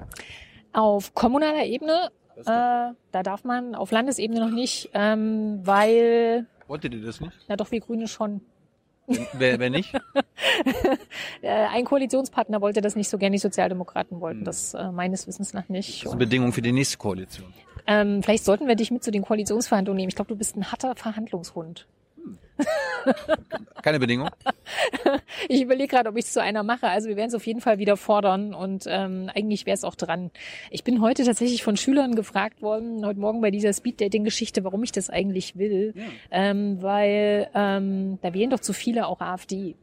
[0.73, 7.01] Auf kommunaler Ebene, äh, da darf man, auf Landesebene noch nicht, ähm, weil, Wolltet ihr
[7.01, 7.33] das nicht?
[7.47, 8.41] na doch, wir Grüne schon.
[9.33, 9.93] Wer, wer nicht?
[11.41, 15.53] Äh, ein Koalitionspartner wollte das nicht so gerne, die Sozialdemokraten wollten das äh, meines Wissens
[15.53, 15.99] nach nicht.
[15.99, 17.53] Das ist eine Bedingung für die nächste Koalition.
[17.85, 20.09] Ähm, vielleicht sollten wir dich mit zu den Koalitionsverhandlungen nehmen.
[20.09, 21.87] Ich glaube, du bist ein harter Verhandlungshund.
[23.81, 24.29] Keine Bedingung?
[25.47, 26.87] Ich überlege gerade, ob ich es zu einer mache.
[26.87, 29.95] Also wir werden es auf jeden Fall wieder fordern und ähm, eigentlich wäre es auch
[29.95, 30.31] dran.
[30.71, 34.91] Ich bin heute tatsächlich von Schülern gefragt worden, heute Morgen bei dieser Speed-Dating-Geschichte, warum ich
[34.91, 35.93] das eigentlich will.
[36.31, 39.75] Ähm, weil ähm, da wählen doch zu viele auch AfD.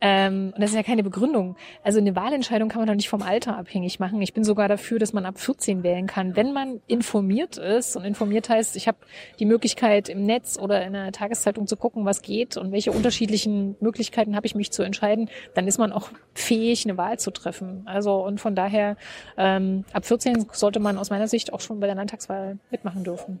[0.00, 1.56] Ähm, und das ist ja keine Begründung.
[1.82, 4.22] Also eine Wahlentscheidung kann man doch nicht vom Alter abhängig machen.
[4.22, 7.96] Ich bin sogar dafür, dass man ab 14 wählen kann, wenn man informiert ist.
[7.96, 8.98] Und informiert heißt, ich habe
[9.40, 13.76] die Möglichkeit im Netz oder in einer Tageszeitung zu gucken, was geht und welche unterschiedlichen
[13.80, 15.28] Möglichkeiten habe ich mich zu entscheiden.
[15.54, 17.82] Dann ist man auch fähig, eine Wahl zu treffen.
[17.86, 18.96] Also und von daher
[19.36, 23.40] ähm, ab 14 sollte man aus meiner Sicht auch schon bei der Landtagswahl mitmachen dürfen.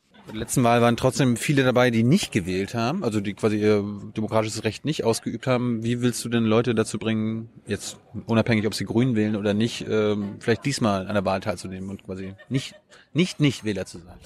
[0.33, 3.83] Letzten Wahl waren trotzdem viele dabei, die nicht gewählt haben, also die quasi ihr
[4.15, 5.83] demokratisches Recht nicht ausgeübt haben.
[5.83, 9.85] Wie willst du denn Leute dazu bringen, jetzt unabhängig, ob sie Grün wählen oder nicht,
[9.89, 12.75] ähm, vielleicht diesmal an der Wahl teilzunehmen und quasi nicht
[13.13, 14.17] nicht nicht Wähler zu sein?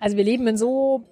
[0.00, 1.04] Also wir leben in so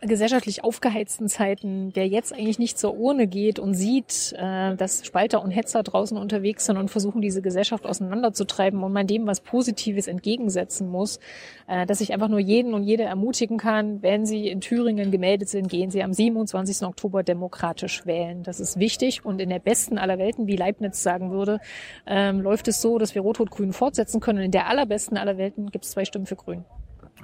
[0.00, 5.42] gesellschaftlich aufgeheizten Zeiten, der jetzt eigentlich nicht zur Urne geht und sieht, äh, dass Spalter
[5.42, 10.06] und Hetzer draußen unterwegs sind und versuchen, diese Gesellschaft auseinanderzutreiben und man dem was Positives
[10.06, 11.18] entgegensetzen muss,
[11.66, 15.48] äh, dass ich einfach nur jeden und jede ermutigen kann, wenn Sie in Thüringen gemeldet
[15.48, 16.86] sind, gehen Sie am 27.
[16.86, 18.42] Oktober demokratisch wählen.
[18.42, 21.60] Das ist wichtig und in der besten aller Welten, wie Leibniz sagen würde,
[22.06, 24.42] ähm, läuft es so, dass wir Rot-Rot-Grün fortsetzen können.
[24.42, 26.64] In der allerbesten aller Welten gibt es zwei Stimmen für Grün.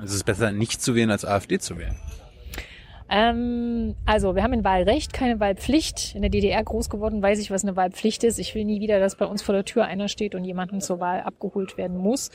[0.02, 1.94] Es ist besser, nicht zu wählen, als AfD zu wählen.
[3.10, 6.14] Ähm, also, wir haben ein Wahlrecht, keine Wahlpflicht.
[6.14, 8.39] In der DDR groß geworden, weiß ich, was eine Wahlpflicht ist.
[8.39, 11.01] Ich will nie wieder, dass bei uns vor der Tür einer steht und jemanden zur
[11.01, 12.31] Wahl abgeholt werden muss.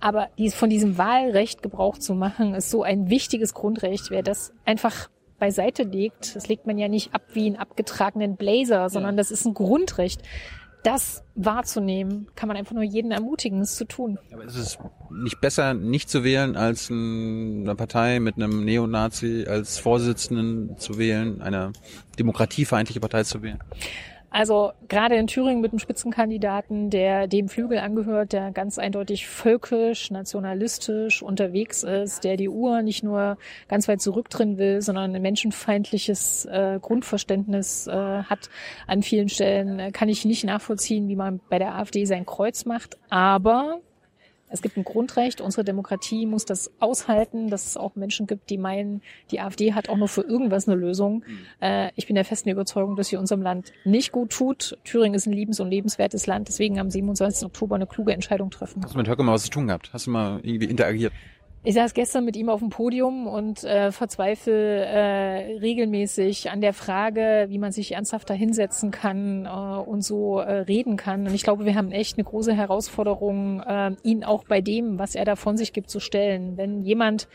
[0.00, 4.10] Aber dies, von diesem Wahlrecht Gebrauch zu machen, ist so ein wichtiges Grundrecht.
[4.10, 8.88] Wer das einfach beiseite legt, das legt man ja nicht ab wie einen abgetragenen Blazer,
[8.88, 10.22] sondern das ist ein Grundrecht
[10.82, 14.18] das wahrzunehmen, kann man einfach nur jeden ermutigen, es zu tun.
[14.32, 14.78] Aber ist es
[15.10, 21.42] nicht besser, nicht zu wählen, als eine Partei mit einem Neonazi als Vorsitzenden zu wählen,
[21.42, 21.72] eine
[22.18, 23.58] demokratiefeindliche Partei zu wählen?
[24.36, 30.10] Also gerade in Thüringen mit einem Spitzenkandidaten, der dem Flügel angehört, der ganz eindeutig völkisch,
[30.10, 36.44] nationalistisch unterwegs ist, der die Uhr nicht nur ganz weit zurückdrehen will, sondern ein menschenfeindliches
[36.44, 38.50] äh, Grundverständnis äh, hat
[38.86, 42.66] an vielen Stellen, äh, kann ich nicht nachvollziehen, wie man bei der AfD sein Kreuz
[42.66, 42.98] macht.
[43.08, 43.80] Aber
[44.48, 48.58] es gibt ein Grundrecht, unsere Demokratie muss das aushalten, dass es auch Menschen gibt, die
[48.58, 51.24] meinen, die AfD hat auch nur für irgendwas eine Lösung.
[51.26, 51.38] Mhm.
[51.60, 54.78] Äh, ich bin der festen Überzeugung, dass sie unserem Land nicht gut tut.
[54.84, 57.46] Thüringen ist ein liebens- und lebenswertes Land, deswegen am 27.
[57.46, 58.82] Oktober eine kluge Entscheidung treffen.
[58.82, 59.90] Hast du mit Höcke mal was zu tun gehabt?
[59.92, 61.12] Hast du mal irgendwie interagiert?
[61.68, 66.72] Ich saß gestern mit ihm auf dem Podium und äh, verzweifle äh, regelmäßig an der
[66.72, 71.26] Frage, wie man sich ernsthafter hinsetzen kann äh, und so äh, reden kann.
[71.26, 75.16] Und ich glaube, wir haben echt eine große Herausforderung, äh, ihn auch bei dem, was
[75.16, 76.56] er da von sich gibt, zu stellen.
[76.56, 77.26] Wenn jemand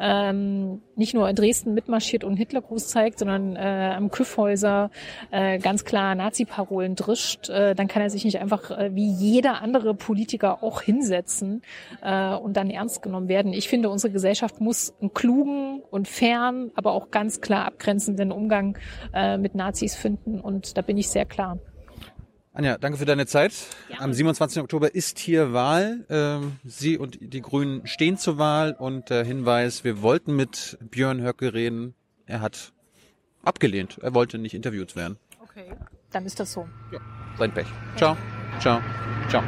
[0.00, 4.90] ähm, nicht nur in Dresden mitmarschiert und Hitlergruß zeigt, sondern äh, am Küffhäuser
[5.30, 9.62] äh, ganz klar Nazi-Parolen drischt, äh, dann kann er sich nicht einfach äh, wie jeder
[9.62, 11.62] andere Politiker auch hinsetzen
[12.02, 13.52] äh, und dann ernst genommen werden.
[13.52, 18.78] Ich finde, unsere Gesellschaft muss einen klugen und fairen, aber auch ganz klar abgrenzenden Umgang
[19.12, 21.58] äh, mit Nazis finden und da bin ich sehr klar.
[22.60, 23.54] Anja, danke für deine Zeit.
[23.88, 24.00] Ja.
[24.00, 24.62] Am 27.
[24.62, 26.04] Oktober ist hier Wahl.
[26.10, 31.22] Ähm, Sie und die Grünen stehen zur Wahl und der Hinweis, wir wollten mit Björn
[31.22, 31.94] Höcke reden.
[32.26, 32.74] Er hat
[33.42, 33.96] abgelehnt.
[34.02, 35.16] Er wollte nicht interviewt werden.
[35.42, 35.72] Okay,
[36.10, 36.68] dann ist das so.
[36.92, 36.98] Ja,
[37.38, 37.66] sein Pech.
[37.96, 38.14] Ciao.
[38.60, 38.82] Ciao.
[39.30, 39.42] Ciao.